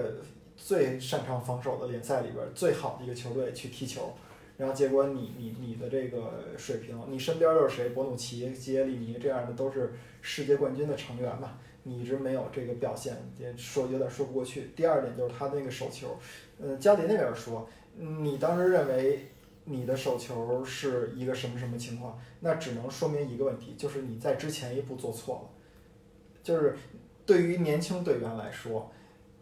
[0.58, 4.14] 最擅长防守的联赛里边最好的一个球队去踢球，
[4.58, 7.90] 然后结果你你你的这个水平，你身边又是谁？
[7.92, 14.72] 博努奇、基耶利尼这样的都是世界冠军的成员嘛，你一直没有这个表现，也说有点说不过去。
[14.76, 16.18] 第二点就是他那个手球，
[16.60, 17.66] 嗯，加里那边说，
[17.96, 19.28] 你当时认为。
[19.66, 22.18] 你的手球是一个什么什么情况？
[22.40, 25.50] 那只能说明一个问题，就是你在之前一步做错了。
[26.44, 26.78] 就是
[27.26, 28.92] 对于年轻队员来说，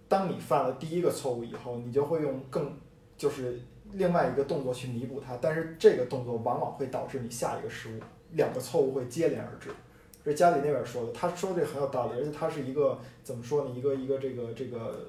[0.08, 2.78] 当你犯了第一个错误以后，你就会用更
[3.18, 3.60] 就是
[3.92, 8.00] 另外一个动作去弥补它，但是这个动作往往会导致你下一个失误，
[8.32, 9.70] 两个错误会接连而至。
[10.24, 13.72] 这家里那边说的，他说这很有道理，而且他是一个怎么说呢？
[13.72, 15.06] 一个一个这个这个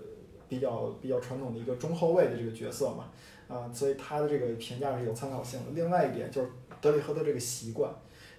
[0.48, 3.04] 比较比较传统的一个中后卫的这个角色嘛。
[3.48, 5.66] 啊，所以他的这个评价是有参考性的。
[5.72, 6.48] 另外一点就是
[6.80, 7.90] 德里赫特这个习惯，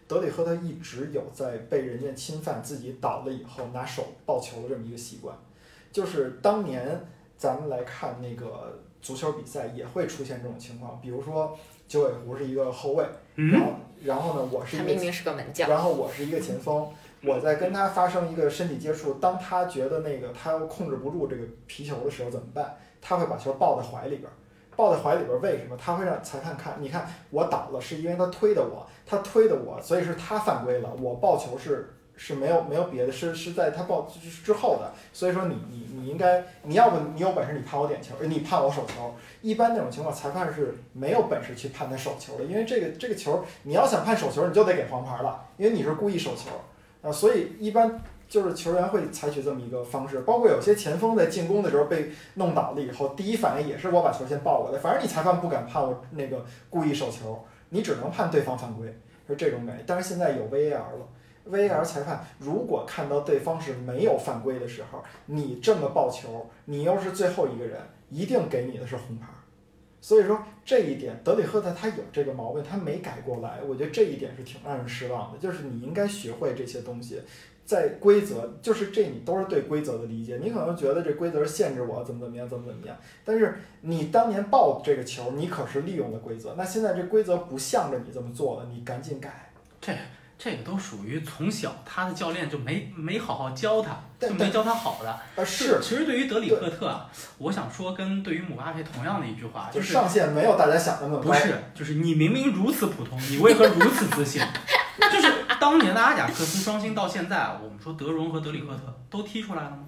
[0.08, 5.36] 德里赫特一直有在被人家侵犯自己倒了以后拿手抱球的这么一个习惯。
[5.92, 7.06] 就是当年
[7.38, 16.90] 咱们来看那个足球比赛也会出现这种情况，比如说九尾狐是一个后卫，然后然后呢我是一个明明是个门将，然后我是一个前锋，
[17.24, 22.76] 我在跟他发生一个身体接触，当他觉得那个他控制不住这个皮球的时候怎么办？
[23.02, 24.30] 他会把球抱在怀里边。
[24.76, 26.76] 抱在怀里边，为什么他会让裁判看？
[26.80, 30.90] 你看我倒了，是因为他推的我，他推的我，所以是他犯规了。
[31.02, 34.08] 我抱球是是没有没有别的，是是在他抱
[34.44, 34.92] 之后的。
[35.14, 39.16] 所以说你你你应该，你要不你有本事你判我点球，你判我手球。
[39.42, 46.50] 一般那种情况，裁判是没有本事去判他手球的，因为这个这个球你要想判手球，你就得给黄牌了，因为你是故意手球
[47.02, 47.12] 啊。
[47.12, 48.00] 所以一般。
[48.28, 58.88] 就是球员会采取这么一个方式，包括有些前锋在进攻的时候被弄倒了以后，第一反应也是我把球先抱过来，反正你裁判不敢判我那个故意手球，你只能判对方犯规，
[59.28, 59.84] 是这种美。
[59.86, 61.08] 但是现在有 VAR 了
[61.50, 69.28] ，VAR 裁判如果看到对方是没有犯规的时候，你这么抱球，你又是最后一个人，一定给你的是红牌。
[70.02, 75.40] 所以说这一点，德里赫特他有这个毛病，他没改过来，我觉得这一点是挺让人失望的。
[75.40, 77.22] 就是你应该学会这些东西。
[77.66, 80.40] 在规则，就是这你都是对规则的理解。
[80.42, 82.96] 你可能觉得这规则限制我怎么怎么样，怎么怎么样。
[83.24, 86.54] 但是你当年抱这个球，你可是利用了规则。
[86.56, 89.52] 那现在这规则不向着你这么做了，你赶紧改。
[89.82, 89.92] 这
[90.38, 95.20] 这个都属于从小他的教练就没没好好教他，就没教他好的。
[95.36, 95.80] 呃是。
[95.82, 97.10] 其实对于德里赫特啊，
[97.40, 101.30] 我想说跟对于姆巴佩同样的一句话，就是上限没有大家想的那么高。
[101.30, 104.40] 不是，就是你明明如此普通，你为何如此自信？
[105.12, 105.45] 就是。
[105.66, 109.80] 当年的阿贾克斯双星到现在，我们说德容和德里赫特都踢出来了吗？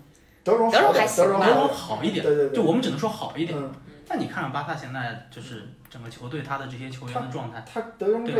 [0.43, 3.55] 德容好点，德容好一点，对对对，就我们只能说好一点。
[4.07, 8.33] 但你看看巴萨现在就是整个球队他的这些球员的状态，他德容这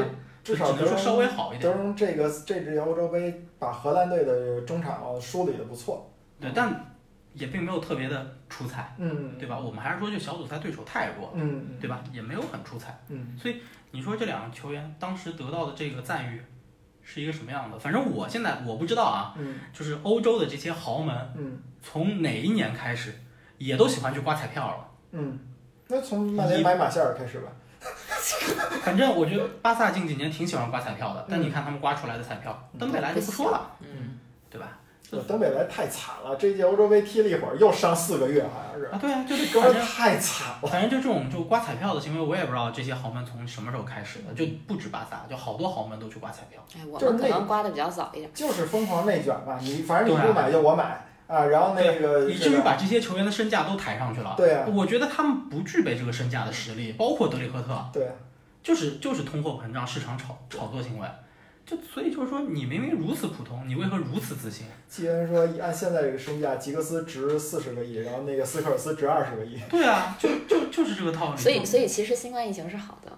[0.43, 1.71] 至少只能说稍微好一点。
[1.71, 6.97] 德容这个这支欧洲杯把荷兰队的中场梳理的不错，对，但
[7.35, 9.59] 也并没有特别的出彩，嗯，对吧？
[9.59, 12.03] 我们还是说就小组赛对手太弱，嗯，对吧？
[12.11, 13.57] 也没有很出彩，嗯，所以
[13.91, 16.41] 你说这两个球员当时得到的这个赞誉。
[17.10, 17.80] 是一个什么样的？
[17.80, 19.34] 反正我现在我不知道啊，
[19.72, 21.16] 就是欧洲的这些豪门，
[21.82, 23.16] 从哪一年开始，
[23.58, 24.89] 也都喜欢去刮彩票了。
[25.14, 25.39] 嗯，
[25.88, 27.49] 那从曼联买马歇尔开始吧。
[28.84, 34.78] 反正我觉得巴萨近几年挺喜欢刮彩票的，但你看他们刮出来的彩票，登贝莱就不说了，嗯，对吧？
[35.28, 38.86] 登贝莱太惨了，这届欧洲杯踢了一会儿，又伤四个月，好像是。
[38.88, 40.68] 啊，对啊，就是哥们太惨了。
[40.68, 46.62] 反正就这种就刮彩票的行为，我也不知道这些豪门从什么时候开始的，就不止巴萨，就好多豪门都去刮彩票。
[46.76, 48.30] 哎，我们可能刮的比较早一点。
[48.34, 54.34] 就是疯狂内卷吧，你反正你不买就我买，啊，然后那个以至于把这些球员的身价都抬上去了。
[54.36, 58.14] 对啊，我觉得他们不具备这个身价的实力，包括德里赫特，对啊，
[58.62, 61.08] 就是就是通货膨胀、市场炒炒作行为。
[61.68, 64.65] 就所以就是说，你明明如此普通，你为何如此自信？
[64.88, 71.38] 既然说按现在这个身价，吉格斯值四十个亿，然后那个斯科尔斯值二十个亿，对啊，就就就是这个套路。
[71.38, 73.11] 所以所以其实新冠疫情是好的，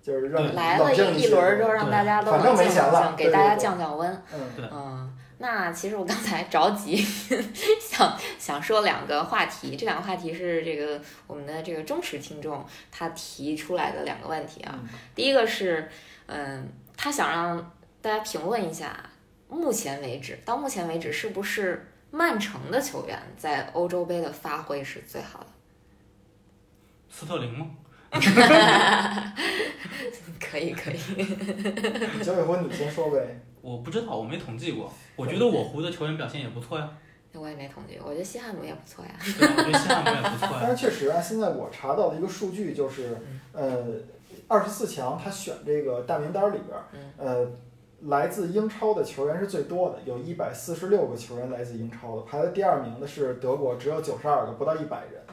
[0.00, 4.08] 就是让来了一一轮儿之后，让大家都反正冷静没钱了冷静，给大家降降温。
[4.32, 6.96] 嗯对嗯，那其实我刚才着急
[7.82, 14.78] 想想说两个话题，这两个话题是这个我们的这个忠实听众他提出来的两个问题啊。
[14.80, 15.88] 嗯第一个是，
[16.26, 17.72] 嗯，他想让
[18.06, 18.96] 大家评论一下，
[19.48, 25.46] 目前为止，到目前为止是不是曼城的球员在欧洲杯的发挥是最好的？
[27.10, 27.68] 斯特林吗？
[30.38, 30.98] 可以，可以。
[32.22, 33.40] 九尾狐你先说呗。
[33.60, 34.88] 我不知道，我没统计过。
[35.16, 36.88] 我觉得我湖的球员表现也不错呀。
[37.32, 39.10] 我也没统计，我觉得西汉姆也不错呀。
[39.20, 40.60] 对，我觉得西汉姆也不错呀。
[40.62, 43.18] 但是确实啊，现在我查到的一个数据就是，
[43.50, 43.84] 呃，
[44.46, 46.84] 二十四强他选这个大名单里边儿，
[47.18, 47.44] 呃，
[48.02, 55.25] 来自英超的球员是最多的，有一百四十六个球员来自英超的，排在第二名的是德国，只有九十二个，不到一百人。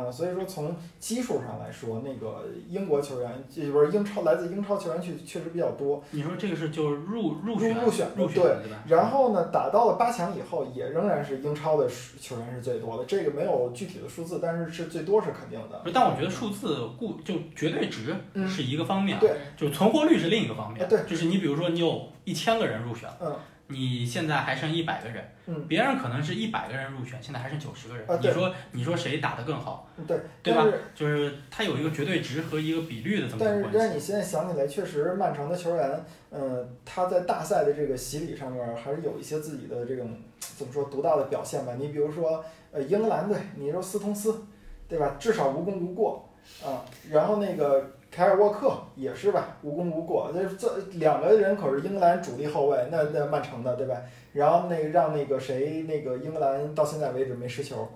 [0.00, 6.02] 啊、所以说从基数上来说，那个英国球员，这不是英超来自英超球员确确实比较多。
[6.10, 8.56] 你说这个是就是入入选入选入选对？
[8.86, 11.88] 然后呢，打到了八强以后，也仍然是英超的
[12.20, 13.04] 球员是最多的。
[13.04, 15.82] 这个没有具体的数字，但是是最多是肯定的。
[15.92, 20.84] 但我觉得数字固就绝对值嗯是一个方面，对，就是存活率是另一个方面。
[20.84, 23.34] 啊对就是你比如说你有一千个人入选，嗯，
[23.70, 33.94] 你现在还剩一百个人，嗯，别人可能是一百个人入选，现在还剩九十个人，啊你说你说谁打得更好，对，对吧就是他有一个绝对值和一个比率的这么但是让一个关系。
[33.94, 41.74] 你现在想起来，确实曼城的球员，嗯，他在大赛的这个洗礼上面还是有一些自己的这种怎么说独到的表现吧。
[41.78, 44.42] 你比如说，呃，英格兰队，你说斯通斯，
[44.88, 45.16] 对吧？
[45.18, 46.28] 至少无功无过
[46.64, 46.84] 啊。
[47.10, 50.30] 然后那个凯尔沃克也是吧，无功无过。
[50.34, 53.96] 那这两个人可是英格兰主力后卫，那那曼城的对吧？
[54.32, 57.88] 然后那个让那个谁，那个英格兰到现在为止没失球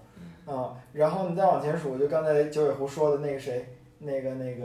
[0.47, 0.75] 啊。
[0.93, 4.65] 然后你再往前数，就刚才九尾狐说的那个谁，那个那个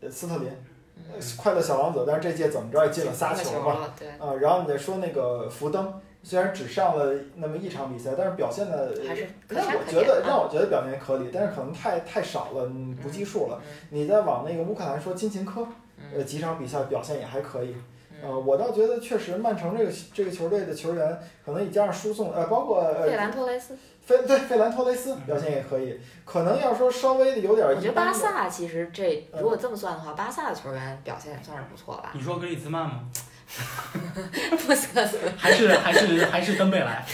[0.00, 0.48] 呃斯特林。
[0.48, 3.94] 呃快乐小王子，但是这届怎么着也进了仨球吧？
[4.18, 5.94] 啊，然后你再说那个福登，
[6.28, 13.58] 虽然只上了那么一场比赛，但是表现的还是可让我觉得让我觉得表现可以，但是可能太太少了，嗯不计数了。
[13.88, 15.66] 你再往那个乌克兰说金琴科，
[16.14, 17.74] 呃，几场比赛表现也还可以。
[18.22, 28.18] 呃，我倒觉得确实曼城这个这个球队的球员，可能你加上输送，呃，包括呃费兰托雷斯，费对费兰托雷斯表现也可以，可能要说稍微的有点我觉得巴一般的。
[28.18, 32.10] 萨其实这嗯如果这么算的话，巴萨的球员表现也算是不错吧。
[32.12, 33.08] 你说格里兹曼吗？
[34.66, 37.04] 不瑟斯， 还是还是还是登贝莱？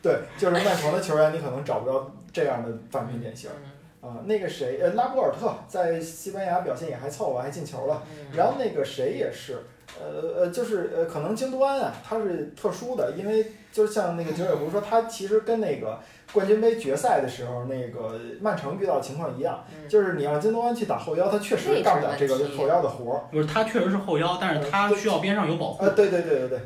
[0.03, 3.51] 对，就是曼城的球员，你可能找不着这样的反面典型。
[3.51, 3.70] 嗯
[4.01, 8.03] 啊，那个谁，呃，拉波尔特在西班牙表现也还凑合，还进球了。
[8.11, 9.59] 嗯然后那个谁也是，
[10.01, 15.98] 呃呃，就是呃，可能京多安啊，他是特殊的，因为就像那个九尾狐说，他其实跟那个
[16.32, 23.20] 冠军杯决赛的时候，那个曼城遇到情况一样，嗯就是你让京多安去打后腰，他确实干不了这个后腰的活儿。
[23.30, 25.92] 不是，他确实是后腰，但是他需要边上有保护啊，。
[25.94, 26.61] 对对对对对，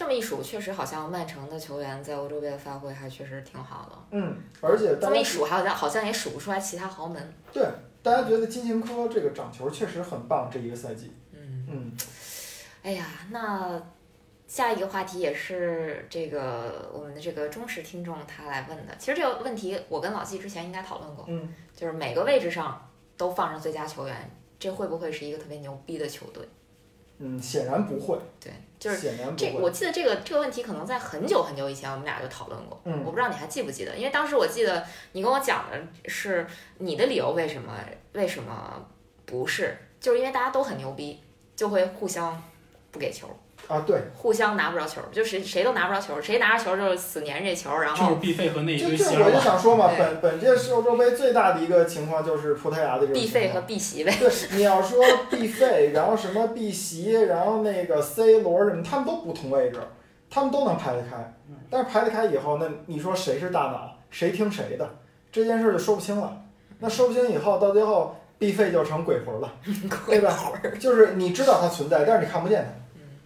[0.00, 3.98] 这么一数，确实好像曼城的球员在欧洲杯的发挥还确实挺好的。
[4.12, 7.34] 嗯，而且这么一数，好像好像也数不出来其他豪门。
[7.52, 7.62] 对
[8.02, 11.12] 大家觉得金琴科这个掌球确实很棒，这一个赛季。
[11.32, 11.92] 嗯，嗯
[12.82, 13.78] 哎呀，那
[14.46, 18.96] 下一个话题也是这个我们的这个忠实听众他来问的。
[18.98, 26.48] 其实这个问题我跟老季之前应该讨论过，嗯，就是每个位置上都放上最佳球员，这会不会是一个特别牛逼的球队？
[27.22, 29.60] 嗯，显然不会，对，就是显然不这，会。
[29.60, 36.46] 我记得这个这个问题可能在很久很久以前我们俩就讨论过，嗯我不知道你还记不记得，因为当时我记得你跟我讲的是
[36.78, 37.72] 你的理由，为什么
[38.14, 38.82] 为什么
[39.26, 39.76] 不是？
[40.00, 41.20] 就是因为大家都很牛逼，
[41.54, 42.42] 就会互相
[42.90, 43.28] 不给球，
[43.70, 49.30] 啊，对，互相拿不着球，就谁谁都拿不着球，谁拿着球就是死粘这球，然后就是必费和那一就这我。
[49.30, 54.12] 就想说嘛，本本届世欧洲杯最大的一个情况就是葡萄牙的这种情况必费和必席呗。
[54.18, 54.98] 对，你要说
[55.30, 59.78] 必费，然后什么必席，然后那个 C 罗什么，他们都不同位置，
[60.28, 61.36] 他们都能排得开。
[61.70, 64.90] 但是排得开以后，那你说谁是大脑，谁听谁的，
[65.30, 66.36] 这件事就说不清了。
[66.80, 69.52] 那说不清以后，到最后必费就成鬼魂了，
[70.08, 70.36] 对吧？
[70.80, 72.80] 就是你知道它存在，但是你看不见它。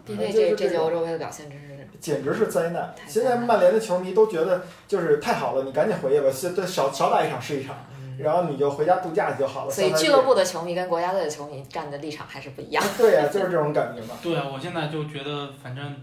[0.05, 2.94] 必费就是这这这届欧洲杯的表现真是简直是灾难！
[3.07, 7.74] 现在曼联的球迷都觉得就是太好了，你赶紧回去吧，现在少少打一场是一场，
[8.18, 9.70] 然后你就回家度假就好了。
[9.70, 12.84] 所以俱乐部的球迷跟国家队的球迷站的立场还是不一样。
[12.98, 14.18] 对呀、就是这种感觉嘛。
[14.22, 15.96] 对啊，我现在就觉得，反正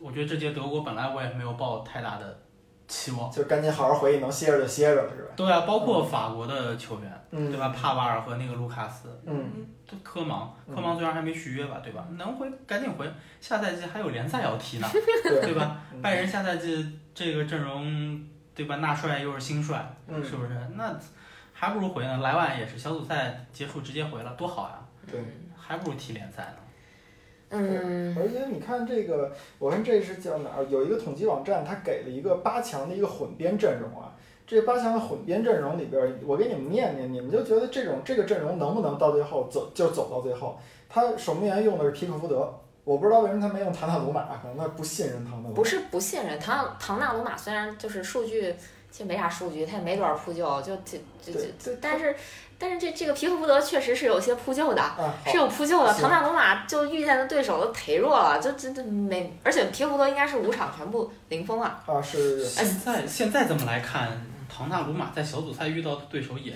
[0.00, 2.40] 我觉得这届德国本来我也没有抱太大的
[2.88, 3.30] 期望。
[3.30, 5.28] 就赶紧好好回去，能歇着就歇着了，是吧？
[5.36, 7.68] 对啊，包括法国的球员，嗯对吧？
[7.68, 12.06] 帕瓦尔和那个卢卡斯，嗯，都科芒，嗯科芒虽然还没续约吧，对吧？
[12.16, 13.06] 能回赶紧回，
[13.40, 14.88] 下赛季还有联赛要踢呢，
[15.22, 15.82] 对，吧？
[15.92, 18.24] 嗯拜仁下赛季这个阵容，
[18.54, 18.76] 对吧？
[18.76, 20.50] 纳帅又是新帅，嗯，是不是？
[20.74, 20.98] 那
[21.52, 22.18] 还不如回呢。
[22.18, 24.78] 莱万也是小组赛结束直接回了，多好呀！
[25.10, 25.20] 对。
[25.56, 26.56] 还不如踢联赛呢。
[27.50, 30.64] 嗯，而且你看这个，我看这是叫哪儿？
[30.68, 34.12] 有一个统计网站，它给了一个八强的一个混编阵容啊。
[34.54, 40.56] 这八强的混编阵容里边儿，我给你们念念，你们就觉得这种这个阵容能不能到最后走就走到最后？
[40.88, 45.54] 他守门员用的是皮克福德，我不知道为什么他没用唐纳鲁马，可能他不信任唐纳鲁马。
[45.54, 48.54] 不是不信任唐唐纳鲁马，虽然就是数据
[48.90, 52.14] 其实没啥数据，他也没多少扑救，就就就就但是
[52.56, 55.92] 但是这这个皮克福德确实是有些扑救的，啊，是有扑救的。
[55.92, 61.82] 唐纳鲁马就遇见的对手都忒弱了，就这这没，而且皮克福德应该是五场全部零封啊。
[61.86, 64.08] 啊，是是是，现在现在这么来看，
[64.56, 66.52] 唐纳鲁马在小组赛遇到的对手也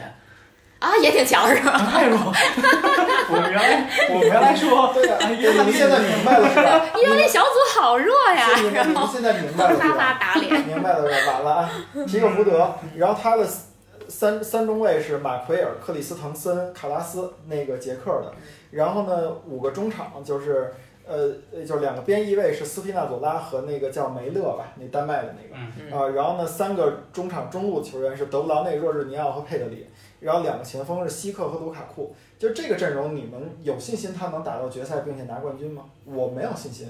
[0.79, 1.77] 啊，也挺强是吧？
[1.91, 2.19] 太弱。
[3.31, 6.87] 我们原来我们原来说，对呀、哎对你们现在明白了是吧？
[6.97, 8.63] 意大利小组好弱呀，你
[9.13, 9.93] 现在明白了啪？
[9.95, 10.61] 啪打脸。
[10.65, 11.33] 明白了是吧？
[11.33, 11.71] 晚了啊，
[12.07, 13.45] 皮克福德，然后他的
[14.09, 18.33] 三三中卫是马奎尔、克里斯滕森、卡拉斯，那个捷克的。
[18.71, 20.73] 然后呢，五个中场就是
[21.09, 25.57] 呃，呃就是两个边翼位是斯皮纳佐拉和那个叫梅勒吧，那丹麦的那个。
[25.79, 29.87] 嗯，啊，然后呢，三个中场中路球员是德布劳内、若日尼奥和佩德里，
[30.21, 32.15] 然后两个前锋是希克和卢卡库。
[32.39, 35.85] 就这个阵容，你们有信心他能打到决赛并且拿冠军吗？
[36.05, 36.87] 我没有信心，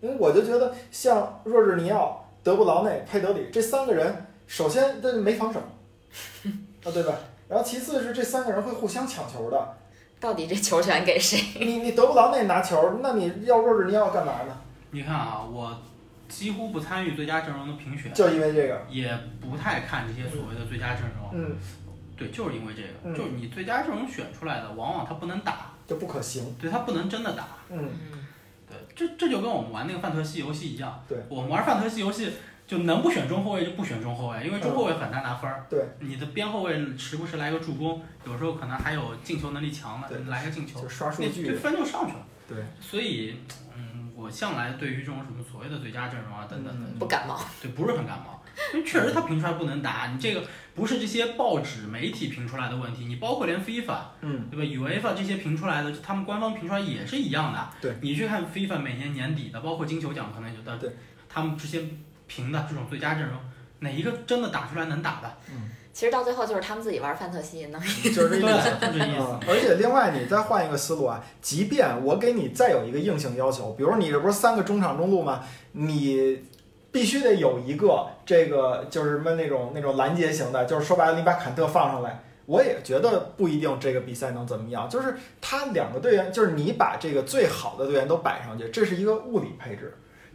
[0.00, 5.58] 因为我就觉得像若日尼奥、德布劳内、佩德里这三个人，首先这没防守，
[6.84, 7.14] 啊，对吧？
[7.48, 9.74] 然后其次是这三个人会互相抢球的。
[10.20, 11.40] 到底这球权给谁？
[11.64, 14.56] 你你德布劳内拿球，那你要若日尼奥干嘛呢？
[14.90, 15.80] 你看啊，我
[16.28, 21.30] 几乎不参与最佳阵容的评选，就因为这个，也不太看这些所谓的最佳阵容。
[21.32, 21.56] 嗯，
[22.16, 26.56] 对，就是因为这个，嗯就是你最佳阵容选出来的，往往他不能打，就不可行。
[26.60, 27.44] 对他不能真的打。
[27.70, 27.88] 嗯，
[28.68, 31.02] 对，这这就跟我们玩那个范特西游戏一样。
[31.08, 32.32] 对，我们玩范特西游戏
[32.68, 35.64] 就能不选中后卫就不选中后卫，因为中后卫很难拿分儿。
[35.70, 41.54] 对，你的边后卫时不时来个助攻，有时候可能还有进球能力强的，来个进球就，刷数那据这。
[41.54, 42.26] 分就上去了。
[42.46, 43.36] 对，所以，
[43.74, 47.40] 嗯，我向来对于这种什么所谓的最佳阵容啊等等嗯的，不感冒。
[47.62, 48.42] 对，不是很感冒。
[48.74, 50.42] 因为确实他评出来不能打，你这个
[50.74, 57.70] 不是这些报纸媒体评出来的问题，你包括连 FIFA 嗯，对吧？UEFA 这些评出来的，他们官方评出来也是一样的。
[57.80, 60.90] 对，你去看 FIFA 每年年底的，包括金球奖可能有的，对，
[61.28, 61.82] 他们这些
[62.28, 63.36] 评的这种最佳阵容，
[63.80, 65.28] 哪一个真的打出来能打的？
[65.50, 68.70] 嗯其实到最后就是他们自己玩范特西，能就是这意思。
[68.80, 69.24] 就这意思。
[69.32, 75.42] 嗯，而且另外你再换一个思路啊，即便我给你再有一个硬性要求，比如你这不是三个中场中路吗？
[75.72, 76.44] 你
[76.92, 82.22] 必须得有一个这个就是什么那种那种拦截型的，就是说白了你把坎特放上来。
[82.46, 89.92] 我也觉得不一定这个比赛能怎么样，就是他两个队员，就是你把这个最好的队员都摆上去，这是一个物理配置。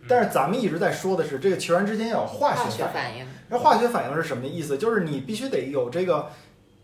[0.08, 2.72] 但是咱们一直在说的是，这个球员之间要有化化学反应。
[2.72, 3.28] 学反应。
[3.50, 4.78] 那化学反应是什么意思？
[4.78, 6.30] 就是你必须得有这个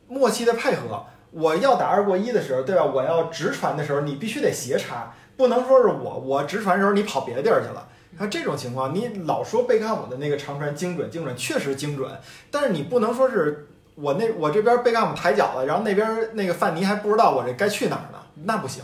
[0.08, 1.06] 默契的配合。
[1.32, 2.84] 我要打二过一的时候，对吧？
[2.84, 7.88] 我要直传的时候，你必须得斜插，不能说是我我直传的时候你跑别的地儿去了。
[8.18, 12.12] 那这种情况，你老说贝克汉姆的那个长传精准精准，确实精准，
[12.50, 18.84] 但是你不能说是我那我这边贝克汉姆抬脚了，然后那边那个范尼还不知道我这该去哪儿呢，那不行。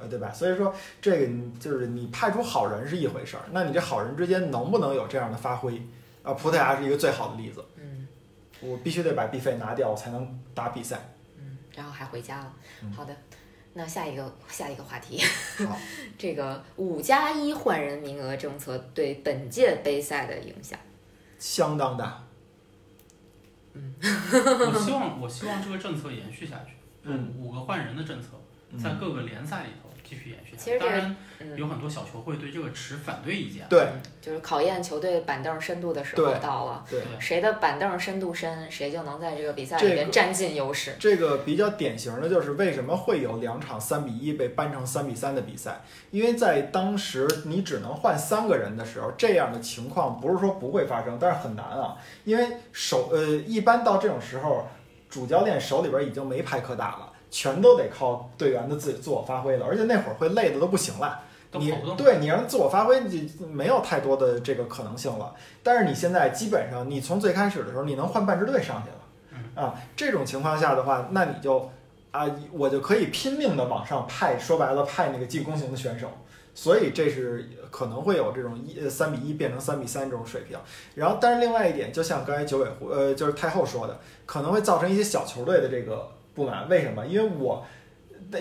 [0.00, 0.32] 呃，对吧？
[0.32, 5.80] 所以说，这个你就是你派出好人是一回事儿，那你这好人之间能不能有这样的发挥？
[6.22, 7.64] 啊，葡萄牙是一个最好的例子。
[7.76, 8.06] 嗯
[8.62, 10.98] 我必须得把 B 费拿掉，我才能打比赛。
[11.38, 12.92] 嗯，然后还回家了嗯。
[12.92, 13.16] 好的，
[13.72, 15.18] 那下一个下一个话题，
[15.66, 15.74] 好，
[16.18, 20.78] 这个五加一换人名额政策对本届杯赛的影响。
[21.38, 22.22] 相当大。
[23.72, 26.72] 嗯我希望 我希望这个政策延续下去，
[27.04, 28.28] 嗯五个换人的政策
[28.76, 30.64] 在各个联赛里头继续延续下去。
[30.64, 33.64] 其实这个当然，嗯，有很多小球会对这个持反对意见。
[33.70, 33.86] 对
[34.20, 40.96] 就是考验球队板凳深度的时候到了，对，谁的板凳深度深，谁就能在这个比赛里这个面占尽优势。
[40.98, 45.80] 这个比较典型的就是为什么会有两场三比一被扳成三比三的比赛，
[46.10, 54.66] 因为在当时你只能换三个人的时候，这样的情况不是说不会发生，但是很难啊，因为手呃一般到这种时候，
[55.08, 61.20] 主教练手里边已经没牌可打了，全都得靠队员的自己自我发挥了，而且那会儿会累的都不行了。
[61.52, 61.74] 你。
[61.96, 65.34] 对你让他自我发挥，你就没有太多的这个可能性了。
[65.62, 71.70] 但是你现在基本上，你从最开始的时候，你能换半支队上去了，啊，这种情况下的话，那你就
[72.10, 76.08] 啊，我就可以拼命的往上派，说白了派那个进攻型的选手。
[76.52, 80.58] 所以这是可能会有这种一呃三比一变成三比三这种水平。
[80.94, 86.68] 然后，但是另外一点，就像刚才九尾狐呃就是太后说的，可能会造成一些小球队的这个不满。
[86.68, 87.06] 为什么？
[87.06, 87.64] 因为我。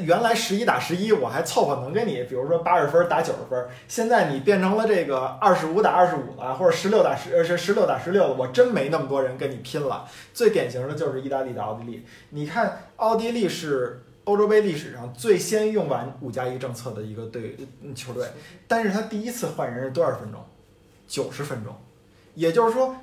[0.03, 3.67] 原来十一打十一，我还凑合能跟你，比如说八十分打九十分。
[3.87, 10.07] 现在你变成了这个二十五打二十五了，或者十六打十呃是十六打十六了，我真没那么多人跟你拼了。
[10.31, 12.05] 最典型的就是意大利的奥地利。
[12.29, 17.57] 你看，奥地利是欧洲杯历史上最先用完五加一政策的一个队
[17.95, 18.27] 球队，
[18.67, 20.39] 但是他第一次换人是多少分钟？
[21.07, 21.73] 九十分钟，
[22.35, 22.95] 也就是说。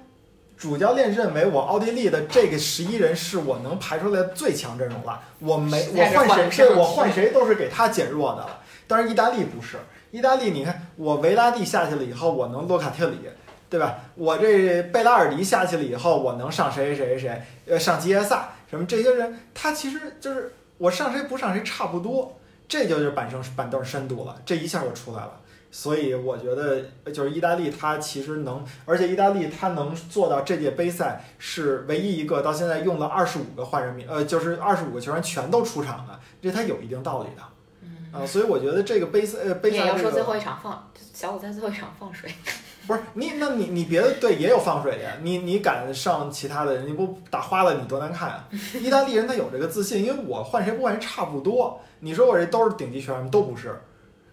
[0.57, 8.61] 主教练认为我奥地利的这个十一人是我能排出来的最强阵容了，我没我换谁，我换谁都是给他减弱的了。
[8.87, 9.77] 但是意大利不是，
[10.11, 13.19] 意大利你看我维拉蒂下去了以后，我能洛卡特里，
[13.69, 13.99] 对吧？
[14.15, 25.33] 我这贝拉尔迪下去了以后，我能上谁谁谁谁，呃，上吉耶萨什么这些人，他其实就是我上谁不上谁差不多，这就是板凳板凳深度了，这一下就出来了。
[25.79, 26.81] 所以我觉得，
[27.13, 37.43] 就是意大利，它其实能，而且意大利它能做到这届杯赛是唯一一个到现在用了二十五个换人名，呃，就是二十五个球员全都出场的，这它有一定道理的。
[37.83, 42.33] 嗯啊，所以我觉得这个杯赛，呃，杯赛也要说最后一场放小组赛最后一场放水，
[42.89, 48.49] 不是你，那你你别的队也有放水的，你你敢上其他的，你不打花了，你多难看啊！
[48.81, 53.79] 意大利人他有这个自信，因为我换谁不换谁差不多，你说我这都是顶级球员都不是。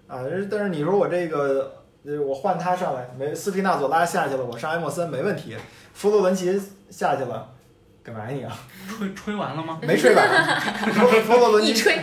[0.08, 0.20] 啊，
[0.50, 1.74] 但是你说我这个，
[2.06, 5.56] 呃，我换他上来，没斯皮纳佐拉下去了，我上埃莫森没问题。
[5.94, 6.60] 弗洛伦齐
[6.90, 7.48] 下去了，
[8.04, 8.52] 干嘛你啊？
[8.90, 9.80] 吹吹完了吗？
[9.86, 10.28] 没吹完。
[10.94, 11.98] 弗弗洛伦齐一吹，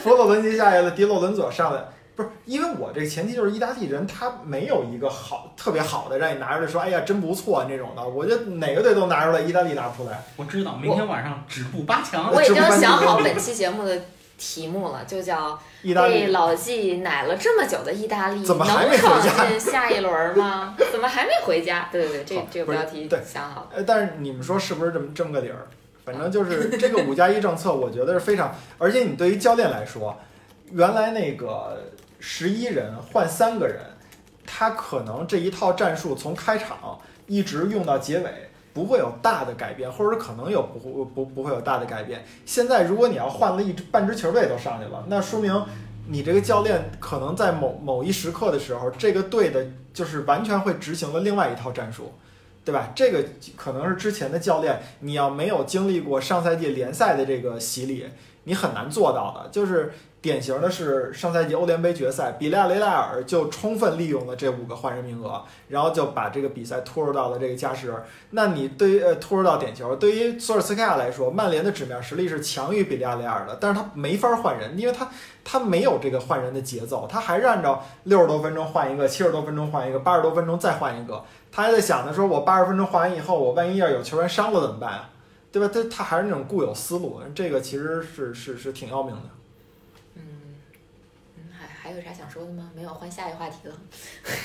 [0.00, 1.82] 弗洛伦齐下去了，迪洛伦佐上来，
[2.16, 8.06] 不是因为我这个前提就是意大利人他没有一个好特别好的让你拿出来说，哎呀真不错那种的。
[8.06, 10.22] 我觉得哪个队都拿出来，意大利拿不出来。
[10.36, 12.32] 我知道，明天晚上止步八强。
[12.32, 14.00] 我已经想好本期节目的
[14.36, 15.58] 题目了，就叫。
[15.82, 20.76] 被老纪奶了这么久的意大利能闯进下一轮吗？
[20.92, 21.88] 怎么还没回家？
[21.90, 23.70] 对对对，这这个标题想好了。
[23.74, 25.66] 呃，但是你们说是不是这么这么个理儿？
[26.04, 30.16] 反正就是这个五加一政策，我觉得是非常，而且你对于教练来说，
[30.70, 31.82] 原来那个
[32.20, 33.80] 十一人换三个人，
[34.46, 36.96] 他可能这一套战术从开场
[37.26, 38.50] 一直用到结尾。
[38.72, 42.24] 不会有大的改变，或者可能有不不不会有大的改变。
[42.46, 45.64] 现在如果你要换了一支半支球队都上去了，那说明
[46.08, 52.12] 你这个教练可能在某某一时刻的时候，这个队的就是完全会执行了另外一套战术，
[52.64, 52.90] 对吧？
[52.94, 53.24] 这个
[53.56, 58.06] 可能是之前的教练，你要没有经历过上赛季联赛的这个洗礼，
[58.44, 59.48] 你很难做到的。
[59.50, 59.92] 就是。
[60.22, 67.92] 典型的是上赛季欧联杯决赛，比利亚雷莱尔就充分利用了这五个换人名额，然后就把这个比赛拖入到了这个加时。
[68.30, 75.08] 那你对于呃拖入到点球，对于索尔斯克亚来说，曼联的纸面实力是强于比利亚雷尔的，但是他没法换人，因为他
[75.42, 85.10] 他没有这个换人的节奏，他还是按照六十多分钟换一个，七十多分钟换一个，八十多分钟再换一个，他还在想着说，我八十分钟换完以后，我万一要有球员伤了怎么办啊？
[85.50, 85.68] 对吧？
[85.74, 89.22] 他他还是那种固有思路，这个其实是是是挺要命的。
[91.82, 92.70] 还有啥想说的吗？
[92.76, 93.76] 没有，换下一个话题了。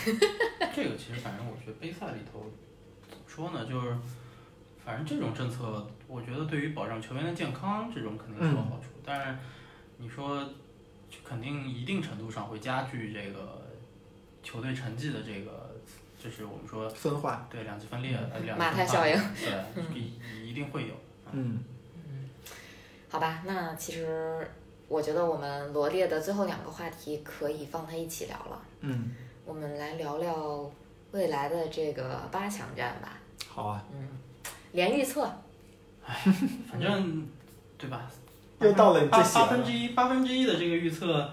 [0.76, 2.49] 这个其实反正我觉得杯赛里头
[3.07, 3.95] 怎么说呢，就是
[4.84, 9.38] 反正这种政策，我觉得对于保障球员的健康这种肯定是有好处，但是
[9.97, 10.49] 你说
[11.23, 13.61] 肯定一定程度上会加剧这个
[14.41, 15.76] 球队成绩的这个，
[16.18, 20.95] 就是我们说分化，对两极分裂，呃，两马太效应， 对，一一定会有。
[21.31, 21.59] 嗯
[21.93, 22.30] 嗯，
[23.09, 24.49] 好吧，那其实。
[24.88, 28.61] 我觉得我们罗列的最后两个话题可以放在一起聊了。
[28.81, 29.11] 嗯，
[29.45, 30.72] 我们来聊聊
[31.11, 33.18] 未来的这个八强战吧。
[33.49, 33.84] 好啊。
[33.93, 34.07] 嗯，
[34.72, 35.30] 连预测。
[36.05, 36.15] 唉，
[36.72, 37.27] 反正
[37.77, 38.09] 对吧？
[38.61, 41.30] 又到了你最八分之一，八分之一的这个预测。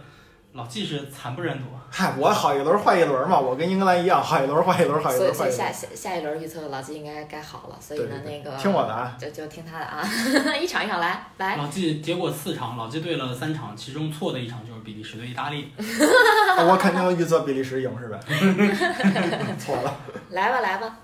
[0.55, 1.65] 老季是惨不忍睹。
[1.91, 5.35] 嗨，我好一轮坏一轮嘛，我跟英格兰一样，好一轮坏一轮，好一轮坏一轮。
[5.35, 7.77] 所以下下下一轮预测，老季应该该好了。
[7.81, 10.09] 所以呢，那个听我的啊，就就听他的啊，
[10.63, 11.57] 一场一场来来。
[11.57, 15.73] 老季结果四场，老季对了三场，其中错的一场就是比利时对意大利。
[15.77, 18.21] 我肯定预测比利时赢是吧？
[19.59, 19.93] 错了。
[20.31, 20.99] 来吧来吧。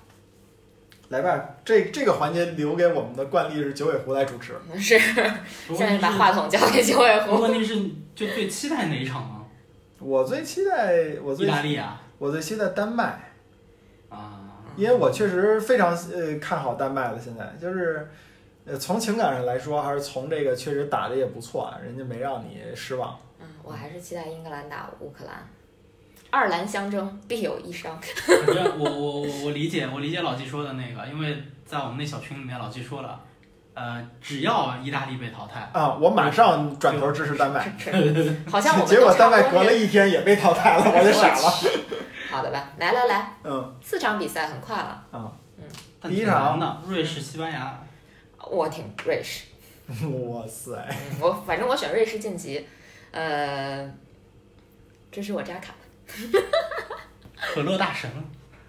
[1.09, 4.55] 来吧，这这个环节留给我们的惯例是九尾狐来主持。
[4.78, 4.97] 是，
[5.77, 7.40] 现在把话筒交给九尾狐。
[7.40, 7.74] 问题是，
[8.14, 9.40] 就最期待哪一场呢？
[10.01, 13.32] 我最期待我最意大利啊，我最期待丹麦
[14.09, 14.40] 啊，
[14.77, 17.18] 因为我确实非常呃看好丹麦了。
[17.20, 18.10] 现在就是
[18.64, 23.18] 呃从情感上来说，还是从这个确实打的也不错啊，人家没让你失望。
[23.40, 25.47] 嗯，我还是期待英格兰打乌克兰，
[26.31, 28.01] 二蓝相争必有一伤。
[28.78, 33.20] 我我我我理解我理解老季说的那个，因为在我们那小群里面，老季说了，
[33.75, 37.73] 呃，只要意大利被淘汰，啊，我马上转头支持丹麦。
[37.79, 41.51] 是好像我们结果丹麦隔了一天也被淘汰了，我就傻了。
[42.31, 43.75] 好的吧，来来来，嗯。
[43.83, 45.65] 四场比赛很快了，啊，嗯。
[46.11, 46.59] 第一场。
[46.59, 47.79] 呢，瑞士、西班牙，
[48.51, 49.45] 我挺瑞士，
[50.29, 52.67] 哇塞，嗯，我反正我选瑞士晋级，
[53.13, 53.91] 呃，
[55.11, 55.73] 这是我扎卡，
[57.41, 58.11] 可乐大神，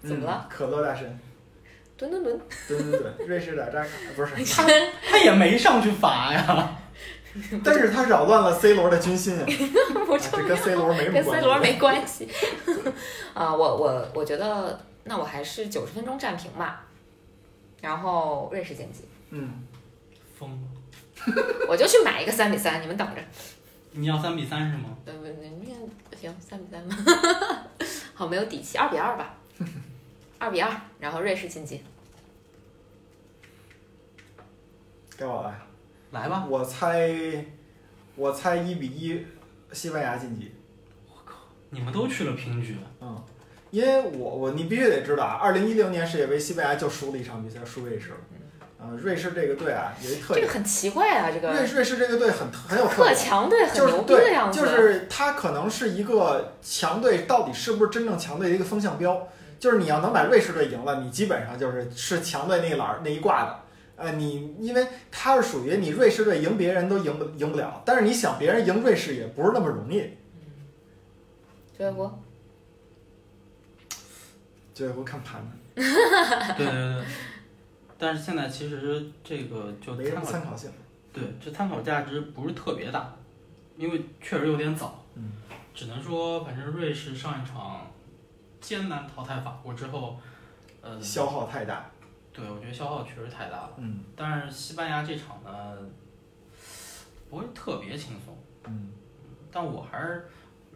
[0.02, 0.46] 怎么了？
[0.48, 0.48] 嗯？
[0.48, 1.18] 可乐大神，
[2.10, 4.66] 吨吨吨，对对对，瑞士打扎卡不是，他
[5.08, 6.78] 他也没上去罚呀。
[7.64, 11.46] 但是他扰乱了 C 罗的军心啊， 这跟 C 罗没什么跟关 C 系。
[11.46, 12.28] 罗没关系。
[13.32, 16.84] 啊，我我我觉得，那我还是九十分钟战平吧，
[17.80, 19.64] 然后瑞士晋级，嗯，
[20.38, 21.42] 疯了！
[21.68, 23.22] 我就去买一个三比三，你们等着。
[23.92, 24.90] 你要三比三是吗？
[25.06, 25.26] 呃，不，
[26.10, 27.66] 那行，三比三吧。
[28.12, 29.34] 好，没有底气，二比二吧，
[30.38, 30.70] 二比二，
[31.00, 31.82] 然后瑞士晋级。
[35.22, 35.54] 该我了。
[36.10, 37.10] 来吧，我猜，
[38.16, 39.24] 我猜一比一，
[39.72, 40.52] 西班牙晋级。
[41.06, 41.36] 我靠
[41.70, 43.22] 你们都去了平局，嗯，
[43.70, 48.16] 因为我我你必须得知道啊，二零一零年世界杯西班牙就输了一场比赛，输瑞士了。
[48.84, 53.14] 嗯，瑞士这个队啊有一特点这个，很奇怪啊，这个瑞瑞士这个队很很有特。
[53.14, 54.60] 强队很就是牛逼的对，样子。
[54.60, 59.28] 就是他可能是一个强队，到底是不是真正强队的一个风向标。
[59.60, 63.61] 就是你要能把瑞士队赢了，你基本上就是是强队那一栏儿那一挂的。
[64.02, 70.02] 呃，你因为他是属于你瑞士队赢别人都赢不赢不了，但是你想别人赢瑞士也不是那么容易。
[71.78, 72.10] 九尾狐，
[74.74, 75.40] 就会看盘
[75.74, 75.82] 的，
[76.58, 77.04] 对对对。
[77.96, 80.70] 但是现在其实这个就没什参考么参考性。
[81.12, 83.14] 对，这参考价值不是特别大，
[83.76, 85.04] 因为确实有点早。
[85.14, 85.30] 嗯，
[85.72, 87.86] 只能说，反正瑞士上一场
[88.60, 90.18] 艰难淘汰法国之后，
[90.80, 91.88] 呃，消耗太大。
[92.32, 93.70] 对我觉得消耗确实太大了。
[93.78, 95.76] 嗯但是西班牙这场呢，
[97.28, 98.90] 不会特别轻松，嗯，
[99.50, 100.28] 但我还是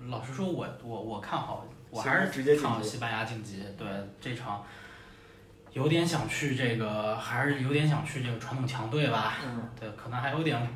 [0.08, 3.62] 老实说我，我我看好，我还是直接看好西班牙晋级。
[3.76, 3.86] 对
[4.20, 4.64] 这场。
[5.72, 9.34] 有点想去这个，还是有点想去这个传统强队吧。
[9.44, 10.66] 嗯，对，可能还有点，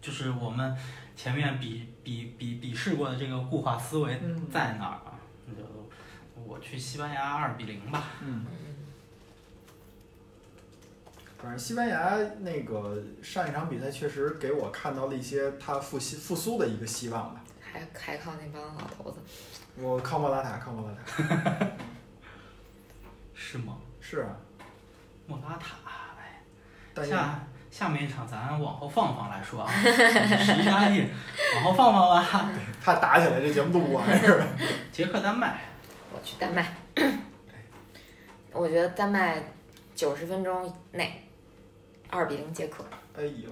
[0.00, 0.74] 就是我们
[1.14, 5.12] 前面比比比比试过的这个固化思维嗯在那儿啊。
[5.44, 5.62] 那就
[6.42, 8.04] 我去西班牙二比零吧。
[8.22, 8.46] 嗯，
[11.38, 17.40] 反正西班牙那个上一场比赛确实给我看到了一些他复兴复苏的一个希望吧。
[17.60, 19.18] 还还靠那帮老头子。
[19.76, 21.66] 我靠莫拉塔，靠莫拉塔。
[23.34, 23.76] 是吗？
[24.00, 24.34] 是啊，
[25.26, 25.76] 莫拉塔，
[26.18, 26.42] 哎，
[26.94, 31.06] 但是下下面一场咱往后放放来说啊，十意大利，
[31.56, 32.50] 往后放放吧。
[32.82, 34.46] 他打起来这节目录不完是吧？
[34.90, 35.60] 捷克丹麦，
[36.14, 36.66] 我去丹麦，
[38.52, 39.42] 我觉得丹麦
[39.94, 41.25] 九十分钟内
[42.08, 42.84] 二比零捷克。
[43.14, 43.50] 哎呦，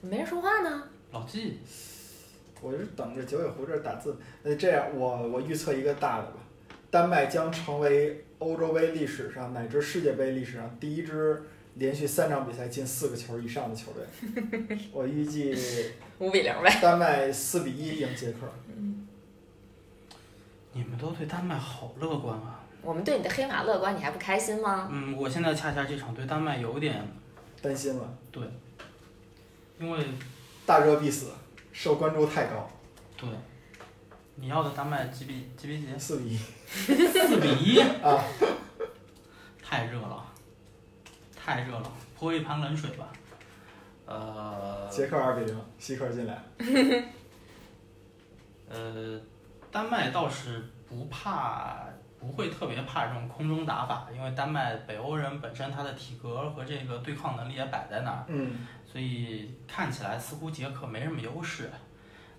[0.00, 0.88] 怎么没人说话呢？
[1.10, 1.58] 老季，
[2.60, 4.16] 我是等着九尾狐这打字。
[4.42, 6.38] 那，这样我我预测一个大的吧，
[6.90, 11.42] 丹麦将成为欧洲杯历史上乃至世界杯历史上第一支
[11.74, 14.04] 连续三场比赛进四个球以上的球队。
[14.92, 15.54] 我预计
[16.18, 16.78] 五比零呗。
[16.80, 18.46] 丹麦四比一赢捷克。
[20.72, 22.60] 你们都对丹麦好乐观啊。
[22.82, 24.88] 我们对你的黑马乐观，你还不开心吗？
[24.90, 27.06] 嗯，我现在恰恰这场对丹麦有点，
[27.60, 28.42] 担心了，对
[29.78, 30.04] 因为
[30.66, 31.30] 大热必死，
[31.72, 32.68] 受关注太高，
[33.16, 33.28] 对，
[34.34, 35.98] 你要的丹麦几比几比几？
[35.98, 38.24] 四比一四比一， 啊！
[39.62, 40.24] 太热了，
[41.36, 43.08] 太热了，泼一盆冷水吧。
[44.06, 46.42] 呃，捷克二比零，西克进来。
[48.68, 49.20] 呃，
[49.72, 51.78] 丹麦倒是不怕，
[52.20, 61.70] 不会特别怕这种空中打法，因为丹麦北欧人本身他的体格和这个对抗能力也摆在那儿，嗯所以看起来似乎捷克没什么优势。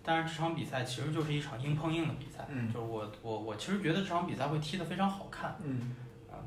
[0.05, 5.55] 但是这场比赛其实就是一场硬碰硬的比赛，嗯就是我我我其实觉得这场比赛会踢得非常好看。
[5.64, 6.02] 嗯啊，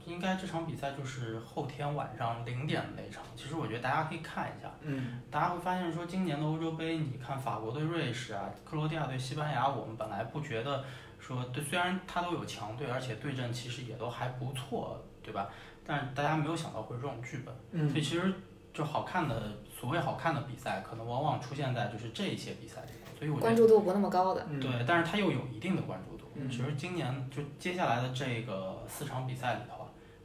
[0.07, 3.23] 应该这场比赛就是后天晚上零点的那场。
[3.37, 10.85] 其实我觉得大家可以看一下，嗯大家会发现说，今年的欧洲杯，你看法国对瑞士啊，克罗地亚对西班牙，我们本来不觉得
[11.19, 15.49] 说对，虽然他都有强队，而且对阵其实也都还不错，对吧？
[15.85, 18.33] 但是大家没有想到会有这种剧本，嗯所以其实
[18.73, 23.07] 就好看的，所谓好看的比赛，可能往往出现在就是这一些比赛里面。
[23.19, 24.47] 所以我觉得关注度不那么高的。
[24.49, 26.25] 嗯，对，但是它又有一定的关注度。
[26.39, 29.76] 嗯其实今年就接下来的这个四场比赛里头啊，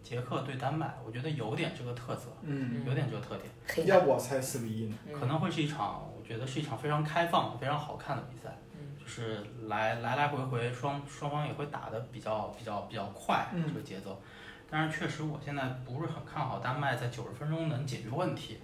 [0.03, 4.95] 捷克对丹麦，我觉得有点这个特色，嗯，有点这个特点，要不我猜四比一呢。
[5.07, 8.57] 嗯可能会是一场，我觉得是一场非常开放、非常好看的比赛。
[8.73, 14.21] 嗯就是来来来回回双双方也会打的比较比较比较快嗯这个节奏，
[14.69, 18.59] 但是确实我现在不是很看好丹麦在九十分钟能解决问题。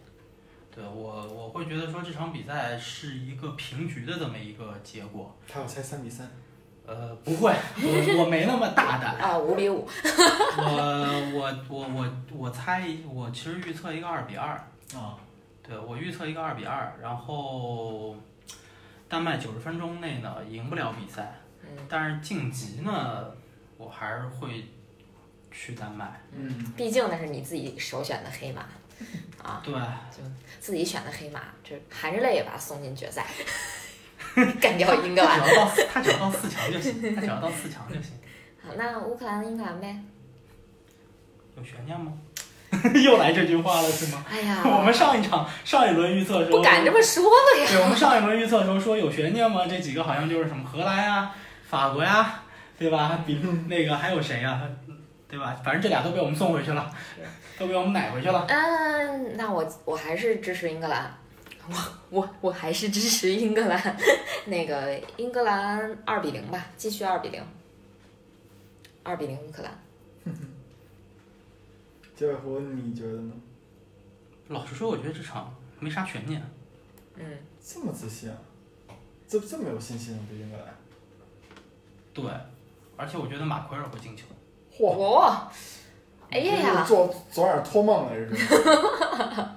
[0.74, 5.36] 对我我会觉得说这场比赛是一个平局的这么一个结果。
[5.48, 6.30] 他要猜三比三，
[6.88, 9.16] 呃，不会，我我没那么大胆。
[9.18, 9.88] 啊，五比五，
[10.58, 14.52] 我我我我我猜，我其实预测一个二比二。
[14.96, 15.20] 啊，
[15.62, 18.16] 对我预测一个二比二，然后
[19.10, 23.26] 丹麦九十分钟内呢赢不了比赛，嗯但是晋级呢，
[23.78, 24.66] 我还是会
[25.52, 26.22] 去丹麦。
[26.32, 28.62] 嗯，毕竟那是你自己首选的黑马，
[29.44, 30.24] 啊，对，就
[30.62, 33.26] 自己选的黑马，就含着泪也把它送进决赛，
[34.62, 35.44] 干掉英格他兰。
[35.46, 38.14] 只要到他只要到四强就行，他只要到四强就行。
[38.64, 39.98] 好，那乌克兰英格兰呗。
[41.58, 42.14] 有悬念吗？
[43.04, 44.24] 又来这句话了是吗？
[44.30, 47.68] 哎呀，我们上一场上一轮预测的时候不敢这么说了呀。
[47.70, 49.66] 对，我们上一轮预测的时候说有悬念吗？
[49.68, 51.32] 这几个好像就是什么荷兰呀、
[51.68, 52.42] 法国呀，
[52.78, 53.20] 对吧？
[53.26, 54.62] 比那个还有谁呀？
[55.30, 55.56] 对吧？
[55.64, 56.92] 反正这俩都被我们送回去了，
[57.58, 58.46] 都被我们奶回去了。
[58.50, 61.12] 嗯，那我我还是支持英格兰，
[62.10, 63.98] 我我我还是支持英格兰。
[64.46, 67.44] 那个英格兰二比零吧，继续二比零，
[69.04, 69.72] 二比零乌克兰。
[72.16, 73.34] 结尾湖你觉得呢？
[74.48, 76.42] 老实说，我觉得这场没啥悬念。
[77.16, 78.38] 嗯，这么自信啊？
[79.28, 80.74] 这这么有信心啊对英格兰？
[82.14, 82.26] 对，
[82.96, 84.24] 而且我觉得马奎尔会进球。
[84.74, 84.86] 嚯！
[84.86, 85.52] 我，
[86.32, 88.48] 哎呀呀，做昨晚托梦来着是？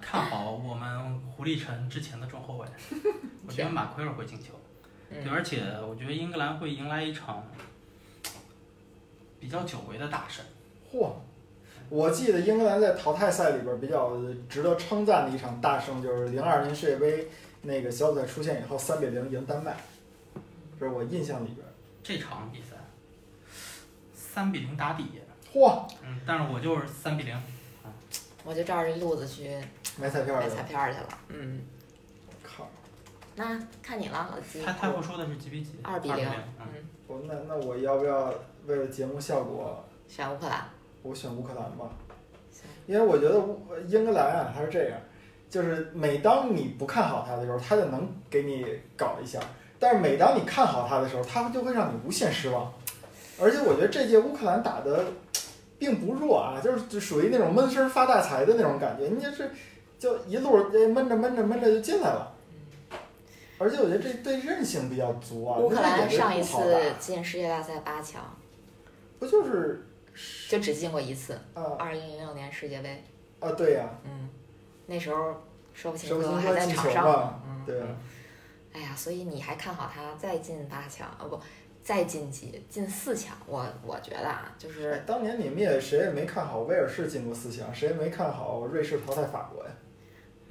[0.01, 1.10] 看好我们
[1.41, 2.67] 胡立晨之前的中后卫，
[3.49, 4.53] 我觉得马奎尔会进球。
[5.09, 7.43] 对，嗯而且我觉得英格兰会迎来一场
[9.41, 10.45] 比较久违的大胜。
[10.93, 11.11] 嚯！
[11.89, 14.19] 我记得英格兰在淘汰赛里边比较
[14.51, 17.27] 值得称赞的一场大胜，就是零二年世界杯
[17.63, 19.75] 那个小组赛出现以后，三比零赢丹麦，
[20.79, 21.67] 这是我印象里边。
[22.03, 22.77] 这场比赛
[24.15, 25.07] 三比零打底，
[25.55, 25.89] 嚯！
[26.05, 27.35] 嗯，但是我就是三比零。
[28.45, 29.59] 我就照着这路子去
[29.99, 31.09] 买彩票买彩去了，票去了。
[31.29, 31.61] 嗯，
[32.43, 32.69] 靠！
[33.35, 34.73] 那看你了，老季他。
[34.73, 35.79] 太后说的是几比几？
[35.83, 36.27] 二比零。
[36.29, 36.67] 嗯，嗯，
[37.07, 38.33] 我那那我要不要
[38.67, 40.65] 为了节目效果，选乌克兰。
[41.03, 41.91] 我选乌克兰吧？
[42.53, 44.99] 行因为我觉得乌英格兰啊，它是这样，
[45.49, 49.41] 就是每当你不看好它的时候，它就能给你搞一下；
[49.79, 52.73] 但是每当你看好它的时候，它就会让你无限失望。
[53.41, 55.05] 而且我觉得这届乌克兰打的
[55.79, 59.51] 并不弱啊，就是就属于那种闷声发大财的那种感觉，你就是
[60.01, 62.35] 就一路呃闷着闷着闷着就进来了。
[63.59, 65.59] 而且我觉得这对韧性比较足啊。
[65.59, 66.59] 乌克兰上一次
[66.99, 68.23] 进世界大赛八强，
[69.19, 69.87] 不就是
[70.49, 73.05] 就只进过一次，啊二零零六年世界杯。
[73.39, 74.29] 啊对呀、嗯，
[74.87, 75.35] 那时候
[75.75, 77.05] 舍甫琴舍甫科还在场上。
[77.05, 77.87] 球嘛，嗯，对啊。
[78.73, 81.07] 哎呀，所以你还看好他再进八强？
[81.19, 81.39] 哦不，
[81.83, 83.37] 再晋级进四强？
[83.47, 89.71] 我我觉得啊，就是哎当年你们也谁也没看好威尔士进过四强，谁也没看好瑞士淘汰法国呀，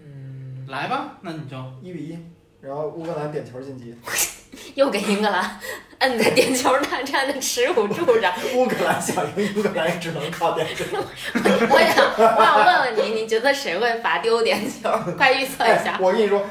[0.03, 2.19] 嗯，来吧，那你就一比一，
[2.61, 3.95] 然后乌克兰点球晋级，
[4.75, 5.59] 又给英格兰
[5.99, 8.33] 摁在点球大战的耻辱柱上。
[8.55, 10.85] 乌克兰想赢乌克兰也只能靠点球。
[10.95, 14.89] 我想，我想问问你，你觉得谁会罚丢点球？
[15.17, 16.41] 快预测一哎下。，我跟你说，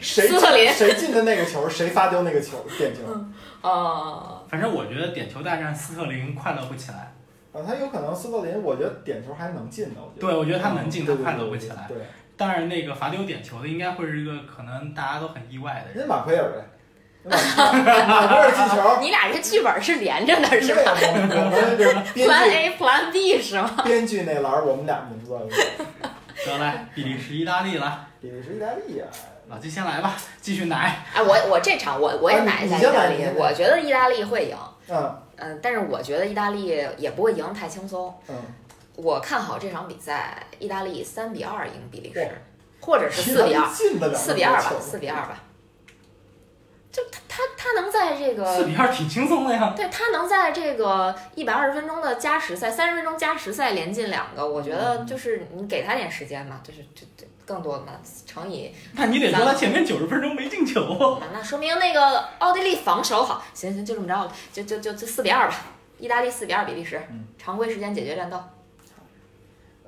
[0.00, 3.00] 谁斯特林谁进的那个球，谁罚丢那个球点球。
[3.62, 7.14] 哦，反正我觉得点球大战斯特林快乐不起来。
[7.52, 10.32] 啊，他有可能斯特林，我觉得点球还能进的，我觉得。
[10.32, 11.86] 对，我觉得他能进，他快乐不起来。
[11.88, 11.96] 对，
[12.38, 15.98] 但是那个罚丢点球的，应该会是一个可能大家都很意外的人。
[15.98, 16.64] 人马奎尔呗，
[17.24, 17.36] 马
[18.06, 18.98] 马奎尔进球。
[19.02, 23.82] 你俩这剧本是连着的，是吧，我们我们这编？Plan A Plan B 是吗？
[23.84, 25.36] 编剧那栏儿，我们俩名字，
[26.46, 29.04] 得来，比利时、意大利了，比利时、意大利呀。
[29.48, 31.04] 老季先来吧，继续奶。
[31.14, 34.56] 哎，我我这场我我也啊奶一下意大利我觉得意大利会赢。
[34.90, 36.66] 嗯嗯，但是我觉得意大利
[36.98, 38.14] 也不会赢太轻松。
[38.28, 38.36] 嗯，
[39.00, 42.28] 我看好这场比赛，意大利三比二赢比利时，
[42.80, 45.44] 或者是四比二，进得了四比二吧四比二吧。
[46.90, 49.72] 就他他他能在这个四比二挺轻松的呀。
[49.76, 57.92] 对他能在这个一百二十分钟的加时赛、三十分钟加时赛连进两个，我觉得就是你给他点时间嘛，就是就就更多的嘛，
[58.26, 61.22] 乘以那你得说他前面九十分钟没进球啊。
[61.32, 63.44] 那说明那个奥地利防守好。
[63.54, 65.54] 行行，就这么着了，就就就就四比二吧，
[65.98, 68.42] 意大利四比二比利时嗯，常规时间解决战斗。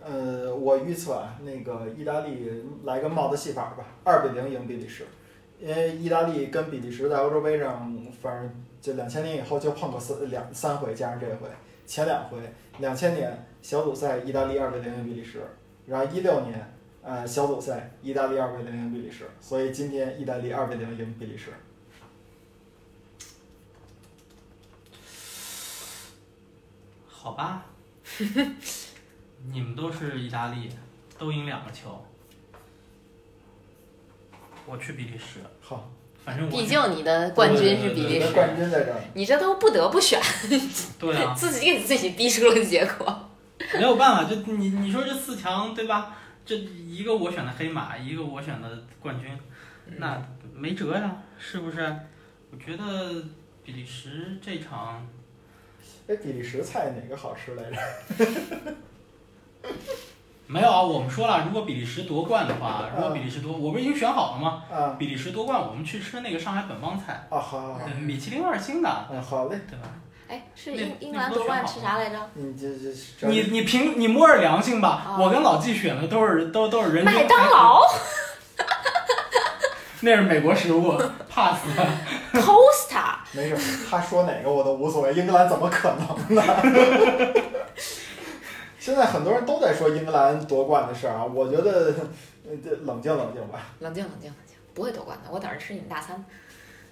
[0.02, 5.06] 呃，我预测啊，那个意大利来个帽子戏法吧，二比零赢比利时。
[5.59, 11.47] 因为意大利跟比利时在欧洲杯上，反正就两千年以后就碰过三两三回，加上这回，
[11.86, 12.39] 前两回，
[12.78, 15.43] 两千年小组赛意大利二比零赢比利时，
[15.86, 21.51] 然后一六年，呃，小组赛意大利二比零赢比利时，所以今天意大利二比零赢比利时。
[27.06, 27.66] 好吧。
[29.49, 30.69] 你们都是意大利，
[31.19, 32.05] 都赢两个球，
[34.67, 35.91] 我去比利时，好，
[36.25, 39.01] 反正我毕竟你的冠军是比利时，冠军在这儿。
[39.15, 40.21] 你这都不得不选，
[40.99, 43.31] 对啊，自己给自己逼出了结果。
[43.75, 46.17] 没有办法，就你你说这四强对吧？
[46.45, 49.31] 这一个我选的黑马，一个我选的冠军，
[49.99, 50.21] 那
[50.55, 51.97] 没辙呀，是不是？
[52.51, 53.25] 我觉得
[53.62, 55.07] 比利时这场
[56.09, 58.75] 哎，比利时菜哪个好吃来着？
[60.47, 64.62] 没有啊，我们说了，如果比利时夺冠的话，如果比利时夺，我不是已经选好了吗？
[64.73, 69.57] 啊比利时夺冠，我们去吃那个上海本帮菜，啊，好好好，呃米其林二星的，嗯，好嘞。
[69.69, 69.87] 对吧？
[70.28, 72.16] 哎，是英英格兰夺冠吃啥来着？
[72.35, 77.81] 你这这这你你凭你摸着良心吧，啊我跟老纪选的都是都都是人均麦当劳
[80.03, 80.97] 那是美国食物
[81.28, 81.59] ，pass。
[82.32, 85.12] Costa，没事，他说哪个我都无所谓。
[85.15, 86.43] 英格兰怎么可能呢？
[88.81, 91.94] 现在很多人都在说英格兰夺冠的事儿啊，我觉得
[92.48, 93.61] 呃这冷静冷静吧。
[93.81, 96.24] 冷静冷静冷静，不会夺冠的，我等着吃你们大餐。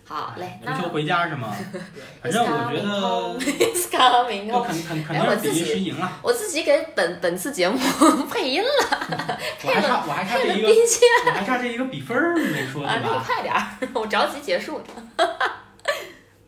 [0.05, 1.55] 好嘞，那足球回家是吗？
[2.23, 4.65] 反正我觉得 It's coming home。
[4.67, 6.13] 肯肯肯哎我自己定是比利时赢了。
[6.23, 7.79] 我自己给本本次节目
[8.31, 13.25] 配音 了，我还差我还差这一个，了冰箱我还差这一个比分儿没说啊，那你对吧？
[13.27, 14.85] 快点儿，我着急结束呢。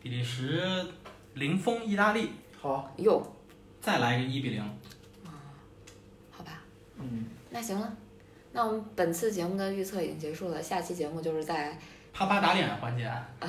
[0.01, 0.63] 比利时
[1.35, 3.35] 零封意大利，好，哟，
[3.79, 4.63] 再来个一比零。
[7.01, 7.93] 嗯，那行了，
[8.51, 11.77] 那我们本次节目的预测已经结束了，下期节目就是在
[12.13, 13.09] 啪啪打脸环节，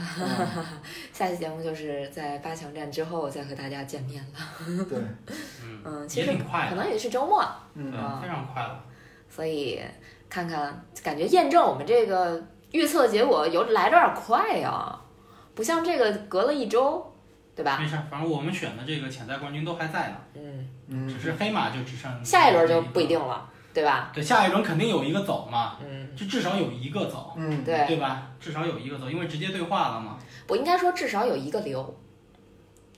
[1.12, 4.84] 下期节目就是在八强战之后再和大家见面了。
[4.88, 4.98] 对，
[5.64, 7.92] 嗯，嗯，其实挺快，可能也是周末，嗯，
[8.22, 8.84] 非常快了。
[9.28, 9.80] 所以
[10.28, 14.96] 看看，感觉验证我们这个预测结果有来的有点快呀、
[15.54, 17.11] 不像这个隔了一周，
[17.54, 17.78] 对吧？
[17.78, 23.18] 没事儿，反正我们选的这个潜在冠军都还在呢，嗯，嗯只是黑马就只剩下一轮就不一定。
[23.18, 24.10] 了，对吧？
[24.14, 28.28] 对，下一轮肯定有一个走嘛，嗯，就至少有一个走，嗯，对，对吧？
[28.40, 30.18] 至少有一个走，因为直接对话了嘛。
[30.48, 31.94] 我应该说至少有一个留，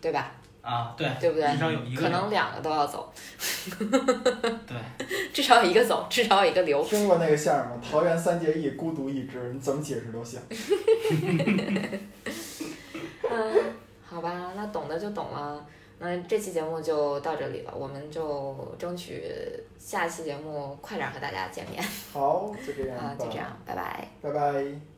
[0.00, 0.32] 对吧？
[0.62, 3.12] 啊，对，对不对至少有一个可能两个都要走，
[4.66, 4.76] 对，
[5.34, 6.82] 至少有一个走，至少有一个留。
[6.82, 7.82] 听过那个相声吗？
[7.82, 10.40] 桃园三结义，孤独一只，你怎么解释都行。
[13.30, 13.74] 嗯，
[14.14, 15.66] 好吧，那懂的就懂了。
[15.98, 19.24] 那这期节目就到这里了，我们就争取
[19.78, 21.82] 下期节目快点和大家见面
[22.12, 23.14] 好，就这样啊！
[23.18, 24.08] 就这样，拜拜。
[24.22, 24.93] 拜拜。